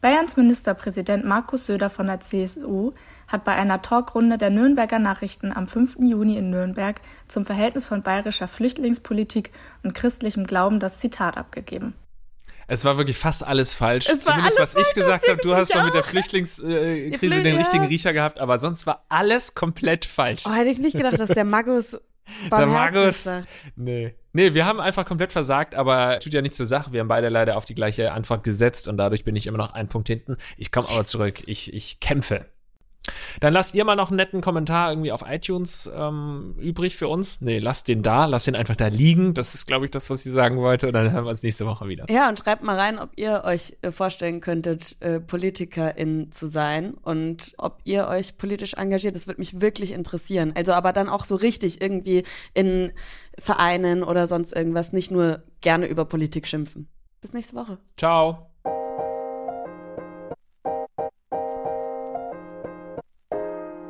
Bayerns 0.00 0.36
Ministerpräsident 0.36 1.24
Markus 1.24 1.64
Söder 1.64 1.88
von 1.88 2.06
der 2.06 2.20
CSU 2.20 2.92
hat 3.26 3.44
bei 3.44 3.54
einer 3.54 3.80
Talkrunde 3.80 4.36
der 4.36 4.50
Nürnberger 4.50 4.98
Nachrichten 4.98 5.50
am 5.50 5.66
5. 5.66 5.96
Juni 5.98 6.36
in 6.36 6.50
Nürnberg 6.50 7.00
zum 7.26 7.46
Verhältnis 7.46 7.86
von 7.86 8.02
bayerischer 8.02 8.46
Flüchtlingspolitik 8.46 9.50
und 9.82 9.94
christlichem 9.94 10.44
Glauben 10.44 10.78
das 10.78 10.98
Zitat 10.98 11.38
abgegeben. 11.38 11.94
Es 12.66 12.84
war 12.84 12.96
wirklich 12.98 13.16
fast 13.16 13.46
alles 13.46 13.74
falsch. 13.74 14.08
Es 14.08 14.24
Zumindest 14.24 14.58
alles 14.58 14.74
was 14.76 14.88
ich 14.88 14.94
gesagt 14.94 15.28
habe. 15.28 15.40
Du 15.42 15.54
hast 15.54 15.74
doch 15.74 15.84
mit 15.84 15.94
der 15.94 16.02
Flüchtlingskrise 16.02 17.42
den 17.42 17.56
richtigen 17.56 17.86
Riecher 17.86 18.12
gehabt, 18.12 18.38
aber 18.38 18.58
sonst 18.58 18.86
war 18.86 19.04
alles 19.08 19.54
komplett 19.54 20.04
falsch. 20.04 20.44
Oh, 20.46 20.52
hätte 20.52 20.70
ich 20.70 20.78
nicht 20.78 20.96
gedacht, 20.96 21.18
dass 21.18 21.28
der 21.28 21.44
Magus 21.44 21.98
der 22.50 22.66
Magus. 22.66 23.24
Sagt. 23.24 23.48
Nee. 23.76 24.14
Nee, 24.32 24.54
wir 24.54 24.64
haben 24.64 24.80
einfach 24.80 25.04
komplett 25.04 25.32
versagt, 25.32 25.74
aber 25.74 26.18
tut 26.20 26.32
ja 26.32 26.42
nichts 26.42 26.56
zur 26.56 26.66
Sache. 26.66 26.92
Wir 26.92 27.00
haben 27.00 27.08
beide 27.08 27.28
leider 27.28 27.56
auf 27.56 27.64
die 27.64 27.74
gleiche 27.74 28.12
Antwort 28.12 28.44
gesetzt 28.44 28.88
und 28.88 28.96
dadurch 28.96 29.24
bin 29.24 29.36
ich 29.36 29.46
immer 29.46 29.58
noch 29.58 29.74
einen 29.74 29.88
Punkt 29.88 30.08
hinten. 30.08 30.38
Ich 30.56 30.72
komme 30.72 30.88
aber 30.90 31.04
zurück. 31.04 31.42
Ich, 31.46 31.72
ich 31.72 32.00
kämpfe. 32.00 32.46
Dann 33.40 33.52
lasst 33.52 33.74
ihr 33.74 33.84
mal 33.84 33.96
noch 33.96 34.08
einen 34.08 34.16
netten 34.16 34.40
Kommentar 34.40 34.90
irgendwie 34.90 35.12
auf 35.12 35.24
iTunes 35.28 35.90
ähm, 35.94 36.54
übrig 36.58 36.96
für 36.96 37.08
uns. 37.08 37.40
Nee, 37.40 37.58
lasst 37.58 37.88
den 37.88 38.02
da, 38.02 38.24
lasst 38.26 38.46
den 38.46 38.56
einfach 38.56 38.76
da 38.76 38.88
liegen. 38.88 39.34
Das 39.34 39.54
ist, 39.54 39.66
glaube 39.66 39.84
ich, 39.84 39.90
das, 39.90 40.08
was 40.10 40.24
ich 40.24 40.32
sagen 40.32 40.56
wollte. 40.58 40.86
Und 40.88 40.94
dann 40.94 41.12
hören 41.12 41.24
wir 41.24 41.30
uns 41.30 41.42
nächste 41.42 41.66
Woche 41.66 41.88
wieder. 41.88 42.06
Ja, 42.10 42.28
und 42.28 42.38
schreibt 42.38 42.62
mal 42.62 42.78
rein, 42.78 42.98
ob 42.98 43.10
ihr 43.16 43.42
euch 43.44 43.76
äh, 43.82 43.92
vorstellen 43.92 44.40
könntet, 44.40 44.96
äh, 45.00 45.20
Politikerin 45.20 46.32
zu 46.32 46.46
sein 46.46 46.94
und 46.94 47.54
ob 47.58 47.80
ihr 47.84 48.08
euch 48.08 48.38
politisch 48.38 48.74
engagiert. 48.74 49.14
Das 49.14 49.26
würde 49.26 49.40
mich 49.40 49.60
wirklich 49.60 49.92
interessieren. 49.92 50.52
Also 50.56 50.72
aber 50.72 50.92
dann 50.92 51.08
auch 51.08 51.24
so 51.24 51.36
richtig 51.36 51.80
irgendwie 51.80 52.24
in 52.54 52.92
Vereinen 53.38 54.02
oder 54.02 54.26
sonst 54.26 54.54
irgendwas, 54.54 54.92
nicht 54.92 55.10
nur 55.10 55.42
gerne 55.60 55.86
über 55.86 56.04
Politik 56.04 56.46
schimpfen. 56.46 56.88
Bis 57.20 57.32
nächste 57.32 57.56
Woche. 57.56 57.78
Ciao. 57.96 58.53